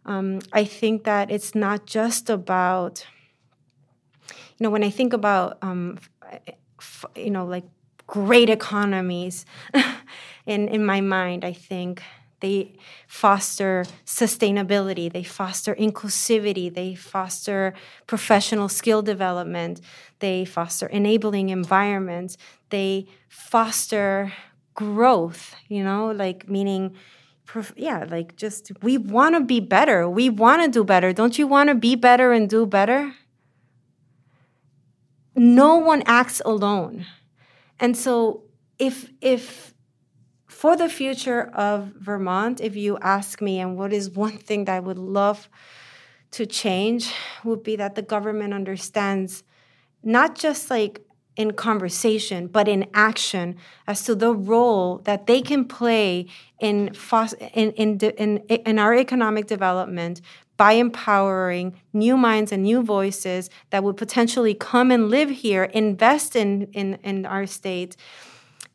Um, 0.06 0.40
I 0.54 0.64
think 0.64 1.04
that 1.04 1.30
it's 1.30 1.54
not 1.54 1.86
just 1.86 2.30
about 2.30 3.06
you 4.58 4.64
know 4.64 4.70
when 4.70 4.84
I 4.84 4.90
think 4.90 5.14
about 5.14 5.58
um, 5.62 6.00
you 7.16 7.30
know 7.30 7.46
like 7.46 7.66
great 8.10 8.50
economies 8.50 9.46
in, 10.46 10.68
in 10.68 10.84
my 10.86 11.00
mind, 11.00 11.46
I 11.46 11.54
think. 11.54 12.02
They 12.42 12.78
foster 13.08 13.86
sustainability, 14.06 15.12
they 15.12 15.24
foster 15.24 15.76
inclusivity, 15.76 16.74
they 16.74 16.96
foster 16.96 17.74
professional 18.08 18.70
skill 18.70 19.02
development, 19.02 19.82
they 20.20 20.46
foster 20.46 20.88
enabling 20.88 21.50
environments, 21.50 22.38
they 22.70 23.08
foster 23.28 24.32
growth, 24.74 25.54
you 25.68 25.84
know, 25.84 26.12
like 26.12 26.48
meaning 26.48 26.96
yeah, 27.76 28.06
like 28.08 28.36
just 28.36 28.72
we 28.84 28.98
want 28.98 29.36
to 29.36 29.42
be 29.42 29.60
better. 29.60 30.08
We 30.08 30.30
want 30.30 30.64
to 30.64 30.70
do 30.70 30.84
better. 30.84 31.12
Don't 31.12 31.38
you 31.38 31.48
want 31.48 31.70
to 31.70 31.76
be 31.76 31.96
better 31.96 32.32
and 32.32 32.48
do 32.50 32.66
better? 32.66 33.16
No 35.36 35.78
one 35.78 36.04
acts 36.06 36.42
alone. 36.46 37.06
And 37.80 37.96
so 37.96 38.44
if 38.78 39.12
if 39.22 39.74
for 40.48 40.76
the 40.76 40.90
future 40.90 41.44
of 41.54 41.94
Vermont, 42.00 42.60
if 42.60 42.76
you 42.76 42.98
ask 43.02 43.42
me, 43.42 43.60
and 43.60 43.78
what 43.78 43.94
is 43.94 44.10
one 44.10 44.38
thing 44.38 44.66
that 44.66 44.76
I 44.76 44.80
would 44.80 44.98
love 44.98 45.48
to 46.32 46.46
change, 46.46 47.14
would 47.44 47.64
be 47.64 47.76
that 47.78 47.96
the 47.96 48.02
government 48.02 48.54
understands 48.54 49.44
not 50.04 50.36
just 50.36 50.70
like 50.70 51.02
in 51.36 51.52
conversation, 51.52 52.48
but 52.48 52.68
in 52.68 52.86
action 52.94 53.56
as 53.88 54.04
to 54.04 54.14
the 54.14 54.36
role 54.36 54.98
that 55.06 55.26
they 55.26 55.42
can 55.42 55.64
play 55.64 56.26
in, 56.60 56.90
in, 57.54 57.72
in, 57.72 57.98
in, 57.98 58.38
in 58.40 58.78
our 58.78 58.94
economic 58.94 59.48
development 59.48 60.20
by 60.60 60.74
empowering 60.74 61.74
new 61.94 62.18
minds 62.18 62.52
and 62.52 62.64
new 62.64 62.84
voices 62.84 63.50
that 63.70 63.82
would 63.82 63.96
potentially 63.96 64.54
come 64.54 64.92
and 64.92 65.10
live 65.10 65.30
here, 65.30 65.64
invest 65.64 66.36
in, 66.36 66.64
in, 66.74 66.96
in 67.02 67.26
our 67.26 67.48
state, 67.48 67.96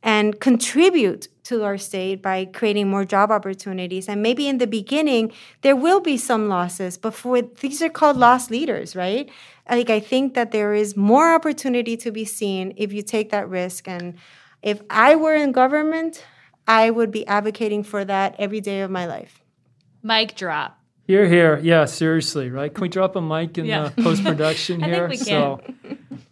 and 0.02 0.40
contribute 0.40 1.28
to 1.42 1.62
our 1.62 1.76
state 1.76 2.22
by 2.22 2.46
creating 2.46 2.88
more 2.88 3.04
job 3.04 3.30
opportunities. 3.30 4.08
And 4.08 4.22
maybe 4.22 4.48
in 4.48 4.56
the 4.56 4.66
beginning, 4.66 5.30
there 5.60 5.76
will 5.76 6.00
be 6.00 6.16
some 6.16 6.48
losses, 6.48 6.96
but 6.96 7.12
for 7.12 7.42
these 7.42 7.82
are 7.82 7.90
called 7.90 8.16
lost 8.16 8.50
leaders, 8.50 8.96
right? 8.96 9.30
Like 9.68 9.90
I 9.90 10.00
think 10.00 10.32
that 10.32 10.52
there 10.52 10.72
is 10.72 10.96
more 10.96 11.34
opportunity 11.34 11.98
to 11.98 12.10
be 12.10 12.24
seen 12.24 12.72
if 12.78 12.94
you 12.94 13.02
take 13.02 13.28
that 13.28 13.46
risk. 13.46 13.86
And 13.86 14.14
if 14.62 14.80
I 14.88 15.16
were 15.16 15.34
in 15.34 15.52
government, 15.52 16.24
I 16.66 16.88
would 16.88 17.10
be 17.10 17.26
advocating 17.26 17.82
for 17.82 18.06
that 18.06 18.36
every 18.38 18.62
day 18.62 18.80
of 18.80 18.90
my 18.90 19.04
life. 19.04 19.42
Mic 20.02 20.34
drop. 20.34 20.80
Hear, 21.06 21.28
hear. 21.28 21.58
Yeah, 21.58 21.84
seriously, 21.84 22.50
right? 22.50 22.72
Can 22.72 22.80
we 22.80 22.88
drop 22.88 23.14
a 23.16 23.20
mic 23.20 23.58
in 23.58 23.66
yeah. 23.66 23.88
the 23.96 24.02
post 24.02 24.24
production 24.24 24.82
here? 24.82 25.06
I 25.06 25.08
think 25.08 25.10
we 25.10 25.16
so. 25.18 25.60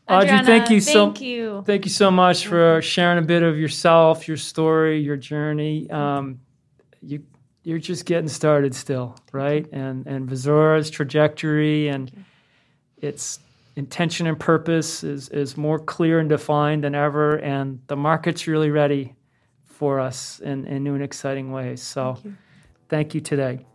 Audrey, 0.08 0.28
Adriana, 0.30 0.46
thank 0.46 0.70
you 0.70 0.80
so 0.80 1.06
thank 1.06 1.20
you. 1.20 1.62
Thank 1.66 1.84
you 1.84 1.90
so 1.90 2.10
much 2.10 2.46
for 2.46 2.80
sharing 2.82 3.18
a 3.18 3.26
bit 3.26 3.42
of 3.42 3.58
yourself, 3.58 4.26
your 4.26 4.36
story, 4.36 5.00
your 5.00 5.16
journey. 5.16 5.90
Um, 5.90 6.40
you 7.02 7.22
you're 7.64 7.78
just 7.78 8.06
getting 8.06 8.28
started 8.28 8.74
still, 8.74 9.16
right? 9.30 9.66
And 9.72 10.06
and 10.06 10.28
Visura's 10.28 10.90
trajectory 10.90 11.88
and 11.88 12.10
its 12.96 13.38
intention 13.76 14.26
and 14.26 14.38
purpose 14.38 15.04
is 15.04 15.28
is 15.28 15.56
more 15.56 15.78
clear 15.78 16.18
and 16.18 16.28
defined 16.28 16.84
than 16.84 16.94
ever, 16.94 17.38
and 17.38 17.80
the 17.86 17.96
market's 17.96 18.46
really 18.46 18.70
ready 18.70 19.14
for 19.64 20.00
us 20.00 20.40
in, 20.40 20.64
in 20.66 20.84
new 20.84 20.94
and 20.94 21.02
exciting 21.02 21.52
ways. 21.52 21.82
So, 21.82 22.14
thank 22.14 22.24
you, 22.24 22.36
thank 22.88 23.14
you 23.14 23.20
today. 23.20 23.66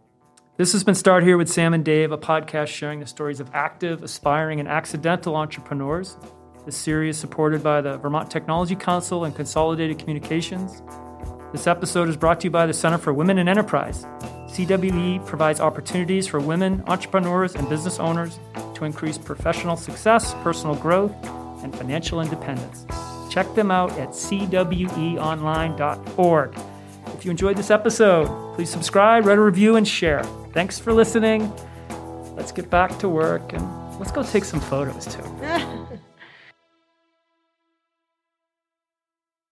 This 0.58 0.72
has 0.72 0.84
been 0.84 0.96
Start 0.96 1.24
Here 1.24 1.38
with 1.38 1.50
Sam 1.50 1.76
and 1.76 1.86
Dave, 1.86 2.12
a 2.12 2.18
podcast 2.18 2.70
sharing 2.70 3.00
the 3.00 3.06
stories 3.06 3.40
of 3.40 3.52
active, 3.54 4.02
aspiring, 4.02 4.60
and 4.60 4.68
accidental 4.68 5.36
entrepreneurs. 5.36 6.18
This 6.66 6.76
series 6.76 7.16
is 7.16 7.22
supported 7.22 7.62
by 7.62 7.82
the 7.82 8.00
Vermont 8.00 8.32
Technology 8.32 8.76
Council 8.76 9.26
and 9.26 9.36
Consolidated 9.36 10.00
Communications. 10.00 10.82
This 11.52 11.68
episode 11.68 12.10
is 12.10 12.18
brought 12.18 12.40
to 12.40 12.46
you 12.46 12.50
by 12.50 12.66
the 12.66 12.74
Center 12.74 12.98
for 12.98 13.14
Women 13.14 13.38
in 13.38 13.48
Enterprise. 13.48 14.04
CWE 14.48 15.24
provides 15.28 15.60
opportunities 15.60 16.26
for 16.26 16.40
women, 16.40 16.84
entrepreneurs, 16.88 17.54
and 17.54 17.70
business 17.70 18.00
owners 18.00 18.40
to 18.74 18.84
increase 18.84 19.20
professional 19.20 19.78
success, 19.78 20.34
personal 20.42 20.76
growth, 20.76 21.14
and 21.62 21.76
financial 21.76 22.20
independence. 22.20 22.88
Check 23.30 23.54
them 23.54 23.70
out 23.70 23.92
at 24.00 24.10
cweonline.org. 24.10 26.56
If 27.18 27.26
you 27.26 27.32
enjoyed 27.32 27.58
this 27.58 27.72
episode, 27.72 28.28
please 28.54 28.70
subscribe, 28.70 29.26
write 29.26 29.40
a 29.40 29.42
review, 29.42 29.76
and 29.76 29.88
share. 29.88 30.24
Thanks 30.54 30.78
for 30.78 30.94
listening. 30.94 31.52
Let's 32.36 32.52
get 32.52 32.70
back 32.70 33.00
to 33.00 33.10
work 33.10 33.54
and 33.54 34.00
let's 34.00 34.12
go 34.12 34.22
take 34.22 34.46
some 34.46 34.62
photos 34.62 35.08
too. 35.08 35.24